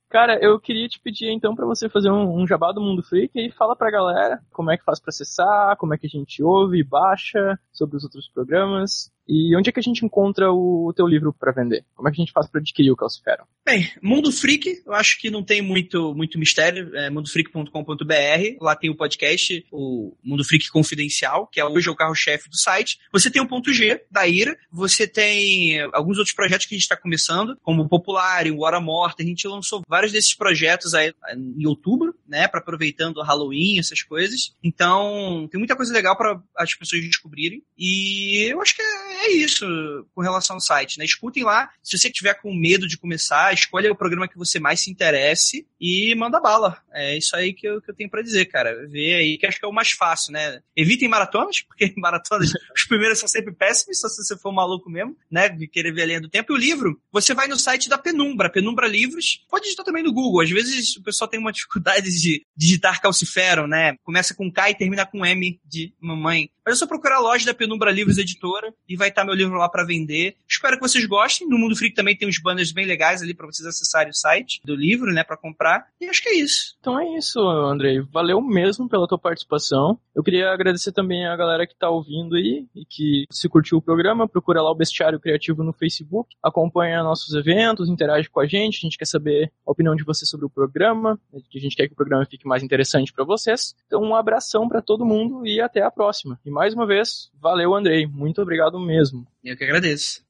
Cara, 0.08 0.38
eu 0.40 0.58
queria 0.60 0.88
te 0.88 1.00
pedir 1.00 1.30
então 1.30 1.54
para 1.54 1.66
você 1.66 1.88
fazer 1.88 2.10
um, 2.10 2.40
um, 2.40 2.46
jabá 2.46 2.70
do 2.70 2.80
Mundo 2.80 3.02
Freak 3.02 3.32
e 3.34 3.50
fala 3.50 3.74
pra 3.74 3.90
galera 3.90 4.40
como 4.52 4.70
é 4.70 4.76
que 4.76 4.84
faz 4.84 5.00
para 5.00 5.10
acessar, 5.10 5.76
como 5.76 5.94
é 5.94 5.98
que 5.98 6.06
a 6.06 6.10
gente 6.10 6.42
ouve 6.42 6.78
e 6.78 6.84
baixa 6.84 7.58
sobre 7.72 7.96
os 7.96 8.04
outros 8.04 8.28
programas. 8.28 9.10
E 9.26 9.56
onde 9.56 9.68
é 9.68 9.72
que 9.72 9.80
a 9.80 9.82
gente 9.82 10.04
encontra 10.04 10.52
o 10.52 10.92
teu 10.94 11.06
livro 11.06 11.32
para 11.32 11.50
vender? 11.50 11.84
Como 11.94 12.08
é 12.08 12.12
que 12.12 12.20
a 12.20 12.24
gente 12.24 12.32
faz 12.32 12.48
para 12.48 12.60
adquirir 12.60 12.92
o 12.92 12.96
Calcifero? 12.96 13.44
Bem, 13.66 13.92
Mundo 14.00 14.30
Freak, 14.30 14.80
eu 14.86 14.92
acho 14.92 15.18
que 15.18 15.28
não 15.28 15.42
tem 15.42 15.60
muito, 15.60 16.14
muito 16.14 16.38
mistério, 16.38 16.94
é 16.94 17.10
mundofreak.com.br, 17.10 18.56
lá 18.60 18.76
tem 18.76 18.88
o 18.88 18.94
podcast, 18.94 19.66
o 19.72 20.16
Mundo 20.22 20.44
Freak 20.44 20.70
Confidencial, 20.70 21.48
que 21.48 21.58
é 21.58 21.64
hoje 21.64 21.88
é 21.88 21.90
o 21.90 21.96
carro-chefe 21.96 22.48
do 22.48 22.56
site. 22.56 23.00
Você 23.10 23.28
tem 23.28 23.42
o 23.42 23.48
Ponto 23.48 23.72
G, 23.72 24.00
da 24.08 24.24
Ira, 24.24 24.56
você 24.70 25.04
tem 25.04 25.80
alguns 25.92 26.16
outros 26.16 26.32
projetos 26.32 26.64
que 26.66 26.76
a 26.76 26.78
gente 26.78 26.84
está 26.84 26.96
começando, 26.96 27.58
como 27.60 27.82
o 27.82 27.88
Popular, 27.88 28.46
o 28.46 28.60
Hora 28.60 28.80
Morta, 28.80 29.24
a 29.24 29.26
gente 29.26 29.48
lançou 29.48 29.82
vários 29.88 30.12
desses 30.12 30.32
projetos 30.32 30.94
aí 30.94 31.12
em 31.34 31.66
outubro, 31.66 32.14
né, 32.24 32.46
para 32.46 32.60
aproveitando 32.60 33.16
o 33.16 33.24
Halloween, 33.24 33.80
essas 33.80 34.00
coisas. 34.00 34.54
Então, 34.62 35.48
tem 35.50 35.58
muita 35.58 35.74
coisa 35.74 35.92
legal 35.92 36.16
para 36.16 36.40
as 36.56 36.72
pessoas 36.72 37.02
descobrirem, 37.02 37.64
e 37.76 38.46
eu 38.48 38.62
acho 38.62 38.76
que 38.76 38.82
é 38.82 39.06
é 39.26 39.32
isso 39.32 39.66
com 40.14 40.20
relação 40.20 40.56
ao 40.56 40.60
site, 40.60 40.98
né? 40.98 41.04
Escutem 41.04 41.42
lá. 41.42 41.70
Se 41.82 41.98
você 41.98 42.10
tiver 42.10 42.34
com 42.34 42.54
medo 42.54 42.86
de 42.86 42.96
começar, 42.96 43.52
escolha 43.56 43.90
o 43.90 43.96
programa 43.96 44.28
que 44.28 44.38
você 44.38 44.60
mais 44.60 44.80
se 44.80 44.90
interesse 44.90 45.66
e 45.80 46.14
manda 46.14 46.40
bala. 46.40 46.80
É 46.92 47.16
isso 47.16 47.34
aí 47.36 47.52
que 47.52 47.66
eu, 47.66 47.80
que 47.80 47.90
eu 47.90 47.94
tenho 47.94 48.10
para 48.10 48.22
dizer, 48.22 48.46
cara. 48.46 48.86
Vê 48.88 49.14
aí 49.14 49.38
que 49.38 49.46
acho 49.46 49.58
que 49.58 49.64
é 49.64 49.68
o 49.68 49.72
mais 49.72 49.90
fácil, 49.90 50.32
né? 50.32 50.60
Evitem 50.74 51.08
maratonas, 51.08 51.60
porque 51.66 51.92
maratonas, 51.96 52.50
os 52.74 52.84
primeiros 52.84 53.18
são 53.18 53.28
sempre 53.28 53.52
péssimos, 53.52 54.00
só 54.00 54.08
se 54.08 54.24
você 54.24 54.36
for 54.36 54.52
maluco 54.52 54.90
mesmo, 54.90 55.16
né? 55.30 55.48
De 55.48 55.66
querer 55.66 55.92
ver 55.92 56.02
a 56.02 56.06
linha 56.06 56.20
do 56.20 56.28
tempo. 56.28 56.52
E 56.52 56.54
o 56.54 56.58
livro, 56.58 57.00
você 57.12 57.34
vai 57.34 57.46
no 57.46 57.56
site 57.56 57.88
da 57.88 57.98
Penumbra, 57.98 58.50
Penumbra 58.50 58.86
Livros. 58.86 59.44
Pode 59.48 59.64
digitar 59.64 59.84
também 59.84 60.02
no 60.02 60.12
Google. 60.12 60.40
Às 60.40 60.50
vezes 60.50 60.96
o 60.96 61.02
pessoal 61.02 61.28
tem 61.28 61.40
uma 61.40 61.52
dificuldade 61.52 62.10
de 62.10 62.44
digitar 62.56 63.00
calcifero, 63.00 63.66
né? 63.66 63.96
Começa 64.02 64.34
com 64.34 64.50
K 64.50 64.70
e 64.70 64.74
termina 64.74 65.06
com 65.06 65.24
M 65.24 65.60
de 65.64 65.92
mamãe. 66.00 66.50
Mas 66.66 66.74
é 66.74 66.78
só 66.78 66.86
procurar 66.86 67.16
a 67.16 67.20
loja 67.20 67.46
da 67.46 67.54
Penumbra 67.54 67.92
Livros 67.92 68.18
Editora 68.18 68.74
e 68.88 68.96
vai 68.96 69.08
estar 69.08 69.24
meu 69.24 69.34
livro 69.34 69.54
lá 69.54 69.68
para 69.68 69.84
vender. 69.84 70.34
Espero 70.48 70.76
que 70.76 70.82
vocês 70.82 71.06
gostem. 71.06 71.48
No 71.48 71.56
Mundo 71.56 71.76
Freak 71.76 71.94
também 71.94 72.16
tem 72.16 72.28
uns 72.28 72.40
banners 72.40 72.72
bem 72.72 72.84
legais 72.84 73.22
ali 73.22 73.32
para 73.32 73.46
vocês 73.46 73.64
acessarem 73.64 74.10
o 74.10 74.14
site 74.14 74.60
do 74.64 74.74
livro, 74.74 75.12
né, 75.12 75.22
para 75.22 75.36
comprar. 75.36 75.65
E 76.00 76.06
acho 76.06 76.22
que 76.22 76.28
é 76.28 76.36
isso. 76.36 76.76
Então 76.80 76.98
é 76.98 77.16
isso, 77.16 77.40
Andrei. 77.40 78.00
Valeu 78.00 78.40
mesmo 78.40 78.88
pela 78.88 79.06
tua 79.08 79.18
participação. 79.18 79.98
Eu 80.14 80.22
queria 80.22 80.50
agradecer 80.50 80.92
também 80.92 81.26
a 81.26 81.36
galera 81.36 81.66
que 81.66 81.74
tá 81.74 81.88
ouvindo 81.88 82.36
aí 82.36 82.66
e 82.74 82.84
que 82.84 83.24
se 83.30 83.48
curtiu 83.48 83.78
o 83.78 83.82
programa, 83.82 84.28
procura 84.28 84.62
lá 84.62 84.70
o 84.70 84.74
Bestiário 84.74 85.20
Criativo 85.20 85.62
no 85.62 85.72
Facebook, 85.72 86.34
acompanha 86.42 87.02
nossos 87.02 87.34
eventos, 87.34 87.88
interage 87.88 88.28
com 88.28 88.40
a 88.40 88.46
gente, 88.46 88.78
a 88.78 88.80
gente 88.80 88.98
quer 88.98 89.06
saber 89.06 89.52
a 89.66 89.70
opinião 89.70 89.94
de 89.94 90.04
vocês 90.04 90.28
sobre 90.28 90.46
o 90.46 90.50
programa, 90.50 91.18
a 91.32 91.58
gente 91.58 91.76
quer 91.76 91.86
que 91.86 91.92
o 91.92 91.96
programa 91.96 92.26
fique 92.26 92.46
mais 92.46 92.62
interessante 92.62 93.12
para 93.12 93.24
vocês. 93.24 93.74
Então 93.86 94.02
um 94.02 94.14
abração 94.14 94.68
para 94.68 94.82
todo 94.82 95.04
mundo 95.04 95.46
e 95.46 95.60
até 95.60 95.82
a 95.82 95.90
próxima. 95.90 96.38
E 96.44 96.50
mais 96.50 96.74
uma 96.74 96.86
vez, 96.86 97.30
valeu, 97.40 97.74
Andrei. 97.74 98.06
Muito 98.06 98.40
obrigado 98.40 98.78
mesmo. 98.78 99.26
Eu 99.44 99.56
que 99.56 99.64
agradeço. 99.64 100.25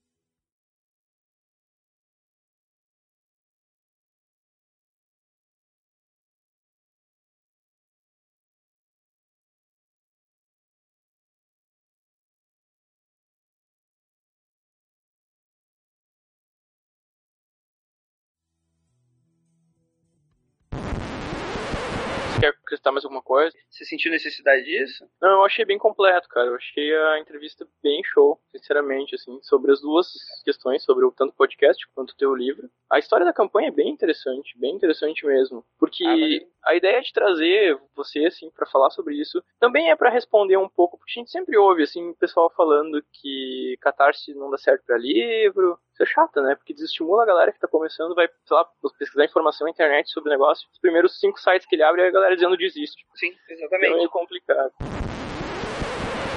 Acrescentar 22.87 22.93
mais 22.93 23.05
alguma 23.05 23.23
coisa? 23.23 23.57
Você 23.69 23.85
sentiu 23.85 24.11
necessidade 24.11 24.65
disso? 24.65 25.05
Não, 25.21 25.31
eu 25.31 25.45
achei 25.45 25.65
bem 25.65 25.79
completo, 25.79 26.29
cara. 26.29 26.49
Eu 26.49 26.55
achei 26.55 26.95
a 26.95 27.19
entrevista 27.19 27.67
bem 27.83 28.01
show, 28.05 28.41
sinceramente, 28.51 29.15
assim, 29.15 29.39
sobre 29.43 29.73
as 29.73 29.81
duas 29.81 30.07
questões, 30.45 30.85
sobre 30.85 31.05
o 31.05 31.13
tanto 31.13 31.35
podcast 31.35 31.87
quanto 31.95 32.11
o 32.11 32.17
teu 32.17 32.35
livro. 32.35 32.71
A 32.91 32.99
história 32.99 33.27
da 33.27 33.33
campanha 33.33 33.69
é 33.69 33.73
bem 33.73 33.91
interessante, 33.91 34.57
bem 34.59 34.75
interessante 34.75 35.27
mesmo, 35.27 35.65
porque 35.79 36.05
ah, 36.05 36.47
a 36.67 36.75
ideia 36.75 37.01
de 37.01 37.13
trazer 37.13 37.79
você, 37.95 38.27
assim, 38.27 38.51
para 38.51 38.67
falar 38.67 38.91
sobre 38.91 39.15
isso, 39.15 39.43
também 39.61 39.91
é 39.91 39.97
para 39.97 40.11
responder 40.11 40.57
um 40.57 40.69
pouco, 40.69 40.99
porque 40.99 41.13
a 41.17 41.21
gente 41.21 41.31
sempre 41.31 41.57
ouve, 41.57 41.85
assim, 41.85 42.11
o 42.11 42.17
pessoal 42.17 42.53
falando 42.57 43.03
que 43.13 43.79
catarse 43.81 44.35
não 44.35 44.51
dá 44.51 44.59
certo 44.59 44.85
para 44.85 44.99
livro, 44.99 45.79
isso 45.93 46.03
é 46.03 46.07
chato, 46.07 46.43
né? 46.43 46.57
Porque 46.57 46.75
desestimula 46.75 47.23
a 47.23 47.27
galera 47.27 47.53
que 47.53 47.61
tá 47.61 47.69
começando, 47.69 48.15
vai, 48.15 48.29
sei 48.45 48.57
lá, 48.57 48.69
pesquisar 48.99 49.25
informação 49.25 49.65
na 49.65 49.71
internet 49.71 50.11
sobre 50.11 50.29
o 50.29 50.33
negócio. 50.33 50.69
Os 50.73 50.81
primeiros 50.81 51.19
cinco 51.21 51.39
sites 51.39 51.67
que 51.67 51.77
ele 51.77 51.85
abre, 51.85 52.03
a 52.03 52.11
galera 52.11 52.35
dizendo 52.35 52.57
desiste. 52.57 53.07
Sim, 53.15 53.33
exatamente. 53.49 53.87
Então 53.87 53.95
é 53.95 53.97
meio 53.99 54.11
complicado. 54.11 54.73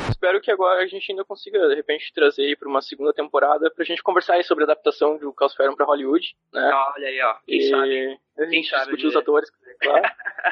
Espero 0.10 0.42
que 0.42 0.52
agora 0.52 0.82
a 0.82 0.86
gente 0.86 1.10
ainda 1.10 1.24
consiga, 1.24 1.65
de 1.70 1.76
repente, 1.76 2.12
trazer 2.13 2.42
aí 2.42 2.56
pra 2.56 2.68
uma 2.68 2.82
segunda 2.82 3.13
temporada 3.13 3.72
pra 3.72 3.86
gente 3.86 4.04
conversar 4.04 4.34
aí 4.34 4.44
sobre 4.44 4.63
a 4.63 4.65
adaptação 4.65 5.18
do 5.18 5.32
Calciferum 5.32 5.78
pra 5.78 5.86
Hollywood, 5.86 6.36
né? 6.54 6.72
Olha 6.94 7.08
aí, 7.08 7.22
ó. 7.22 7.36
Quem 7.46 7.60
e 7.60 7.70
sabe? 7.70 8.20
A 8.38 8.46
gente 8.46 8.70
Quem 8.70 8.80
discutir 8.80 9.08
os 9.08 9.15
atores, 9.15 9.50
claro. 9.80 10.10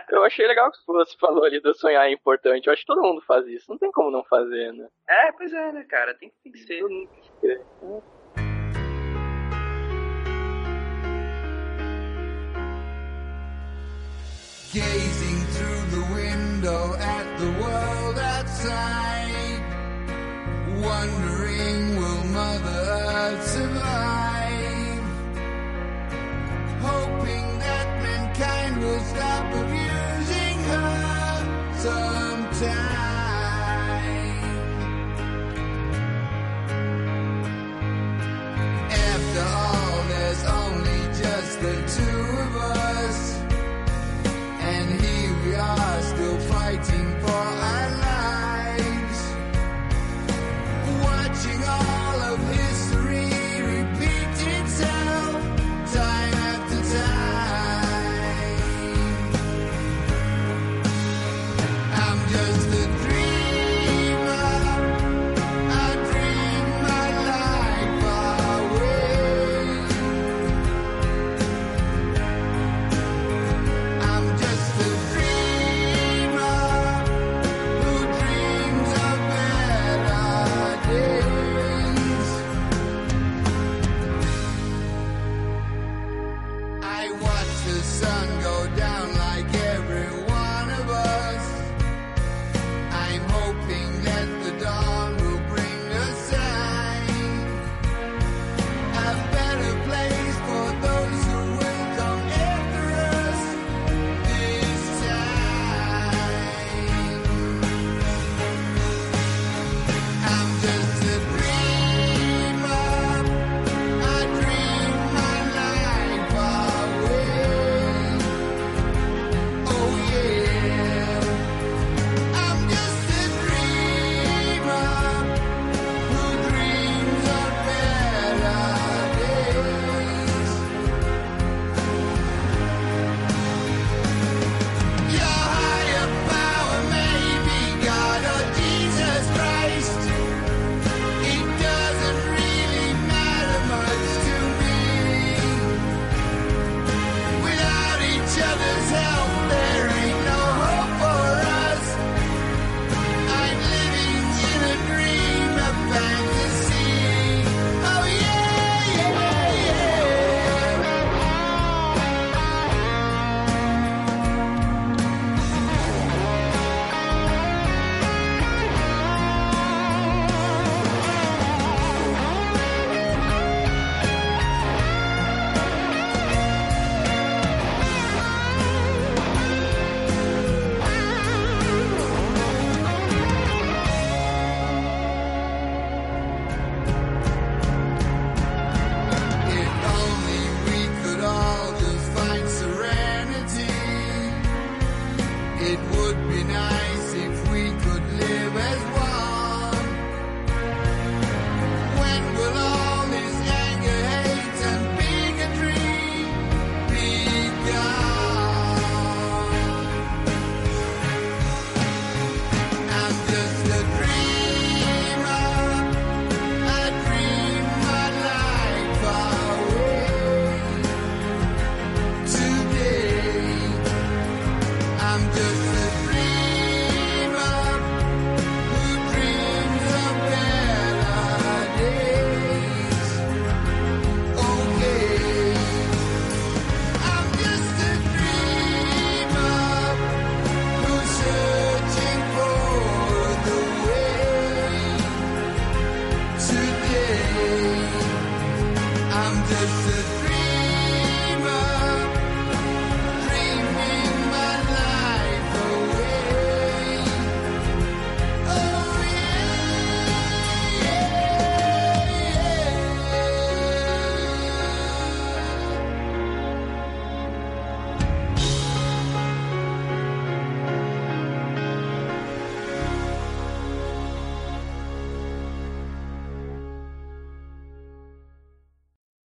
Eu 0.10 0.24
achei 0.24 0.48
legal 0.48 0.72
que 0.72 0.78
você 0.86 1.18
falou 1.18 1.44
ali 1.44 1.60
do 1.60 1.74
sonhar 1.74 2.08
é 2.08 2.12
importante. 2.12 2.68
Eu 2.68 2.74
acho 2.74 2.82
que 2.82 2.88
todo 2.88 3.02
mundo 3.02 3.22
faz 3.22 3.46
isso. 3.48 3.70
Não 3.70 3.78
tem 3.78 3.92
como 3.92 4.12
não 4.12 4.24
fazer, 4.24 4.74
né? 4.74 4.88
É, 5.08 5.32
pois 5.32 5.54
é, 5.54 5.72
né, 5.72 5.84
cara? 5.84 6.14
Tem, 6.14 6.32
tem 6.44 6.52
que 6.52 6.60
ser. 6.60 6.80
Todo 6.80 6.90
mundo 6.90 7.10
tem 7.10 7.22
que 7.22 8.17